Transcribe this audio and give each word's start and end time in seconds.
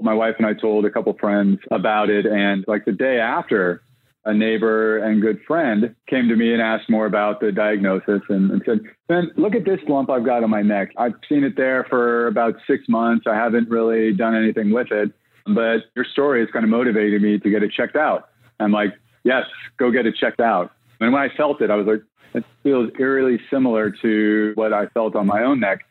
my 0.00 0.14
wife 0.14 0.34
and 0.38 0.46
I 0.46 0.54
told 0.54 0.84
a 0.84 0.90
couple 0.90 1.14
friends 1.18 1.58
about 1.70 2.10
it. 2.10 2.26
And 2.26 2.64
like 2.68 2.84
the 2.84 2.92
day 2.92 3.18
after, 3.18 3.82
a 4.26 4.34
neighbor 4.34 4.98
and 4.98 5.22
good 5.22 5.40
friend 5.46 5.94
came 6.08 6.28
to 6.28 6.34
me 6.34 6.52
and 6.52 6.60
asked 6.60 6.90
more 6.90 7.06
about 7.06 7.40
the 7.40 7.52
diagnosis 7.52 8.22
and, 8.28 8.50
and 8.50 8.60
said, 8.66 8.80
Ben, 9.08 9.30
look 9.36 9.54
at 9.54 9.64
this 9.64 9.78
lump 9.88 10.10
I've 10.10 10.24
got 10.24 10.42
on 10.42 10.50
my 10.50 10.62
neck. 10.62 10.90
I've 10.98 11.14
seen 11.28 11.44
it 11.44 11.56
there 11.56 11.86
for 11.88 12.26
about 12.26 12.56
six 12.66 12.88
months. 12.88 13.26
I 13.28 13.36
haven't 13.36 13.70
really 13.70 14.12
done 14.12 14.34
anything 14.34 14.72
with 14.72 14.90
it, 14.90 15.12
but 15.46 15.84
your 15.94 16.04
story 16.04 16.40
has 16.40 16.50
kind 16.52 16.64
of 16.64 16.70
motivated 16.70 17.22
me 17.22 17.38
to 17.38 17.50
get 17.50 17.62
it 17.62 17.70
checked 17.70 17.94
out. 17.94 18.30
I'm 18.58 18.72
like, 18.72 18.94
yes, 19.22 19.44
go 19.76 19.92
get 19.92 20.06
it 20.06 20.16
checked 20.16 20.40
out. 20.40 20.72
And 20.98 21.12
when 21.12 21.22
I 21.22 21.28
felt 21.36 21.62
it, 21.62 21.70
I 21.70 21.76
was 21.76 21.86
like, 21.86 22.02
it 22.34 22.44
feels 22.64 22.90
eerily 22.98 23.38
similar 23.48 23.90
to 24.02 24.52
what 24.56 24.72
I 24.72 24.86
felt 24.88 25.14
on 25.14 25.26
my 25.26 25.44
own 25.44 25.60
neck. 25.60 25.84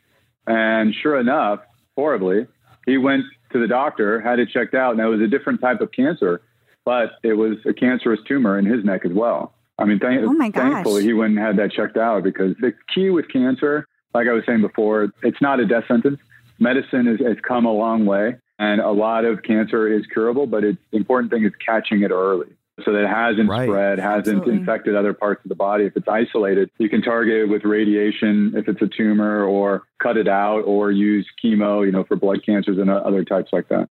And 0.46 0.94
sure 0.94 1.18
enough, 1.18 1.60
horribly, 1.96 2.46
he 2.84 2.98
went 2.98 3.24
to 3.52 3.58
the 3.58 3.66
doctor, 3.66 4.20
had 4.20 4.38
it 4.38 4.48
checked 4.50 4.74
out, 4.74 4.92
and 4.92 5.00
it 5.00 5.06
was 5.06 5.20
a 5.20 5.26
different 5.26 5.60
type 5.60 5.80
of 5.80 5.92
cancer, 5.92 6.42
but 6.84 7.12
it 7.22 7.34
was 7.34 7.56
a 7.66 7.72
cancerous 7.72 8.20
tumor 8.26 8.58
in 8.58 8.64
his 8.64 8.84
neck 8.84 9.04
as 9.04 9.12
well. 9.12 9.54
I 9.78 9.84
mean, 9.84 9.98
Oh 10.02 10.32
thankfully, 10.50 11.02
he 11.02 11.12
went 11.12 11.36
and 11.36 11.38
had 11.38 11.56
that 11.56 11.72
checked 11.72 11.96
out 11.96 12.22
because 12.22 12.56
the 12.60 12.72
key 12.94 13.10
with 13.10 13.28
cancer, 13.28 13.86
like 14.14 14.26
I 14.28 14.32
was 14.32 14.44
saying 14.46 14.62
before, 14.62 15.12
it's 15.22 15.40
not 15.42 15.60
a 15.60 15.66
death 15.66 15.84
sentence. 15.86 16.18
Medicine 16.58 17.06
has, 17.06 17.18
has 17.20 17.36
come 17.46 17.66
a 17.66 17.72
long 17.72 18.06
way, 18.06 18.36
and 18.58 18.80
a 18.80 18.90
lot 18.90 19.24
of 19.24 19.42
cancer 19.42 19.92
is 19.92 20.06
curable, 20.06 20.46
but 20.46 20.64
it's, 20.64 20.78
the 20.90 20.96
important 20.96 21.30
thing 21.30 21.44
is 21.44 21.52
catching 21.64 22.02
it 22.02 22.10
early 22.10 22.48
so 22.84 22.92
that 22.92 23.04
it 23.04 23.08
hasn't 23.08 23.48
Right. 23.48 23.66
spread, 23.68 23.98
hasn't 23.98 24.38
Absolutely. 24.38 24.54
infected 24.56 24.94
other 24.94 25.14
parts 25.14 25.44
of 25.44 25.48
the 25.48 25.54
body. 25.54 25.84
If 25.84 25.96
it's 25.96 26.08
isolated, 26.08 26.70
you 26.78 26.88
can 26.88 27.00
target 27.02 27.34
it 27.42 27.48
with 27.48 27.64
radiation 27.64 28.52
if 28.56 28.68
it's 28.68 28.82
a 28.82 28.86
tumor, 28.88 29.44
or 29.44 29.82
cut 30.02 30.16
it 30.16 30.28
out, 30.28 30.60
or 30.66 30.90
use 30.90 31.26
chemo, 31.42 31.84
you 31.86 31.92
know, 31.92 32.04
for 32.04 32.16
blood 32.16 32.44
cancers 32.44 32.78
and 32.78 32.90
other 32.90 33.24
types 33.24 33.50
like 33.52 33.68
that. 33.68 33.88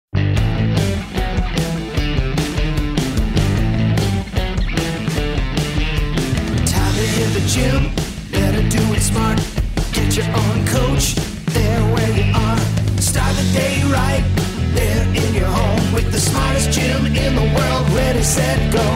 Time 5.56 6.94
to 6.94 7.06
hit 7.16 7.30
the 7.32 7.44
gym, 7.48 7.90
better 8.30 8.62
do 8.68 8.82
it 8.92 9.00
smart. 9.00 9.38
Get 9.92 10.16
your 10.16 10.26
own 10.26 10.66
coach, 10.66 11.14
there 11.54 11.82
where 11.94 12.10
you 12.12 12.32
are. 12.34 12.58
Start 13.00 13.34
the 13.36 13.46
day 13.52 13.82
right, 13.90 14.22
with 15.96 16.12
the 16.12 16.20
smartest 16.20 16.70
gym 16.72 17.06
in 17.06 17.34
the 17.34 17.48
world. 17.56 17.88
Ready, 17.96 18.22
set, 18.22 18.70
go. 18.70 18.86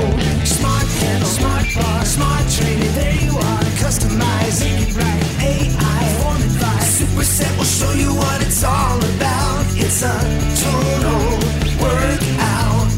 Smart 0.45 0.87
panel, 1.01 1.27
smart 1.27 1.67
bar, 1.75 2.05
smart 2.05 2.47
training. 2.51 2.93
There 2.93 3.17
you 3.25 3.33
are, 3.39 3.65
customize 3.81 4.61
it 4.61 4.95
right. 4.95 5.23
AI, 5.41 6.03
form 6.21 6.37
advice. 6.37 7.01
Superset 7.01 7.57
will 7.57 7.65
show 7.65 7.93
you 7.93 8.15
what 8.15 8.43
it's 8.43 8.63
all 8.63 8.99
about. 8.99 9.65
It's 9.81 10.03
a 10.03 10.13
total 10.61 11.25
workout. 11.81 12.91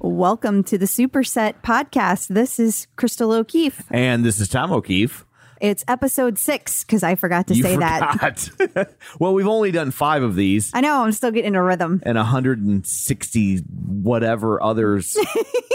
Welcome 0.00 0.62
to 0.64 0.78
the 0.78 0.86
Superset 0.86 1.54
podcast. 1.64 2.28
This 2.28 2.60
is 2.60 2.86
Crystal 2.94 3.32
O'Keefe. 3.32 3.82
And 3.90 4.24
this 4.24 4.38
is 4.38 4.48
Tom 4.48 4.70
O'Keefe. 4.72 5.24
It's 5.60 5.84
episode 5.88 6.38
six 6.38 6.84
because 6.84 7.02
I 7.02 7.14
forgot 7.14 7.46
to 7.48 7.54
You 7.54 7.62
say 7.62 7.76
that. 7.76 8.90
well, 9.18 9.34
we've 9.34 9.46
only 9.48 9.70
done 9.70 9.90
five 9.90 10.22
of 10.22 10.34
these 10.36 10.70
I 10.74 10.80
know 10.80 11.02
I'm 11.04 11.12
still 11.12 11.30
getting 11.30 11.54
a 11.56 11.62
rhythm. 11.62 12.00
and 12.04 12.16
160 12.16 13.58
whatever 13.58 14.62
others 14.62 15.16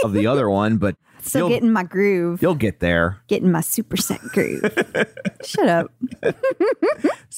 of 0.02 0.12
the 0.12 0.26
other 0.26 0.48
one, 0.62 0.76
but 0.78 0.96
Still 1.20 1.48
getting 1.48 1.72
my 1.72 1.84
groove, 1.84 2.42
you'll 2.42 2.54
get 2.54 2.80
there. 2.80 3.18
getting 3.28 3.50
my 3.50 3.62
super 3.62 3.96
set 3.96 4.20
groove. 4.20 4.60
Shut 5.44 5.66
up. 5.68 5.90
This 6.20 6.34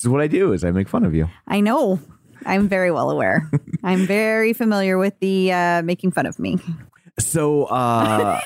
is 0.00 0.08
what 0.08 0.20
I 0.20 0.26
do 0.26 0.52
is 0.52 0.64
I 0.64 0.72
make 0.72 0.88
fun 0.88 1.04
of 1.04 1.14
you. 1.14 1.28
I 1.46 1.60
know. 1.60 2.00
I'm 2.44 2.68
very 2.68 2.90
well 2.90 3.10
aware. 3.10 3.48
I'm 3.84 4.04
very 4.06 4.52
familiar 4.54 4.98
with 4.98 5.16
the 5.20 5.52
uh, 5.52 5.82
making 5.82 6.10
fun 6.12 6.26
of 6.26 6.38
me. 6.40 6.58
So 7.20 7.64
uh 7.66 8.40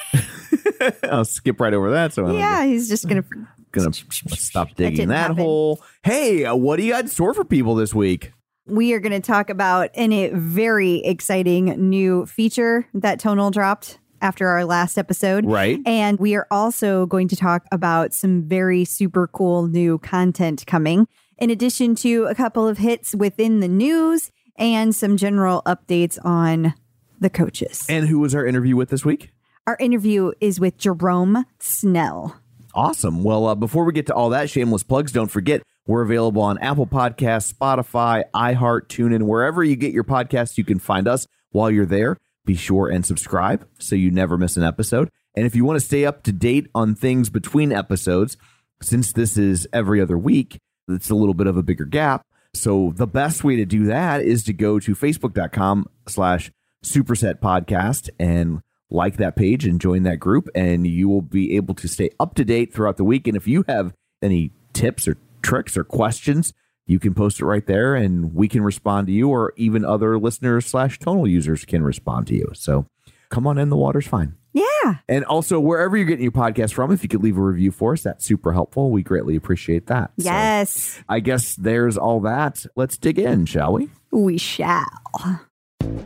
I'll 1.04 1.25
skip 1.25 1.58
right 1.58 1.72
over 1.75 1.91
that. 1.92 2.12
So 2.12 2.30
Yeah, 2.36 2.64
he's 2.66 2.88
just 2.88 3.08
gonna. 3.08 3.25
Gonna 3.72 3.92
stop 3.92 4.75
digging 4.75 4.97
didn't 4.97 5.08
that 5.10 5.31
hole. 5.32 5.82
Hey, 6.03 6.44
uh, 6.44 6.54
what 6.54 6.76
do 6.76 6.82
you 6.82 6.92
got 6.92 7.04
in 7.04 7.08
store 7.08 7.34
for 7.34 7.44
people 7.44 7.75
this 7.75 7.94
week? 7.94 8.32
We 8.66 8.92
are 8.92 9.00
going 9.00 9.12
to 9.12 9.20
talk 9.20 9.50
about 9.50 9.91
in 9.94 10.12
a 10.12 10.31
very 10.31 10.98
exciting 10.98 11.64
new 11.88 12.26
feature 12.26 12.86
that 12.94 13.19
Tonal 13.19 13.50
dropped 13.50 13.98
after 14.22 14.47
our 14.47 14.64
last 14.64 14.97
episode. 14.97 15.44
Right. 15.44 15.81
And 15.84 16.19
we 16.20 16.36
are 16.36 16.47
also 16.50 17.06
going 17.06 17.26
to 17.28 17.36
talk 17.36 17.64
about 17.72 18.12
some 18.12 18.42
very 18.42 18.84
super 18.84 19.26
cool 19.26 19.66
new 19.66 19.98
content 19.98 20.66
coming, 20.66 21.08
in 21.38 21.50
addition 21.50 21.94
to 21.97 22.26
a 22.26 22.34
couple 22.34 22.69
of 22.69 22.78
hits 22.78 23.14
within 23.14 23.60
the 23.60 23.69
news 23.69 24.31
and 24.56 24.94
some 24.94 25.16
general 25.16 25.62
updates 25.66 26.19
on 26.25 26.75
the 27.19 27.31
coaches. 27.31 27.87
And 27.88 28.06
who 28.06 28.19
was 28.19 28.34
our 28.34 28.47
interview 28.47 28.76
with 28.76 28.91
this 28.91 29.04
week? 29.04 29.31
Our 29.66 29.76
interview 29.81 30.32
is 30.41 30.60
with 30.60 30.78
Jerome 30.78 31.44
Snell. 31.58 32.41
Awesome. 32.75 33.25
Well, 33.25 33.47
uh, 33.47 33.54
before 33.54 33.84
we 33.84 33.92
get 33.92 34.06
to 34.06 34.14
all 34.14 34.31
that, 34.31 34.48
shameless 34.48 34.82
plugs, 34.82 35.12
don't 35.12 35.28
forget 35.28 35.62
we're 35.86 36.03
available 36.03 36.42
on 36.42 36.58
Apple 36.58 36.86
Podcasts, 36.86 37.53
Spotify, 37.53 38.22
iHeart, 38.34 38.86
TuneIn, 38.86 39.22
wherever 39.22 39.64
you 39.64 39.76
get 39.76 39.92
your 39.92 40.04
podcasts, 40.04 40.56
you 40.56 40.64
can 40.64 40.78
find 40.78 41.08
us. 41.08 41.26
While 41.50 41.70
you're 41.70 41.86
there, 41.86 42.16
be 42.44 42.54
sure 42.54 42.88
and 42.88 43.04
subscribe 43.04 43.66
so 43.78 43.97
you 43.97 44.10
never 44.10 44.38
miss 44.38 44.56
an 44.56 44.62
episode. 44.62 45.10
And 45.34 45.47
if 45.47 45.56
you 45.56 45.64
want 45.64 45.81
to 45.81 45.84
stay 45.84 46.04
up 46.04 46.22
to 46.25 46.32
date 46.32 46.69
on 46.75 46.94
things 46.94 47.28
between 47.28 47.72
episodes, 47.72 48.36
since 48.82 49.12
this 49.12 49.37
is 49.37 49.66
every 49.72 50.00
other 50.00 50.16
week, 50.16 50.58
it's 50.88 51.10
a 51.10 51.14
little 51.14 51.34
bit 51.34 51.47
of 51.47 51.56
a 51.56 51.62
bigger 51.62 51.84
gap. 51.84 52.22
So 52.54 52.92
the 52.97 53.06
best 53.06 53.44
way 53.44 53.56
to 53.56 53.64
do 53.64 53.84
that 53.87 54.22
is 54.22 54.44
to 54.44 54.52
go 54.52 54.78
to 54.81 54.94
facebook.com 54.94 55.88
slash 56.08 56.50
superset 56.84 57.41
podcast 57.41 58.10
and 58.19 58.60
like 58.90 59.16
that 59.18 59.36
page 59.36 59.64
and 59.66 59.80
join 59.80 60.02
that 60.02 60.16
group 60.16 60.48
and 60.54 60.86
you 60.86 61.08
will 61.08 61.22
be 61.22 61.56
able 61.56 61.74
to 61.74 61.88
stay 61.88 62.10
up 62.18 62.34
to 62.34 62.44
date 62.44 62.72
throughout 62.72 62.96
the 62.96 63.04
week. 63.04 63.26
And 63.26 63.36
if 63.36 63.46
you 63.46 63.64
have 63.68 63.94
any 64.22 64.52
tips 64.72 65.06
or 65.08 65.16
tricks 65.42 65.76
or 65.76 65.84
questions 65.84 66.52
you 66.90 66.98
can 66.98 67.14
post 67.14 67.38
it 67.40 67.44
right 67.44 67.66
there 67.66 67.94
and 67.94 68.34
we 68.34 68.48
can 68.48 68.64
respond 68.64 69.06
to 69.06 69.12
you 69.12 69.28
or 69.28 69.52
even 69.56 69.84
other 69.84 70.18
listeners 70.18 70.66
slash 70.66 70.98
tonal 70.98 71.28
users 71.28 71.64
can 71.64 71.84
respond 71.84 72.26
to 72.26 72.34
you. 72.34 72.50
So 72.52 72.86
come 73.28 73.46
on 73.46 73.58
in 73.58 73.68
the 73.68 73.76
water's 73.76 74.08
fine. 74.08 74.34
Yeah. 74.52 74.96
and 75.08 75.24
also 75.26 75.60
wherever 75.60 75.96
you're 75.96 76.06
getting 76.06 76.24
your 76.24 76.32
podcast 76.32 76.72
from 76.72 76.90
if 76.90 77.04
you 77.04 77.08
could 77.08 77.22
leave 77.22 77.36
a 77.38 77.40
review 77.40 77.70
for 77.70 77.92
us 77.92 78.02
that's 78.02 78.24
super 78.24 78.52
helpful. 78.52 78.90
We 78.90 79.04
greatly 79.04 79.36
appreciate 79.36 79.86
that. 79.86 80.10
So 80.18 80.24
Yes, 80.24 81.00
i 81.08 81.20
guess 81.20 81.54
there's 81.54 81.96
all 81.96 82.18
that. 82.22 82.66
Let's 82.74 82.98
dig 82.98 83.20
in 83.20 83.46
shall 83.46 83.74
we? 83.74 83.90
We 84.10 84.36
shall. 84.36 84.84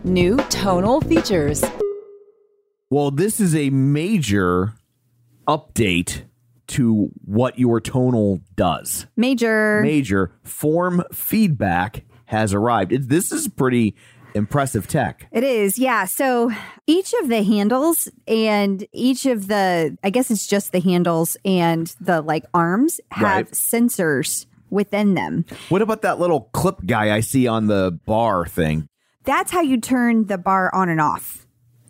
New 0.04 0.36
tonal 0.50 1.00
features. 1.00 1.64
Well, 2.94 3.10
this 3.10 3.41
is 3.41 3.56
a 3.56 3.71
major 3.71 4.75
update 5.49 6.22
to 6.69 7.10
what 7.25 7.59
your 7.59 7.81
tonal 7.81 8.41
does. 8.55 9.06
Major. 9.16 9.81
Major 9.82 10.31
form 10.44 11.03
feedback 11.12 12.05
has 12.27 12.55
arrived. 12.55 12.93
It, 12.93 13.09
this 13.09 13.32
is 13.32 13.49
pretty 13.49 13.97
impressive 14.37 14.87
tech. 14.87 15.27
It 15.32 15.43
is, 15.43 15.77
yeah. 15.77 16.05
So 16.05 16.53
each 16.87 17.12
of 17.21 17.28
the 17.28 17.43
handles 17.43 18.09
and 18.28 18.87
each 18.93 19.26
of 19.26 19.49
the, 19.49 19.99
I 20.05 20.11
guess 20.11 20.31
it's 20.31 20.47
just 20.47 20.71
the 20.71 20.78
handles 20.78 21.37
and 21.44 21.93
the 22.00 22.22
like 22.22 22.44
arms 22.55 23.00
have 23.11 23.22
Right. 23.25 23.50
sensors 23.50 24.47
within 24.71 25.15
them. 25.15 25.47
What 25.69 25.82
about 25.82 26.03
that 26.03 26.21
little 26.21 26.43
clip 26.53 26.76
guy 26.87 27.12
I 27.12 27.19
see 27.22 27.49
on 27.49 27.66
the 27.66 27.99
bar 28.06 28.47
thing? 28.47 28.87
That's 29.25 29.50
how 29.50 29.62
you 29.62 29.81
turn 29.81 30.26
the 30.26 30.38
bar 30.38 30.72
on 30.72 30.88
and 30.88 31.00
off. 31.00 31.44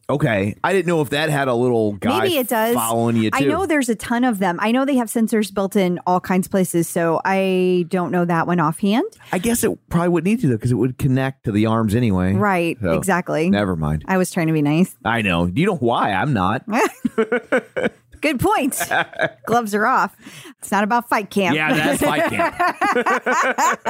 Okay, 0.08 0.54
I 0.62 0.72
didn't 0.74 0.86
know 0.86 1.00
if 1.00 1.10
that 1.10 1.30
had 1.30 1.48
a 1.48 1.54
little 1.54 1.94
guy 1.94 2.20
Maybe 2.24 2.36
it 2.36 2.48
does. 2.48 2.74
following 2.74 3.16
you 3.16 3.30
too. 3.30 3.36
I 3.38 3.40
know 3.46 3.64
there's 3.64 3.88
a 3.88 3.94
ton 3.94 4.24
of 4.24 4.38
them. 4.38 4.58
I 4.60 4.70
know 4.70 4.84
they 4.84 4.96
have 4.96 5.08
sensors 5.08 5.52
built 5.52 5.76
in 5.76 5.98
all 6.06 6.20
kinds 6.20 6.46
of 6.46 6.50
places, 6.50 6.86
so 6.88 7.22
I 7.24 7.86
don't 7.88 8.10
know 8.12 8.26
that 8.26 8.46
one 8.46 8.60
offhand. 8.60 9.04
I 9.32 9.38
guess 9.38 9.64
it 9.64 9.70
probably 9.88 10.10
would 10.10 10.24
need 10.24 10.40
to 10.42 10.48
though 10.48 10.56
because 10.56 10.72
it 10.72 10.76
would 10.76 10.98
connect 10.98 11.44
to 11.44 11.52
the 11.52 11.66
arms 11.66 11.94
anyway. 11.94 12.34
Right, 12.34 12.76
So, 12.82 12.92
exactly. 12.98 13.48
Never 13.48 13.76
mind. 13.76 14.04
I 14.06 14.18
was 14.18 14.30
trying 14.30 14.48
to 14.48 14.52
be 14.52 14.60
nice. 14.62 14.94
I 15.06 15.22
know. 15.22 15.46
You 15.46 15.64
know 15.66 15.76
why? 15.76 16.12
I'm 16.12 16.34
not. 16.34 16.64
Good 18.20 18.40
point. 18.40 18.78
Gloves 19.46 19.74
are 19.74 19.86
off. 19.86 20.14
It's 20.58 20.70
not 20.70 20.84
about 20.84 21.08
fight 21.08 21.30
camp. 21.30 21.56
Yeah, 21.56 21.72
that's 21.72 22.02
fight 22.02 22.30
camp. 22.30 23.80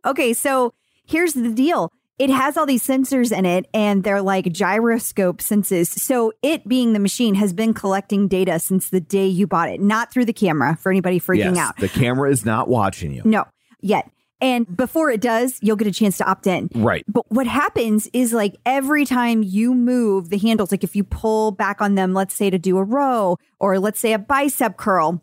Okay, 0.04 0.32
so 0.32 0.74
here's 1.06 1.32
the 1.34 1.50
deal. 1.50 1.92
It 2.18 2.30
has 2.30 2.56
all 2.56 2.66
these 2.66 2.84
sensors 2.84 3.36
in 3.36 3.46
it, 3.46 3.66
and 3.72 4.02
they're 4.02 4.22
like 4.22 4.52
gyroscope 4.52 5.40
senses. 5.40 5.88
So, 5.88 6.32
it 6.42 6.66
being 6.66 6.92
the 6.92 6.98
machine 6.98 7.36
has 7.36 7.52
been 7.52 7.74
collecting 7.74 8.26
data 8.26 8.58
since 8.58 8.90
the 8.90 9.00
day 9.00 9.26
you 9.26 9.46
bought 9.46 9.68
it, 9.68 9.80
not 9.80 10.12
through 10.12 10.24
the 10.24 10.32
camera 10.32 10.76
for 10.76 10.90
anybody 10.90 11.20
freaking 11.20 11.54
yes, 11.54 11.58
out. 11.58 11.76
the 11.76 11.88
camera 11.88 12.30
is 12.30 12.44
not 12.44 12.68
watching 12.68 13.12
you. 13.12 13.22
No, 13.24 13.44
yet. 13.80 14.10
And 14.40 14.76
before 14.76 15.10
it 15.10 15.20
does, 15.20 15.58
you'll 15.62 15.76
get 15.76 15.88
a 15.88 15.92
chance 15.92 16.18
to 16.18 16.28
opt 16.28 16.46
in. 16.46 16.68
Right. 16.74 17.04
But 17.08 17.30
what 17.30 17.46
happens 17.46 18.08
is 18.12 18.32
like 18.32 18.54
every 18.64 19.04
time 19.04 19.42
you 19.42 19.74
move 19.74 20.28
the 20.28 20.38
handles, 20.38 20.70
like 20.70 20.84
if 20.84 20.94
you 20.94 21.02
pull 21.02 21.50
back 21.50 21.80
on 21.80 21.96
them, 21.96 22.14
let's 22.14 22.34
say 22.34 22.48
to 22.48 22.58
do 22.58 22.78
a 22.78 22.84
row 22.84 23.36
or 23.58 23.80
let's 23.80 23.98
say 23.98 24.12
a 24.12 24.18
bicep 24.18 24.76
curl, 24.76 25.20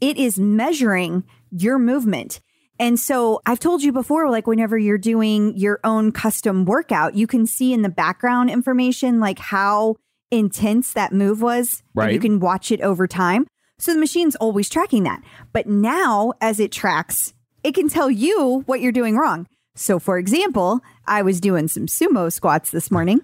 it 0.00 0.16
is 0.16 0.38
measuring 0.38 1.24
your 1.50 1.78
movement. 1.78 2.40
And 2.78 2.98
so 2.98 3.40
I've 3.46 3.60
told 3.60 3.82
you 3.82 3.92
before, 3.92 4.30
like 4.30 4.46
whenever 4.46 4.76
you're 4.76 4.98
doing 4.98 5.56
your 5.56 5.80
own 5.84 6.10
custom 6.12 6.64
workout, 6.64 7.14
you 7.14 7.26
can 7.26 7.46
see 7.46 7.72
in 7.72 7.82
the 7.82 7.88
background 7.88 8.50
information, 8.50 9.20
like 9.20 9.38
how 9.38 9.96
intense 10.30 10.92
that 10.94 11.12
move 11.12 11.40
was. 11.40 11.82
And 12.06 12.14
you 12.14 12.20
can 12.20 12.40
watch 12.40 12.72
it 12.72 12.80
over 12.80 13.06
time. 13.06 13.46
So 13.78 13.92
the 13.92 14.00
machine's 14.00 14.36
always 14.36 14.68
tracking 14.68 15.04
that. 15.04 15.22
But 15.52 15.66
now, 15.68 16.32
as 16.40 16.58
it 16.58 16.72
tracks, 16.72 17.32
it 17.62 17.74
can 17.74 17.88
tell 17.88 18.10
you 18.10 18.62
what 18.66 18.80
you're 18.80 18.92
doing 18.92 19.16
wrong. 19.16 19.46
So, 19.76 19.98
for 19.98 20.18
example, 20.18 20.80
I 21.06 21.22
was 21.22 21.40
doing 21.40 21.68
some 21.68 21.86
sumo 21.86 22.32
squats 22.32 22.70
this 22.70 22.90
morning 22.90 23.20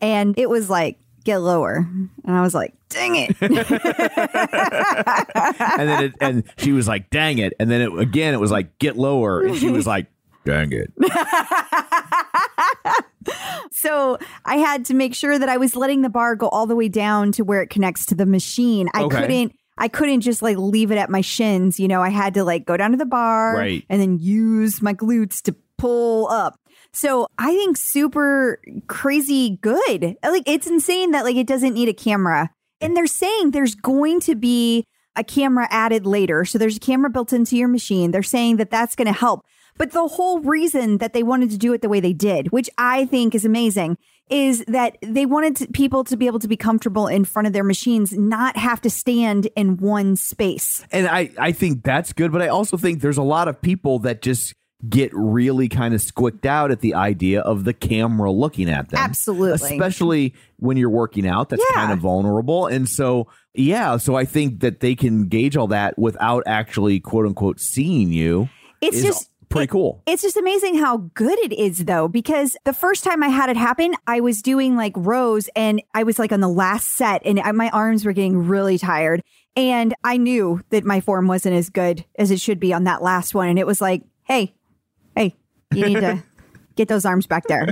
and 0.00 0.38
it 0.38 0.48
was 0.48 0.70
like, 0.70 0.98
get 1.24 1.38
lower. 1.38 1.86
And 2.24 2.36
I 2.36 2.40
was 2.42 2.54
like, 2.54 2.74
dang 2.88 3.16
it. 3.16 3.36
and 3.40 3.52
then 5.88 6.04
it, 6.04 6.12
and 6.20 6.44
she 6.56 6.72
was 6.72 6.88
like, 6.88 7.08
"Dang 7.10 7.38
it!" 7.38 7.52
And 7.60 7.70
then 7.70 7.80
it, 7.82 7.98
again, 7.98 8.34
it 8.34 8.40
was 8.40 8.50
like, 8.50 8.78
"Get 8.78 8.96
lower," 8.96 9.40
and 9.42 9.56
she 9.56 9.70
was 9.70 9.86
like, 9.86 10.06
"Dang 10.44 10.72
it!" 10.72 10.92
So 13.72 14.18
I 14.44 14.56
had 14.56 14.84
to 14.86 14.94
make 14.94 15.14
sure 15.14 15.38
that 15.38 15.48
I 15.48 15.56
was 15.56 15.74
letting 15.76 16.02
the 16.02 16.08
bar 16.10 16.34
go 16.36 16.48
all 16.48 16.66
the 16.66 16.76
way 16.76 16.88
down 16.88 17.32
to 17.32 17.44
where 17.44 17.62
it 17.62 17.68
connects 17.70 18.04
to 18.06 18.14
the 18.14 18.26
machine. 18.26 18.88
I 18.94 19.02
Okay. 19.04 19.20
couldn't 19.20 19.52
I 19.78 19.88
couldn't 19.88 20.20
just 20.20 20.42
like 20.42 20.58
leave 20.58 20.90
it 20.90 20.98
at 20.98 21.08
my 21.08 21.20
shins, 21.22 21.80
you 21.80 21.88
know. 21.88 22.02
I 22.02 22.10
had 22.10 22.34
to 22.34 22.44
like 22.44 22.66
go 22.66 22.76
down 22.76 22.90
to 22.90 22.96
the 22.98 23.06
bar 23.06 23.54
Right. 23.56 23.84
and 23.88 24.00
then 24.00 24.18
use 24.18 24.82
my 24.82 24.92
glutes 24.92 25.40
to 25.42 25.54
pull 25.78 26.28
up. 26.28 26.59
So 26.92 27.28
I 27.38 27.52
think 27.52 27.76
super 27.76 28.60
crazy 28.86 29.58
good. 29.60 30.16
Like 30.22 30.42
it's 30.46 30.66
insane 30.66 31.12
that 31.12 31.24
like 31.24 31.36
it 31.36 31.46
doesn't 31.46 31.74
need 31.74 31.88
a 31.88 31.94
camera. 31.94 32.50
And 32.80 32.96
they're 32.96 33.06
saying 33.06 33.50
there's 33.50 33.74
going 33.74 34.20
to 34.20 34.34
be 34.34 34.84
a 35.16 35.24
camera 35.24 35.68
added 35.70 36.06
later. 36.06 36.44
So 36.44 36.58
there's 36.58 36.76
a 36.76 36.80
camera 36.80 37.10
built 37.10 37.32
into 37.32 37.56
your 37.56 37.68
machine. 37.68 38.10
They're 38.10 38.22
saying 38.22 38.56
that 38.56 38.70
that's 38.70 38.96
going 38.96 39.06
to 39.06 39.12
help. 39.12 39.44
But 39.76 39.92
the 39.92 40.08
whole 40.08 40.40
reason 40.40 40.98
that 40.98 41.12
they 41.12 41.22
wanted 41.22 41.50
to 41.50 41.58
do 41.58 41.72
it 41.72 41.80
the 41.80 41.88
way 41.88 42.00
they 42.00 42.12
did, 42.12 42.52
which 42.52 42.68
I 42.76 43.06
think 43.06 43.34
is 43.34 43.44
amazing, 43.44 43.96
is 44.28 44.64
that 44.68 44.96
they 45.02 45.26
wanted 45.26 45.56
to, 45.56 45.66
people 45.68 46.04
to 46.04 46.16
be 46.16 46.26
able 46.26 46.38
to 46.38 46.48
be 46.48 46.56
comfortable 46.56 47.06
in 47.06 47.24
front 47.24 47.46
of 47.46 47.52
their 47.52 47.64
machines, 47.64 48.12
not 48.12 48.56
have 48.56 48.80
to 48.82 48.90
stand 48.90 49.48
in 49.56 49.76
one 49.78 50.16
space. 50.16 50.84
And 50.92 51.06
I, 51.08 51.30
I 51.38 51.52
think 51.52 51.82
that's 51.82 52.12
good, 52.12 52.30
but 52.30 52.42
I 52.42 52.48
also 52.48 52.76
think 52.76 53.00
there's 53.00 53.16
a 53.16 53.22
lot 53.22 53.48
of 53.48 53.60
people 53.60 53.98
that 54.00 54.22
just 54.22 54.54
get 54.88 55.10
really 55.12 55.68
kind 55.68 55.92
of 55.94 56.00
squicked 56.00 56.46
out 56.46 56.70
at 56.70 56.80
the 56.80 56.94
idea 56.94 57.40
of 57.40 57.64
the 57.64 57.72
camera 57.74 58.30
looking 58.30 58.70
at 58.70 58.88
them. 58.88 58.98
Absolutely. 58.98 59.52
Especially 59.76 60.34
when 60.58 60.76
you're 60.76 60.88
working 60.90 61.26
out, 61.26 61.50
that's 61.50 61.62
Yeah. 61.70 61.76
kind 61.76 61.92
of 61.92 61.98
vulnerable. 61.98 62.66
And 62.66 62.88
so, 62.88 63.26
yeah, 63.54 63.96
so 63.98 64.14
I 64.14 64.24
think 64.24 64.60
that 64.60 64.80
they 64.80 64.94
can 64.94 65.28
gauge 65.28 65.56
all 65.56 65.66
that 65.68 65.98
without 65.98 66.42
actually, 66.46 67.00
quote 67.00 67.26
unquote, 67.26 67.60
seeing 67.60 68.12
you. 68.12 68.48
It's 68.80 69.02
just 69.02 69.28
pretty 69.50 69.66
cool. 69.66 70.02
It's 70.06 70.22
just 70.22 70.36
amazing 70.36 70.76
how 70.76 71.10
good 71.14 71.38
it 71.40 71.52
is, 71.52 71.84
though, 71.84 72.08
because 72.08 72.56
the 72.64 72.72
first 72.72 73.04
time 73.04 73.22
I 73.22 73.28
had 73.28 73.50
it 73.50 73.56
happen, 73.56 73.94
I 74.06 74.20
was 74.20 74.40
doing 74.40 74.76
like 74.76 74.94
rows 74.96 75.50
and 75.54 75.82
I 75.92 76.04
was 76.04 76.18
like 76.18 76.32
on 76.32 76.40
the 76.40 76.48
last 76.48 76.92
set 76.96 77.20
and 77.26 77.38
I, 77.40 77.52
my 77.52 77.68
arms 77.70 78.04
were 78.06 78.12
getting 78.12 78.46
really 78.46 78.78
tired. 78.78 79.22
And 79.56 79.94
I 80.04 80.16
knew 80.16 80.62
that 80.70 80.84
my 80.84 81.00
form 81.00 81.26
wasn't 81.26 81.56
as 81.56 81.68
good 81.68 82.04
as 82.16 82.30
it 82.30 82.40
should 82.40 82.60
be 82.60 82.72
on 82.72 82.84
that 82.84 83.02
last 83.02 83.34
one. 83.34 83.48
And 83.48 83.58
it 83.58 83.66
was 83.66 83.80
like, 83.80 84.02
hey, 84.22 84.54
you 85.72 85.86
need 85.86 86.00
to 86.00 86.22
get 86.76 86.88
those 86.88 87.04
arms 87.04 87.26
back 87.26 87.46
there. 87.46 87.68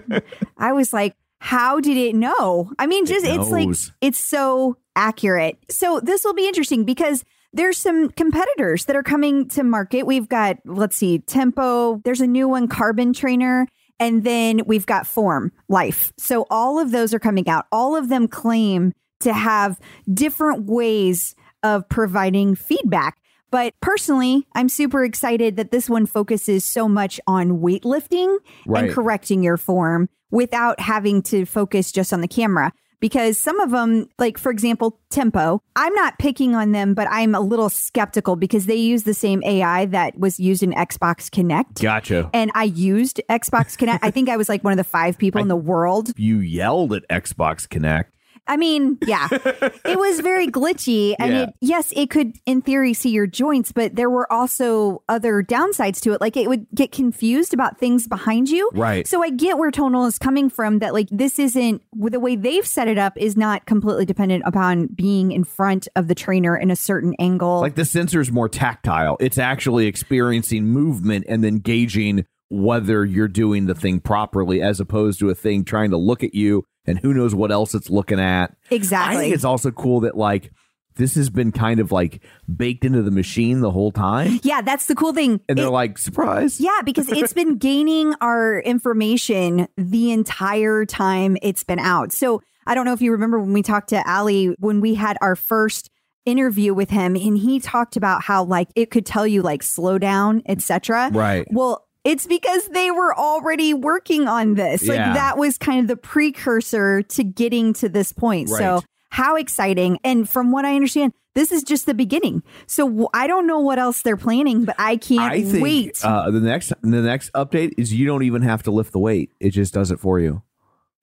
I 0.57 0.73
was 0.73 0.93
like, 0.93 1.15
how 1.41 1.81
did 1.81 1.97
it 1.97 2.15
know? 2.15 2.73
I 2.79 2.87
mean, 2.87 3.07
just 3.07 3.25
it's 3.25 3.51
like, 3.51 3.69
it's 4.01 4.19
so 4.19 4.77
accurate. 4.97 5.57
So 5.71 6.01
this 6.01 6.25
will 6.25 6.35
be 6.35 6.47
interesting 6.47 6.85
because 6.85 7.25
there's 7.53 7.79
some 7.79 8.11
competitors 8.11 8.85
that 8.87 8.97
are 8.97 9.03
coming 9.03 9.49
to 9.51 9.63
market. 9.63 10.05
We've 10.05 10.29
got, 10.29 10.59
let's 10.65 10.97
see, 10.97 11.21
Tempo, 11.21 12.01
there's 12.05 12.21
a 12.21 12.27
new 12.27 12.49
one, 12.49 12.69
Carbon 12.69 13.13
Trainer, 13.13 13.67
and 14.01 14.25
then 14.25 14.63
we've 14.67 14.87
got 14.87 15.07
Forme 15.07 15.53
Life. 15.69 16.13
So 16.19 16.47
all 16.51 16.79
of 16.79 16.91
those 16.91 17.15
are 17.15 17.19
coming 17.19 17.49
out. 17.49 17.67
All 17.73 17.97
of 17.97 18.09
them 18.09 18.29
claim 18.29 18.93
to 19.21 19.33
have 19.33 19.81
different 20.13 20.65
ways 20.65 21.35
of 21.63 21.89
providing 21.89 22.55
feedback. 22.55 23.19
But 23.51 23.75
personally, 23.81 24.47
I'm 24.55 24.69
super 24.69 25.05
excited 25.05 25.57
that 25.57 25.71
this 25.71 25.89
one 25.89 26.07
focuses 26.07 26.65
so 26.65 26.89
much 26.89 27.21
on 27.27 27.59
weightlifting 27.61 28.37
Right. 28.67 28.85
and 28.85 28.93
correcting 28.93 29.43
your 29.43 29.57
form 29.57 30.09
without 30.31 30.81
having 30.81 31.23
to 31.23 31.45
focus 31.47 31.91
just 31.93 32.13
on 32.13 32.21
the 32.21 32.29
camera. 32.29 32.73
Because 33.01 33.39
some 33.39 33.61
of 33.61 33.71
them, 33.71 34.09
like 34.19 34.37
for 34.39 34.51
example, 34.51 34.99
Tempo, 35.09 35.63
I'm 35.77 35.95
not 35.95 36.19
picking 36.19 36.57
on 36.57 36.73
them, 36.73 36.95
but 36.95 37.07
I'm 37.13 37.33
a 37.33 37.41
little 37.41 37.69
skeptical 37.69 38.35
because 38.35 38.67
they 38.67 38.75
use 38.75 39.05
the 39.05 39.15
same 39.15 39.41
AI 39.45 39.87
that 39.87 40.19
was 40.19 40.41
used 40.41 40.65
in 40.65 40.73
Xbox 40.73 41.31
Kinect. 41.31 41.81
Gotcha. 41.81 42.29
And 42.35 42.51
I 42.57 42.65
used 42.65 43.21
Xbox 43.31 43.79
Kinect. 43.79 44.01
I 44.03 44.11
think 44.11 44.29
I 44.29 44.37
was 44.37 44.49
like 44.49 44.65
one 44.65 44.73
of 44.73 44.79
the 44.79 44.83
five 44.85 45.17
people 45.17 45.41
in 45.41 45.47
the 45.47 45.55
world 45.57 46.11
You 46.17 46.41
yelled 46.41 46.93
at 46.93 47.09
Xbox 47.09 47.69
Kinect. 47.69 48.07
I 48.49 48.57
mean, 48.57 48.99
yeah, 49.07 49.29
it 49.33 49.99
was 49.99 50.21
very 50.21 50.47
glitchy. 50.49 51.15
And 51.19 51.33
Yeah. 51.33 51.43
it, 51.43 51.55
yes, 51.61 51.93
it 51.95 52.11
could, 52.11 52.33
in 52.47 52.63
theory, 52.63 52.95
see 52.95 53.11
your 53.11 53.27
joints, 53.27 53.71
but 53.73 53.95
there 53.97 54.11
were 54.11 54.31
also 54.33 55.03
other 55.09 55.43
downsides 55.43 56.01
to 56.03 56.13
it. 56.13 56.21
Like 56.21 56.37
it 56.37 56.49
would 56.49 56.67
get 56.75 56.91
confused 56.91 57.53
about 57.55 57.79
things 57.79 58.09
behind 58.09 58.49
you. 58.49 58.71
Right. 58.75 59.07
So 59.07 59.23
I 59.23 59.31
get 59.31 59.59
where 59.59 59.71
Tonal 59.71 60.07
is 60.07 60.19
coming 60.19 60.49
from 60.51 60.79
that, 60.81 60.95
like, 60.95 61.09
this 61.11 61.39
isn't 61.39 61.83
the 61.95 62.21
way 62.21 62.37
they've 62.37 62.67
set 62.67 62.89
it 62.89 62.99
up 62.99 63.13
is 63.17 63.37
not 63.37 63.67
completely 63.67 64.07
dependent 64.07 64.43
upon 64.47 64.87
being 64.87 65.31
in 65.33 65.45
front 65.45 65.89
of 65.95 66.09
the 66.09 66.15
trainer 66.15 66.57
in 66.57 66.71
a 66.71 66.77
certain 66.77 67.15
angle. 67.19 67.61
Like 67.61 67.75
the 67.75 67.85
sensor's 67.85 68.33
more 68.33 68.49
tactile. 68.49 69.17
It's 69.21 69.39
actually 69.39 69.87
experiencing 69.87 70.65
movement 70.67 71.27
and 71.29 71.45
then 71.45 71.59
gauging 71.59 72.25
whether 72.51 73.05
you're 73.05 73.29
doing 73.29 73.67
the 73.67 73.75
thing 73.75 74.01
properly 74.01 74.63
as 74.63 74.81
opposed 74.81 75.19
to 75.19 75.29
a 75.29 75.35
thing 75.35 75.65
trying 75.65 75.91
to 75.91 75.99
look 75.99 76.25
at 76.25 76.35
you 76.35 76.65
and 76.89 76.99
who 76.99 77.15
knows 77.15 77.35
what 77.35 77.53
else 77.53 77.75
it's 77.75 77.91
looking 77.91 78.21
at. 78.21 78.57
exactly. 78.71 79.17
I 79.17 79.21
think 79.21 79.35
it's 79.35 79.45
also 79.45 79.71
cool 79.71 80.01
that 80.01 80.17
like 80.17 80.51
this 80.97 81.15
has 81.15 81.31
been 81.31 81.53
kind 81.53 81.81
of 81.81 81.93
like 81.93 82.23
baked 82.55 82.85
into 82.85 83.03
the 83.03 83.11
machine 83.11 83.61
the 83.61 83.71
whole 83.71 83.93
time. 83.93 84.41
yeah, 84.43 84.61
that's 84.61 84.87
the 84.87 84.95
cool 84.95 85.13
thing. 85.15 85.41
And 85.49 85.57
they're 85.57 85.71
like, 85.71 85.97
surprise. 85.97 86.61
Yeah, 86.61 86.81
because 86.85 87.11
it's 87.11 87.33
been 87.33 87.57
gaining 87.59 88.15
our 88.21 88.59
information 88.61 89.69
the 89.77 90.11
entire 90.11 90.85
time 90.85 91.37
it's 91.41 91.63
been 91.63 91.79
out. 91.79 92.13
So 92.13 92.43
I 92.67 92.75
don't 92.75 92.85
know 92.85 92.93
if 92.93 93.01
you 93.01 93.13
remember 93.13 93.39
when 93.39 93.53
we 93.53 93.63
talked 93.63 93.91
to 93.91 94.03
Aly 94.07 94.57
when 94.59 94.81
we 94.81 94.95
had 94.95 95.17
our 95.23 95.37
first 95.37 95.89
interview 96.27 96.75
with 96.75 96.91
him 96.91 97.17
and 97.17 97.39
he 97.39 97.59
talked 97.59 97.97
about 97.97 98.23
how 98.23 98.45
like 98.45 98.69
it 98.77 98.91
could 98.91 99.07
tell 99.07 99.27
you 99.27 99.41
like 99.41 99.63
slow 99.63 99.99
down, 99.99 100.43
etc. 100.47 101.11
Right. 101.13 101.47
Well, 101.51 101.88
it's 102.05 102.27
because 102.27 102.67
they 102.69 102.91
were 102.91 103.17
already 103.17 103.75
working 103.75 104.29
on 104.29 104.55
this. 104.55 104.83
Yeah. 104.83 104.95
Like 104.95 105.15
that 105.15 105.39
was 105.39 105.59
kind 105.59 105.81
of 105.81 105.89
the 105.89 105.97
precursor 105.97 107.03
to 107.03 107.25
getting 107.25 107.73
to 107.75 107.89
this 107.89 108.13
point. 108.13 108.49
So 108.49 108.83
how 109.11 109.37
exciting. 109.37 109.99
And 110.05 110.29
from 110.29 110.51
what 110.53 110.65
I 110.65 110.75
understand, 110.75 111.13
this 111.35 111.53
is 111.53 111.63
just 111.63 111.87
the 111.87 111.95
beginning. 111.95 112.43
So 112.67 113.09
I 113.15 113.27
don't 113.27 113.47
know 113.47 113.61
what 113.61 113.79
else 113.79 114.03
they're 114.03 114.17
planning, 114.17 114.65
but 114.65 114.75
I 114.79 114.97
can't 114.97 115.33
I 115.33 115.43
think 115.43 115.63
wait. 115.63 116.05
Uh, 116.05 116.31
the 116.31 116.41
next 116.41 116.73
the 116.83 117.03
next 117.03 117.33
update 117.33 117.75
is 117.79 117.93
you 117.93 118.07
don't 118.07 118.23
even 118.23 118.43
have 118.43 118.63
to 118.65 118.71
lift 118.71 118.93
the 118.93 118.99
weight. 118.99 119.31
It 119.41 119.51
just 119.51 119.73
does 119.75 119.91
it 119.91 120.01
for 120.01 120.19
you. 120.19 120.43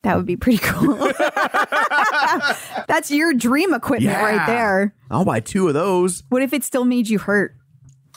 That 0.03 0.17
would 0.17 0.27
be 0.27 0.37
pretty 0.37 0.59
cool. 0.59 0.97
That's 2.87 3.09
your 3.09 3.33
dream 3.33 3.73
equipment 3.73 4.17
right 4.17 4.45
there. 4.45 4.93
I'll 5.09 5.25
buy 5.25 5.39
two 5.39 5.67
of 5.67 5.73
those. 5.73 6.21
What 6.29 6.43
if 6.43 6.53
it 6.53 6.63
still 6.63 6.85
made 6.85 7.09
you 7.09 7.17
hurt? 7.17 7.55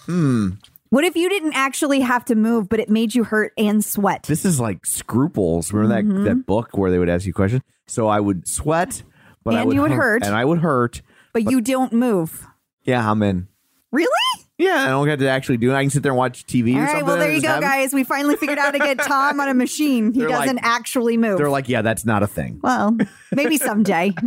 Hmm. 0.01 0.51
What 0.91 1.05
if 1.05 1.17
you 1.17 1.29
didn't 1.29 1.53
actually 1.55 2.01
have 2.01 2.25
to 2.27 2.35
move, 2.35 2.69
but 2.69 2.81
it 2.81 2.89
made 2.89 3.15
you 3.15 3.25
hurt 3.25 3.53
and 3.59 3.85
sweat? 3.85 4.23
This 4.25 4.45
is 4.45 4.59
like 4.59 4.87
scruples. 4.87 5.73
Remember 5.73 5.95
that 5.97 6.05
Mm-hmm. 6.05 6.25
that 6.25 6.47
book 6.47 6.77
where 6.79 6.91
they 6.91 6.99
would 6.99 7.09
ask 7.11 7.27
you 7.27 7.33
questions? 7.35 7.63
So 7.87 8.09
I 8.09 8.21
would 8.21 8.49
sweat, 8.49 9.03
but 9.45 9.55
I 9.55 9.59
And 9.61 9.67
would 9.69 9.75
you 9.77 9.83
would 9.83 9.91
hurt. 9.91 10.23
and 10.25 10.35
I 10.35 10.45
would 10.45 10.61
hurt. 10.61 11.03
but 11.33 11.51
you 11.51 11.61
don't 11.61 11.93
move. 11.93 12.47
Yeah, 12.85 13.11
I'm 13.11 13.23
in. 13.23 13.49
Really? 13.93 14.09
Yeah, 14.59 14.85
I 14.85 14.89
don't 14.89 15.07
have 15.09 15.21
to 15.21 15.29
actually 15.29 15.59
do 15.59 15.71
it. 15.71 15.75
I 15.75 15.83
can 15.83 15.91
sit 15.91 16.03
there 16.03 16.11
and 16.13 16.19
watch 16.19 16.45
TV 16.47 16.75
All 16.75 16.81
or 16.81 16.85
right. 16.85 17.05
Well, 17.05 17.17
there 17.17 17.31
you 17.31 17.41
go, 17.41 17.59
it. 17.59 17.61
guys. 17.61 17.93
We 17.93 18.03
finally 18.03 18.35
figured 18.37 18.59
out 18.59 18.65
how 18.67 18.71
to 18.73 18.79
get 18.79 18.99
Tom 19.07 19.39
on 19.39 19.49
a 19.49 19.55
machine. 19.55 20.13
He 20.13 20.19
They're 20.21 20.29
doesn't 20.29 20.59
actually 20.63 21.17
move. 21.17 21.39
They're 21.39 21.49
like, 21.49 21.69
yeah, 21.69 21.83
that's 21.83 22.05
not 22.05 22.23
a 22.25 22.27
thing. 22.27 22.59
well, 22.63 22.97
maybe 23.33 23.57
someday. 23.59 24.13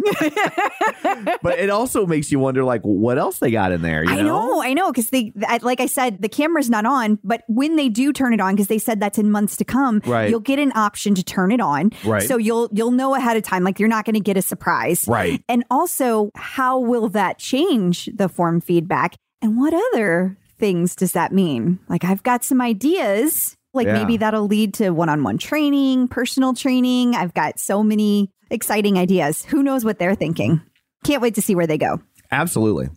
But 1.43 1.59
it 1.59 1.69
also 1.69 2.05
makes 2.05 2.31
you 2.31 2.39
wonder, 2.39 2.63
like, 2.63 2.81
what 2.83 3.17
else 3.17 3.39
they 3.39 3.51
got 3.51 3.71
in 3.71 3.81
there? 3.81 4.03
You 4.03 4.11
I 4.11 4.21
know, 4.21 4.61
I 4.61 4.73
know, 4.73 4.91
because 4.91 5.09
they, 5.09 5.33
like 5.61 5.79
I 5.79 5.85
said, 5.85 6.21
the 6.21 6.29
camera's 6.29 6.69
not 6.69 6.85
on, 6.85 7.19
but 7.23 7.43
when 7.47 7.75
they 7.75 7.89
do 7.89 8.13
turn 8.13 8.33
it 8.33 8.39
on, 8.39 8.53
because 8.55 8.67
they 8.67 8.77
said 8.77 9.00
that's 9.00 9.17
in 9.17 9.29
months 9.31 9.57
to 9.57 9.65
come, 9.65 10.01
Right. 10.05 10.29
you'll 10.29 10.39
get 10.39 10.59
an 10.59 10.71
option 10.75 11.15
to 11.15 11.23
turn 11.23 11.51
it 11.51 11.59
on. 11.61 11.91
Right. 12.05 12.23
So 12.23 12.38
you'll 12.38 12.69
you'll 12.71 12.91
know 12.91 13.15
ahead 13.15 13.38
of 13.38 13.43
time, 13.43 13.63
like 13.63 13.79
you're 13.79 13.89
not 13.89 14.05
going 14.05 14.13
to 14.13 14.19
get 14.21 14.38
a 14.38 14.41
surprise. 14.41 15.05
Right. 15.07 15.43
And 15.50 15.63
also, 15.69 16.31
how 16.35 16.79
will 16.79 17.09
that 17.09 17.38
change 17.39 18.09
the 18.13 18.29
form 18.29 18.61
feedback? 18.61 19.15
And 19.41 19.57
what 19.57 19.74
other 19.74 20.38
things 20.60 20.95
does 20.95 21.13
that 21.13 21.31
mean? 21.31 21.79
Like 21.89 22.03
I've 22.03 22.24
got 22.24 22.43
some 22.43 22.62
ideas. 22.62 23.55
Like 23.74 23.88
Yeah. 23.88 23.93
maybe 23.93 24.17
that'll 24.17 24.48
lead 24.48 24.74
to 24.75 24.89
one-on-one 24.91 25.38
training, 25.38 26.07
personal 26.10 26.53
training. 26.53 27.15
I've 27.15 27.33
got 27.33 27.60
so 27.60 27.81
many 27.83 28.29
exciting 28.50 28.98
ideas. 28.98 29.43
Who 29.45 29.63
knows 29.63 29.83
what 29.86 29.98
they're 29.98 30.15
thinking? 30.15 30.62
Can't 31.03 31.21
wait 31.21 31.36
to 31.36 31.41
see 31.41 31.55
where 31.55 31.67
they 31.67 31.77
go. 31.77 32.01
Absolutely. 32.31 32.89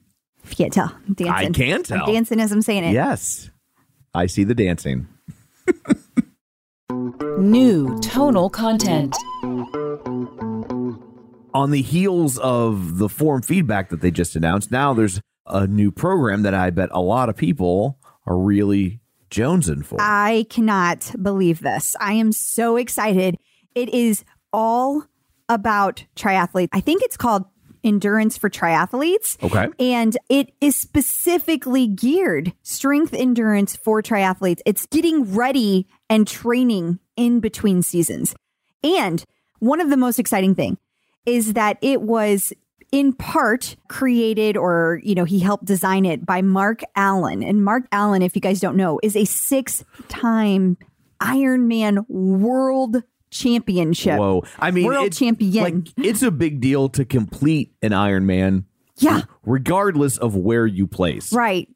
If 0.43 0.51
you 0.51 0.57
can't 0.57 0.73
tell, 0.73 0.93
I'm 1.07 1.15
dancing. 1.15 1.33
I 1.33 1.45
can 1.51 1.73
I'm 1.75 1.83
tell. 1.85 2.07
dancing 2.07 2.41
as 2.41 2.53
I'm 2.53 2.61
saying 2.61 2.85
it. 2.85 2.93
Yes. 2.93 3.51
I 4.13 4.27
see 4.27 4.45
the 4.45 4.55
dancing. 4.55 5.09
New 7.39 7.99
tonal 8.01 8.51
content. 8.51 9.17
On 11.55 11.71
the 11.71 11.83
heels 11.83 12.37
of 12.39 12.99
the 12.99 13.09
form 13.09 13.43
feedback 13.43 13.89
that 13.91 14.01
they 14.01 14.11
just 14.11 14.35
announced, 14.37 14.71
now 14.71 14.93
there's 14.93 15.21
a 15.47 15.67
new 15.67 15.91
program 15.91 16.43
that 16.43 16.55
I 16.55 16.71
bet 16.71 16.89
a 16.93 17.01
lot 17.01 17.29
of 17.29 17.37
people 17.37 17.99
are 18.27 18.37
really 18.37 19.01
jonesing 19.31 19.85
for. 19.85 19.99
I 20.01 20.47
cannot 20.49 21.13
believe 21.21 21.61
this. 21.61 21.97
I 22.01 22.15
am 22.15 22.33
so 22.33 22.77
excited. 22.77 23.37
It 23.75 23.89
is 23.89 24.25
all 24.53 25.05
about 25.49 26.05
triathletes. 26.17 26.69
I 26.73 26.81
think 26.81 27.03
it's 27.03 27.17
called 27.17 27.45
Endurance 27.83 28.39
for 28.39 28.49
Triathletes. 28.49 29.43
Okay. 29.43 29.69
And 29.79 30.17
it 30.31 30.53
is 30.61 30.75
specifically 30.75 31.87
geared 31.87 32.55
strength 32.63 33.13
endurance 33.13 33.77
for 33.77 34.03
triathletes. 34.03 34.61
It's 34.65 34.87
getting 34.87 35.35
ready 35.35 35.87
and 36.09 36.27
training 36.27 36.99
in 37.17 37.41
between 37.41 37.83
seasons. 37.83 38.35
And 38.83 39.23
one 39.59 39.81
of 39.81 39.91
the 39.91 39.97
most 39.97 40.19
exciting 40.19 40.55
thing 40.55 40.79
is 41.27 41.53
that 41.55 41.79
it 41.83 42.03
was 42.03 42.53
in 42.95 43.13
part 43.13 43.75
created 43.89 44.57
or 44.57 45.01
you 45.03 45.17
know 45.17 45.25
he 45.25 45.41
helped 45.41 45.65
design 45.65 46.05
it 46.07 46.25
by 46.25 46.43
Mark 46.43 46.81
Allen. 46.95 47.43
And 47.43 47.65
Mark 47.65 47.87
Allen 47.91 48.23
if 48.23 48.37
you 48.37 48.41
guys 48.41 48.61
don't 48.61 48.77
know 48.77 49.01
is 49.03 49.17
a 49.17 49.25
six-time 49.25 50.79
Ironman 51.21 52.09
world 52.09 53.03
championship. 53.33 54.17
Whoa. 54.17 54.45
I 54.61 54.71
mean, 54.71 54.85
world 54.85 55.09
it's 55.09 55.19
champion. 55.19 55.65
like 55.65 55.75
it's 55.97 56.23
a 56.23 56.31
big 56.31 56.61
deal 56.61 56.89
to 56.91 57.05
complete 57.05 57.75
an 57.83 57.91
Ironman, 57.91 58.65
yeah. 58.99 59.23
regardless 59.45 60.17
of 60.17 60.37
where 60.37 60.65
you 60.65 60.87
place. 60.87 61.33
right. 61.33 61.69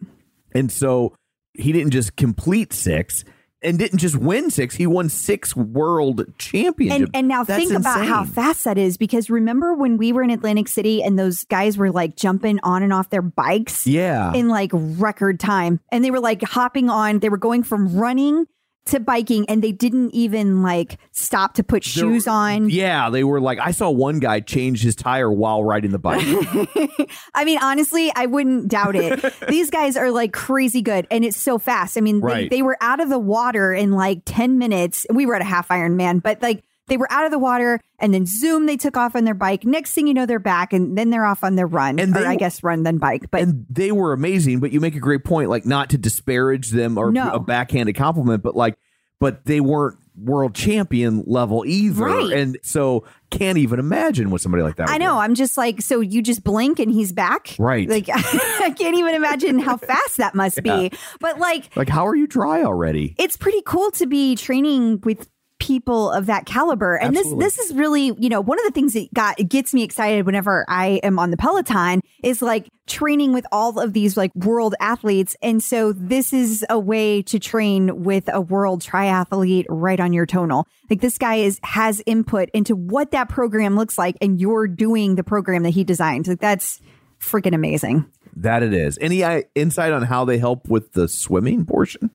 And 0.53 0.71
so 0.71 1.17
he 1.55 1.73
didn't 1.73 1.91
just 1.91 2.17
complete 2.17 2.73
six 2.73 3.25
and 3.63 3.79
didn't 3.79 3.99
just 3.99 4.17
win 4.17 4.51
six, 4.51 4.75
he 4.77 4.87
won 4.87 5.09
six 5.09 5.57
world 5.57 6.25
championships. 6.39 7.07
And 7.07 7.17
and 7.17 7.29
now 7.29 7.45
That's 7.45 7.59
think 7.59 7.73
about 7.79 8.07
how 8.07 8.25
fast 8.25 8.65
that 8.65 8.79
is 8.79 8.97
because 8.97 9.31
remember 9.31 9.75
when 9.75 9.97
we 9.97 10.13
were 10.13 10.23
in 10.23 10.31
Atlantic 10.31 10.69
City 10.69 11.03
and 11.03 11.19
those 11.19 11.45
guys 11.45 11.77
were 11.77 11.91
like 11.91 12.17
jumping 12.17 12.61
on 12.63 12.83
and 12.83 12.93
off 12.93 13.11
their 13.11 13.23
bikes 13.23 13.87
Yeah. 13.87 14.33
in 14.33 14.49
like 14.49 14.71
record 14.73 15.41
time 15.41 15.81
and 15.91 16.05
they 16.05 16.11
were 16.11 16.21
like 16.21 16.43
hopping 16.43 16.89
on 16.89 17.19
they 17.19 17.29
were 17.29 17.37
going 17.37 17.63
from 17.63 17.97
running 17.97 18.47
to 18.89 19.01
biking 19.01 19.49
and 19.49 19.63
they 19.63 19.73
didn't 19.73 20.11
even 20.15 20.63
like 20.63 20.99
stop 21.13 21.55
to 21.55 21.65
put 21.65 21.83
There- 21.85 21.91
shoes 21.91 22.27
on. 22.27 22.71
Yeah, 22.71 23.11
they 23.11 23.25
were 23.25 23.41
like 23.41 23.59
I 23.59 23.71
saw 23.71 23.91
one 23.91 24.19
guy 24.19 24.41
change 24.41 24.83
his 24.83 24.95
tire 24.97 25.31
while 25.31 25.65
riding 25.65 25.91
the 25.91 25.99
bike. 25.99 26.25
I 27.35 27.45
mean, 27.45 27.59
honestly, 27.63 28.13
I 28.15 28.27
wouldn't 28.27 28.69
doubt 28.69 28.97
it. 28.97 29.35
These 29.49 29.71
guys 29.71 29.97
are 29.97 30.11
like 30.11 30.33
crazy 30.33 30.83
good 30.83 31.07
and 31.11 31.25
it's 31.25 31.37
so 31.37 31.59
fast. 31.59 31.97
I 31.97 32.01
mean, 32.01 32.21
Right. 32.21 32.51
they, 32.51 32.59
they 32.59 32.63
were 32.63 32.77
out 32.81 33.01
of 33.01 33.09
the 33.09 33.19
water 33.19 33.73
in 33.73 33.93
like 33.93 34.23
10 34.25 34.59
minutes. 34.59 35.07
We 35.13 35.27
were 35.27 35.35
at 35.35 35.43
a 35.43 35.45
half 35.47 35.69
Ironman, 35.69 36.23
but 36.23 36.43
like 36.43 36.63
they 36.89 36.97
were 36.97 37.11
out 37.13 37.25
of 37.25 37.31
the 37.31 37.39
water 37.39 37.81
and 37.99 38.13
then 38.13 38.27
zoom, 38.27 38.67
they 38.67 38.77
took 38.77 38.97
off 38.97 39.15
on 39.17 39.25
their 39.25 39.35
bike. 39.35 39.65
Next 39.65 39.93
thing 39.95 40.07
you 40.07 40.15
know, 40.15 40.27
they're 40.27 40.39
back 40.39 40.73
and 40.73 40.97
then 40.99 41.11
they're 41.11 41.25
off 41.25 41.45
on 41.45 41.55
their 41.57 41.67
run. 41.67 41.99
And 41.99 42.15
or 42.17 42.21
they- 42.21 42.27
I 42.27 42.37
guess 42.37 42.63
run, 42.63 42.83
then 42.83 42.99
bike. 42.99 43.31
But 43.31 43.43
and 43.43 43.67
they 43.71 43.93
were 43.93 44.13
amazing, 44.13 44.61
but 44.61 44.73
you 44.73 44.81
make 44.81 44.95
a 44.97 45.01
great 45.01 45.25
point 45.25 45.49
like 45.51 45.65
not 45.67 45.91
to 45.91 45.99
disparage 45.99 46.71
them 46.71 46.99
or 46.99 47.11
No. 47.13 47.31
a 47.33 47.41
backhanded 47.41 47.95
compliment, 47.97 48.43
but 48.43 48.57
like 48.57 48.77
but 49.21 49.45
they 49.45 49.61
weren't 49.61 49.99
world 50.17 50.55
champion 50.55 51.23
level 51.27 51.65
either. 51.67 52.05
Right. 52.05 52.33
And 52.33 52.57
so 52.63 53.05
can't 53.31 53.59
even 53.59 53.79
imagine 53.79 54.31
what 54.31 54.41
somebody 54.41 54.63
like 54.65 54.77
that 54.77 54.89
I 54.89 54.99
do. 54.99 55.05
know. 55.05 55.19
I'm 55.19 55.35
just 55.35 55.57
like, 55.57 55.81
so 55.83 56.01
you 56.01 56.23
just 56.23 56.43
blink 56.43 56.79
and 56.81 56.91
he's 56.91 57.13
back. 57.13 57.55
Right. 57.59 57.89
Like, 57.89 58.09
I 58.13 58.75
can't 58.77 58.97
even 58.97 59.15
imagine 59.15 59.59
how 59.61 59.77
fast 59.77 60.17
that 60.19 60.35
must 60.35 60.61
be. 60.63 60.91
But 61.21 61.39
like, 61.39 61.77
Like 61.77 61.89
how 61.89 62.07
are 62.07 62.17
you 62.17 62.27
dry 62.27 62.63
already? 62.65 63.15
it's 63.19 63.37
pretty 63.37 63.63
cool 63.65 63.91
to 63.93 64.07
be 64.07 64.35
training 64.37 65.01
with 65.05 65.29
people 65.59 66.11
of 66.13 66.27
that 66.27 66.47
caliber 66.47 66.95
and 66.97 67.17
Absolutely. 67.17 67.45
this 67.45 67.57
this 67.57 67.67
is 67.71 67.77
really 67.77 68.13
you 68.19 68.29
know 68.29 68.41
one 68.41 68.59
of 68.59 68.65
the 68.65 68.71
things 68.71 68.93
that 68.95 69.13
got 69.13 69.37
gets 69.49 69.75
me 69.75 69.83
excited 69.83 70.25
whenever 70.25 70.65
i 70.69 71.01
am 71.03 71.19
on 71.19 71.31
the 71.31 71.37
peloton 71.37 72.01
is 72.23 72.41
like 72.41 72.69
training 72.87 73.33
with 73.33 73.45
all 73.51 73.79
of 73.79 73.93
these 73.93 74.17
like 74.17 74.35
world 74.35 74.75
athletes 74.81 75.37
and 75.43 75.63
so 75.63 75.93
this 75.93 76.33
is 76.33 76.65
a 76.71 76.79
way 76.79 77.23
to 77.23 77.39
train 77.39 78.05
with 78.05 78.29
a 78.33 78.41
world 78.41 78.83
triathlete 78.83 79.67
right 79.69 80.01
on 80.01 80.13
your 80.13 80.27
tonal 80.27 80.67
like 80.91 81.01
this 81.01 81.19
guy 81.19 81.37
is 81.37 81.59
has 81.63 82.01
input 82.07 82.49
into 82.55 82.77
what 82.77 83.11
that 83.11 83.29
program 83.29 83.75
looks 83.75 83.99
like 83.99 84.17
and 84.21 84.41
you're 84.41 84.69
doing 84.69 85.17
the 85.17 85.25
program 85.25 85.65
that 85.65 85.71
he 85.71 85.83
designed 85.83 86.27
like 86.29 86.41
that's 86.41 86.81
freaking 87.21 87.55
amazing 87.55 88.07
That 88.37 88.63
it 88.63 88.73
is. 88.73 88.99
Any 89.01 89.25
insight 89.57 89.93
on 89.93 90.03
how 90.03 90.25
they 90.25 90.39
help 90.39 90.69
with 90.69 90.93
the 90.93 91.09
swimming 91.09 91.67
portion? 91.67 92.11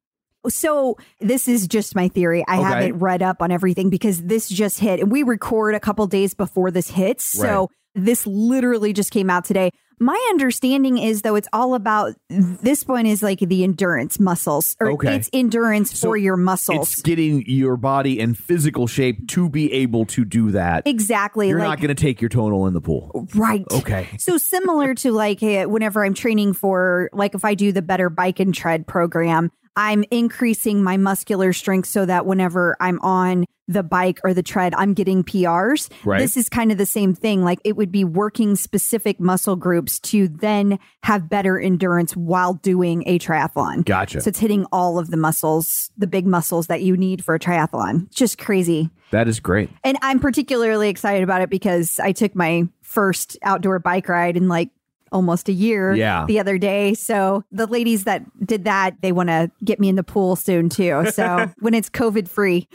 So 0.50 0.98
this 1.20 1.48
is 1.48 1.68
just 1.68 1.96
my 1.96 2.08
theory. 2.08 2.44
I 2.48 2.58
Okay. 2.60 2.64
haven't 2.64 3.00
read 3.00 3.22
up 3.22 3.42
on 3.42 3.52
everything 3.52 3.90
because 3.90 4.24
this 4.24 4.50
just 4.50 4.80
hit 4.80 5.00
and 5.00 5.12
we 5.12 5.24
record 5.24 5.76
a 5.76 5.80
couple 5.80 6.06
days 6.08 6.34
before 6.34 6.72
this 6.72 6.90
hits. 6.90 7.24
So 7.24 7.70
this 7.96 8.26
literally 8.28 8.92
just 8.94 9.12
came 9.12 9.30
out 9.30 9.46
today. 9.46 9.72
My 10.00 10.20
understanding 10.32 10.98
is 10.98 11.22
though 11.22 11.36
it's 11.36 11.48
all 11.54 11.76
about 11.76 12.14
this 12.30 12.86
one 12.88 13.06
is 13.06 13.22
like 13.24 13.40
the 13.40 13.64
endurance 13.64 14.20
muscles 14.20 14.76
or 14.82 14.92
Okay. 14.94 15.16
it's 15.16 15.30
endurance 15.32 15.98
So 15.98 16.08
for 16.10 16.18
your 16.18 16.36
muscles. 16.36 16.92
It's 16.94 17.02
getting 17.04 17.44
your 17.48 17.78
body 17.78 18.20
in 18.20 18.34
physical 18.34 18.88
shape 18.88 19.28
to 19.30 19.48
be 19.50 19.72
able 19.72 20.06
to 20.08 20.26
do 20.26 20.52
that. 20.52 20.86
exactly. 20.88 21.48
You're 21.50 21.60
like 21.60 21.68
not 21.70 21.78
going 21.80 21.96
to 21.96 22.02
take 22.02 22.20
your 22.20 22.30
tonal 22.30 22.66
in 22.68 22.74
the 22.74 22.82
pool. 22.82 23.28
Right. 23.36 23.64
Okay. 23.72 24.10
So 24.18 24.38
similar 24.38 24.94
to 24.96 25.12
like 25.12 25.42
eh, 25.44 25.66
whenever 25.66 26.04
I'm 26.04 26.16
training 26.16 26.54
for 26.54 27.10
like 27.14 27.36
if 27.36 27.46
I 27.46 27.54
do 27.54 27.72
the 27.72 27.84
better 27.84 28.10
bike 28.10 28.40
and 28.40 28.54
tread 28.54 28.88
program, 28.88 29.52
I'm 29.76 30.04
increasing 30.12 30.84
my 30.84 30.98
muscular 30.98 31.54
strength 31.54 31.88
so 31.90 32.06
that 32.06 32.26
whenever 32.26 32.78
I'm 32.80 33.00
on 33.02 33.46
the 33.68 33.84
bike 33.84 34.20
or 34.24 34.34
the 34.34 34.44
tread, 34.44 34.74
I'm 34.76 34.94
getting 34.94 35.24
PRs. 35.24 35.90
Right. 36.04 36.20
This 36.20 36.36
is 36.36 36.50
kind 36.50 36.72
of 36.72 36.78
the 36.78 36.86
same 36.86 37.16
thing. 37.16 37.44
Like 37.44 37.60
it 37.64 37.76
would 37.76 37.92
be 37.92 38.04
working 38.04 38.56
specific 38.56 39.20
muscle 39.20 39.56
groups 39.56 40.00
to 40.02 40.28
then 40.28 40.80
have 41.04 41.30
better 41.30 41.60
endurance 41.60 42.16
while 42.16 42.56
doing 42.56 43.04
a 43.06 43.20
triathlon. 43.20 43.86
Gotcha. 43.86 44.22
So 44.22 44.30
it's 44.30 44.40
hitting 44.40 44.66
all 44.72 45.00
of 45.00 45.10
the 45.10 45.18
muscles, 45.18 45.92
the 45.98 46.08
big 46.08 46.26
muscles 46.26 46.68
that 46.68 46.82
you 46.82 46.98
need 46.98 47.24
for 47.24 47.36
a 47.36 47.40
triathlon. 47.40 48.14
Just 48.14 48.38
crazy. 48.38 48.90
That 49.12 49.28
is 49.28 49.40
great. 49.40 49.70
And 49.84 49.98
I'm 50.02 50.20
particularly 50.20 50.90
excited 50.90 51.24
about 51.24 51.42
it 51.42 51.50
because 51.50 52.00
I 52.00 52.12
took 52.12 52.36
my 52.36 52.68
first 52.82 53.38
outdoor 53.44 53.80
bike 53.80 54.10
ride 54.10 54.36
in 54.36 54.48
like 54.48 54.70
almost 55.14 55.48
a 55.48 55.54
year 55.54 55.94
Yeah. 55.94 56.26
the 56.28 56.40
other 56.40 56.58
day. 56.58 56.94
So 56.96 57.44
the 57.52 57.66
ladies 57.68 58.04
that 58.04 58.24
did 58.46 58.66
that, 58.66 58.96
they 59.02 59.12
want 59.12 59.30
to 59.30 59.50
get 59.64 59.80
me 59.80 59.88
in 59.88 59.96
the 59.96 60.04
pool 60.04 60.36
soon 60.36 60.68
too. 60.70 61.06
So 61.12 61.50
when 61.60 61.74
it's 61.74 61.90
COVID 61.90 62.28
free. 62.28 62.68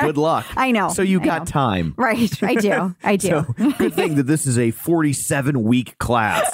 Good 0.00 0.18
luck. 0.18 0.44
I 0.56 0.72
know, 0.72 0.88
So 0.90 1.02
you 1.02 1.20
I 1.20 1.24
got 1.24 1.38
know. 1.42 1.44
time. 1.46 1.94
Right. 1.96 2.42
I 2.42 2.54
do. 2.56 2.94
I 3.02 3.16
do. 3.16 3.28
So 3.28 3.42
good 3.78 3.94
thing 3.94 4.16
that 4.16 4.24
this 4.24 4.46
is 4.46 4.58
a 4.58 4.70
47 4.72 5.62
week 5.62 5.96
class. 5.98 6.50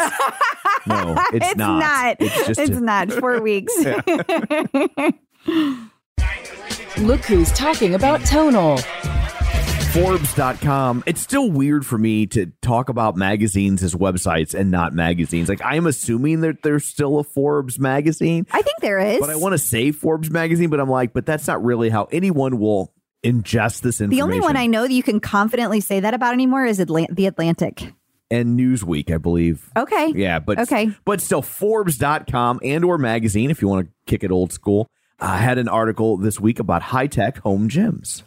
No, 0.87 1.15
it's, 1.33 1.47
it's 1.47 1.57
not. 1.57 2.17
It's 2.21 2.47
just 2.47 2.61
It's 2.61 2.77
a- 2.77 2.81
not. 2.81 3.11
Four 3.13 3.41
weeks. 3.41 3.73
Look 6.99 7.25
who's 7.25 7.51
talking 7.53 7.95
about 7.95 8.21
tonal. 8.25 8.79
Forbes.com. 9.93 11.03
It's 11.07 11.21
still 11.21 11.51
weird 11.51 11.85
for 11.85 11.99
me 11.99 12.27
to 12.29 12.47
talk 12.63 12.89
about 12.89 13.15
magazines 13.15 13.83
as 13.83 13.95
websites 13.95 14.55
and 14.55 14.71
not 14.71 14.95
magazines. 14.95 15.51
Like 15.51 15.61
I'm 15.63 15.87
assuming 15.87 16.41
that 16.41 16.63
there's 16.63 16.87
still 16.87 17.19
a 17.19 17.25
Forbes 17.25 17.79
magazine, 17.79 18.47
I 18.51 18.63
think 18.63 18.79
there 18.81 18.99
is. 18.99 19.21
but 19.21 19.29
I 19.29 19.37
want 19.37 19.53
to 19.53 19.59
say 19.59 19.93
Forbes 19.93 20.31
magazine, 20.31 20.71
but 20.71 20.81
I'm 20.81 20.89
like, 20.89 21.13
but 21.13 21.27
that's 21.27 21.47
not 21.47 21.63
really 21.63 21.91
how 21.91 22.09
anyone 22.11 22.59
will 22.59 22.93
ingest 23.23 23.83
this 23.83 24.01
information. 24.01 24.09
the 24.11 24.23
only 24.23 24.41
one 24.41 24.57
I 24.57 24.67
know 24.67 24.83
that 24.83 24.93
you 24.93 25.03
can 25.03 25.21
confidently 25.21 25.81
say 25.81 26.01
that 26.01 26.15
about 26.15 26.33
anymore 26.33 26.65
is 26.65 26.79
Atlant- 26.79 27.15
the 27.15 27.27
Atlantic. 27.27 27.93
and 28.31 28.59
Newsweek, 28.59 29.11
I 29.13 29.19
believe. 29.19 29.69
Okay. 29.77 30.13
Yeah, 30.17 30.39
but 30.39 30.59
Okay. 30.59 30.91
but 31.05 31.21
still 31.21 31.43
Forbes.com 31.43 32.61
and 32.65 32.83
or 32.85 32.97
magazine 32.97 33.51
if 33.51 33.61
you 33.61 33.69
want 33.69 33.87
to 33.89 33.93
kick 34.07 34.25
it 34.25 34.31
old 34.31 34.53
school. 34.55 34.87
I 35.21 35.37
had 35.37 35.59
an 35.59 35.69
article 35.69 36.17
this 36.17 36.41
week 36.41 36.59
about 36.61 36.81
high-tech 36.81 37.39
home 37.39 37.69
gyms. 37.69 38.23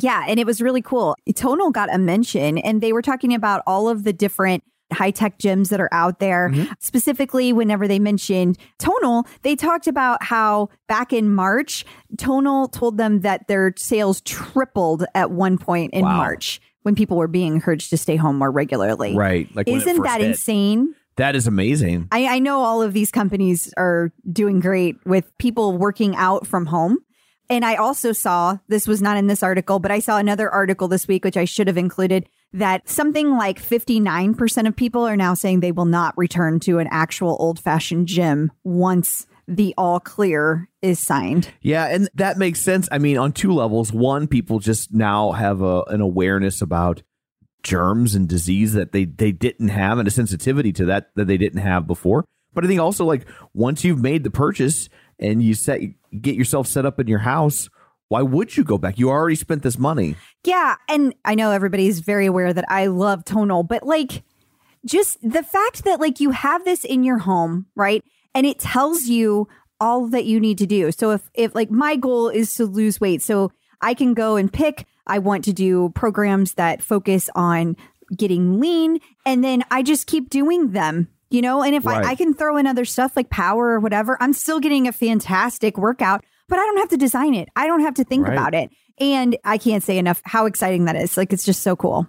Yeah, 0.00 0.24
and 0.26 0.38
it 0.40 0.46
was 0.46 0.60
really 0.60 0.82
cool. 0.82 1.16
Tonal 1.34 1.70
got 1.70 1.92
a 1.94 1.98
mention, 1.98 2.58
and 2.58 2.80
they 2.80 2.92
were 2.92 3.02
talking 3.02 3.34
about 3.34 3.62
all 3.66 3.88
of 3.88 4.04
the 4.04 4.12
different 4.12 4.62
high 4.92 5.10
tech 5.10 5.38
gyms 5.38 5.70
that 5.70 5.80
are 5.80 5.88
out 5.92 6.20
there. 6.20 6.50
Mm-hmm. 6.50 6.72
Specifically, 6.78 7.52
whenever 7.52 7.88
they 7.88 7.98
mentioned 7.98 8.56
Tonal, 8.78 9.26
they 9.42 9.56
talked 9.56 9.88
about 9.88 10.22
how 10.22 10.68
back 10.86 11.12
in 11.12 11.28
March, 11.34 11.84
Tonal 12.18 12.68
told 12.68 12.96
them 12.96 13.20
that 13.20 13.48
their 13.48 13.74
sales 13.76 14.20
tripled 14.20 15.04
at 15.14 15.30
one 15.32 15.58
point 15.58 15.92
in 15.92 16.04
Wow. 16.04 16.16
March 16.18 16.60
when 16.82 16.94
people 16.94 17.16
were 17.16 17.26
being 17.26 17.54
encouraged 17.54 17.90
to 17.90 17.96
stay 17.96 18.14
home 18.14 18.38
more 18.38 18.50
regularly. 18.52 19.16
Right. 19.16 19.48
Like 19.56 19.66
Isn't 19.66 20.04
that 20.04 20.20
hit. 20.20 20.30
insane? 20.30 20.94
That 21.16 21.34
is 21.34 21.48
amazing. 21.48 22.06
I, 22.12 22.36
I 22.36 22.38
know 22.38 22.60
all 22.60 22.80
of 22.82 22.92
these 22.92 23.10
companies 23.10 23.72
are 23.76 24.12
doing 24.30 24.60
great 24.60 24.96
with 25.04 25.36
people 25.38 25.76
working 25.76 26.14
out 26.14 26.46
from 26.46 26.66
home. 26.66 26.98
And 27.48 27.64
I 27.64 27.76
also 27.76 28.12
saw 28.12 28.58
this 28.68 28.88
was 28.88 29.00
not 29.00 29.16
in 29.16 29.26
this 29.26 29.42
article, 29.42 29.78
but 29.78 29.90
I 29.90 30.00
saw 30.00 30.18
another 30.18 30.50
article 30.50 30.88
this 30.88 31.06
week, 31.06 31.24
which 31.24 31.36
I 31.36 31.44
should 31.44 31.68
have 31.68 31.76
included, 31.76 32.28
that 32.52 32.88
something 32.88 33.36
like 33.36 33.60
59% 33.60 34.66
of 34.66 34.76
people 34.76 35.06
are 35.06 35.16
now 35.16 35.34
saying 35.34 35.60
they 35.60 35.72
will 35.72 35.84
not 35.84 36.16
return 36.16 36.60
to 36.60 36.78
an 36.78 36.88
actual 36.90 37.36
old 37.38 37.60
fashioned 37.60 38.08
gym 38.08 38.50
once 38.64 39.26
the 39.48 39.74
all 39.78 40.00
clear 40.00 40.68
is 40.82 40.98
signed. 40.98 41.50
Yeah, 41.60 41.86
and 41.86 42.08
that 42.14 42.36
makes 42.36 42.60
sense. 42.60 42.88
I 42.90 42.98
mean, 42.98 43.16
on 43.16 43.32
two 43.32 43.52
levels. 43.52 43.92
One, 43.92 44.26
people 44.26 44.58
just 44.58 44.92
now 44.92 45.32
have 45.32 45.62
a, 45.62 45.82
an 45.84 46.00
awareness 46.00 46.60
about 46.60 47.02
germs 47.62 48.14
and 48.14 48.28
disease 48.28 48.74
that 48.74 48.92
they 48.92 49.04
they 49.04 49.32
didn't 49.32 49.68
have 49.68 49.98
and 49.98 50.06
a 50.06 50.10
sensitivity 50.10 50.72
to 50.72 50.84
that 50.86 51.10
that 51.16 51.26
they 51.26 51.36
didn't 51.36 51.60
have 51.60 51.86
before. 51.86 52.24
But 52.54 52.64
I 52.64 52.68
think 52.68 52.80
also 52.80 53.04
like 53.04 53.26
once 53.54 53.84
you've 53.84 54.00
made 54.00 54.24
the 54.24 54.30
purchase 54.30 54.88
and 55.18 55.42
you 55.42 55.54
set 55.54 55.80
get 56.20 56.34
yourself 56.34 56.66
set 56.66 56.86
up 56.86 57.00
in 57.00 57.06
your 57.06 57.20
house, 57.20 57.68
why 58.08 58.22
would 58.22 58.56
you 58.56 58.64
go 58.64 58.78
back? 58.78 58.98
You 58.98 59.10
already 59.10 59.36
spent 59.36 59.62
this 59.62 59.78
money. 59.78 60.16
Yeah. 60.44 60.76
And 60.88 61.14
I 61.24 61.34
know 61.34 61.50
everybody's 61.50 62.00
very 62.00 62.26
aware 62.26 62.52
that 62.52 62.64
I 62.68 62.86
love 62.86 63.24
tonal, 63.24 63.62
but 63.62 63.82
like 63.82 64.22
just 64.84 65.18
the 65.22 65.42
fact 65.42 65.84
that 65.84 66.00
like 66.00 66.20
you 66.20 66.30
have 66.30 66.64
this 66.64 66.84
in 66.84 67.02
your 67.02 67.18
home, 67.18 67.66
right? 67.74 68.04
And 68.34 68.46
it 68.46 68.60
tells 68.60 69.04
you 69.04 69.48
all 69.80 70.06
that 70.08 70.24
you 70.24 70.40
need 70.40 70.58
to 70.58 70.66
do. 70.66 70.92
So 70.92 71.10
if 71.10 71.28
if 71.34 71.54
like 71.54 71.70
my 71.70 71.96
goal 71.96 72.28
is 72.28 72.54
to 72.54 72.64
lose 72.64 73.00
weight, 73.00 73.22
so 73.22 73.50
I 73.80 73.94
can 73.94 74.14
go 74.14 74.36
and 74.36 74.52
pick 74.52 74.86
I 75.06 75.18
want 75.18 75.44
to 75.44 75.52
do 75.52 75.90
programs 75.90 76.54
that 76.54 76.82
focus 76.82 77.28
on 77.34 77.76
getting 78.16 78.60
lean 78.60 78.98
and 79.24 79.42
then 79.42 79.64
I 79.70 79.82
just 79.82 80.06
keep 80.06 80.30
doing 80.30 80.70
them. 80.70 81.08
You 81.30 81.42
know, 81.42 81.62
and 81.62 81.74
if 81.74 81.84
Right. 81.84 82.04
I, 82.04 82.10
I 82.10 82.14
can 82.14 82.34
throw 82.34 82.56
in 82.56 82.66
other 82.66 82.84
stuff 82.84 83.16
like 83.16 83.30
power 83.30 83.70
or 83.70 83.80
whatever, 83.80 84.16
I'm 84.20 84.32
still 84.32 84.60
getting 84.60 84.86
a 84.86 84.92
fantastic 84.92 85.76
workout, 85.76 86.24
but 86.48 86.58
I 86.58 86.62
don't 86.62 86.76
have 86.78 86.88
to 86.90 86.96
design 86.96 87.34
it. 87.34 87.48
I 87.56 87.66
don't 87.66 87.80
have 87.80 87.94
to 87.94 88.04
think 88.04 88.26
Right. 88.26 88.32
about 88.32 88.54
it. 88.54 88.70
And 88.98 89.36
I 89.44 89.58
can't 89.58 89.82
say 89.82 89.98
enough 89.98 90.22
how 90.24 90.46
exciting 90.46 90.84
that 90.84 90.96
is. 90.96 91.16
Like 91.16 91.32
it's 91.32 91.44
just 91.44 91.62
so 91.62 91.74
cool. 91.76 92.06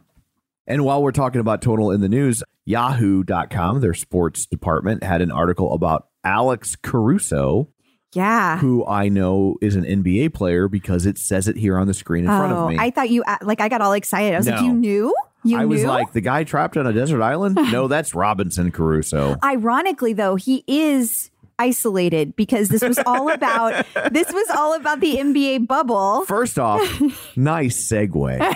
And 0.68 0.84
while 0.86 1.02
we're 1.02 1.12
talking 1.14 1.42
about 1.42 1.62
tonal 1.62 1.92
in 1.92 2.02
the 2.02 2.10
news, 2.10 2.44
yahoo.com, 2.66 3.82
their 3.82 3.94
sports 3.94 4.46
department 4.46 5.04
had 5.04 5.22
an 5.22 5.32
article 5.32 5.74
about 5.74 6.08
Alex 6.24 6.76
Caruso, 6.76 7.70
Yeah. 8.14 8.58
who 8.58 8.86
I 8.86 9.10
know 9.10 9.56
is 9.62 9.76
an 9.76 9.84
NBA 9.86 10.34
player 10.34 10.68
because 10.68 11.06
it 11.06 11.18
says 11.18 11.48
it 11.48 11.56
here 11.58 11.78
on 11.78 11.88
the 11.88 11.94
screen 11.94 12.26
in 12.26 12.30
front 12.30 12.52
of 12.54 12.70
me. 12.70 12.78
Oh, 12.78 12.82
I 12.82 12.90
thought 12.92 13.10
you 13.10 13.24
uh, 13.24 13.38
like 13.42 13.62
I 13.62 13.70
got 13.70 13.82
all 13.82 13.94
excited. 13.94 14.34
I 14.34 14.38
was 14.38 14.48
like, 14.48 14.62
you 14.62 14.74
knew? 14.74 15.16
You 15.48 15.58
I 15.58 15.62
knew? 15.62 15.70
was 15.70 15.84
like, 15.84 16.12
the 16.14 16.22
guy 16.22 16.44
trapped 16.44 16.78
on 16.78 16.86
a 16.88 16.94
desert 16.94 17.22
island? 17.22 17.58
No, 17.72 17.88
that's 17.88 18.14
Robinson 18.16 18.72
Crusoe. 18.72 19.36
Ironically, 19.44 20.14
though, 20.14 20.36
he 20.36 20.64
is 20.68 21.30
isolated 21.60 22.36
because 22.36 22.70
this 22.70 22.82
was 22.82 23.00
all 23.06 23.30
about 23.32 23.86
this 24.12 24.32
was 24.32 24.50
all 24.56 24.74
about 24.76 25.00
the 25.00 25.16
NBA 25.18 25.68
bubble. 25.68 26.24
First 26.26 26.58
off, 26.60 26.82
nice 27.36 27.90
segue. 27.92 28.56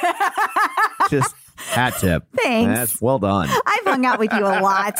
Just 1.10 1.36
hat 1.57 1.93
tip. 2.00 2.24
Thanks. 2.36 2.74
That's 2.74 3.01
well 3.01 3.19
done. 3.19 3.50
I've 3.50 3.86
hung 3.86 4.05
out 4.05 4.19
with 4.19 4.31
you 4.33 4.45
a 4.45 4.62
lot. 4.62 4.95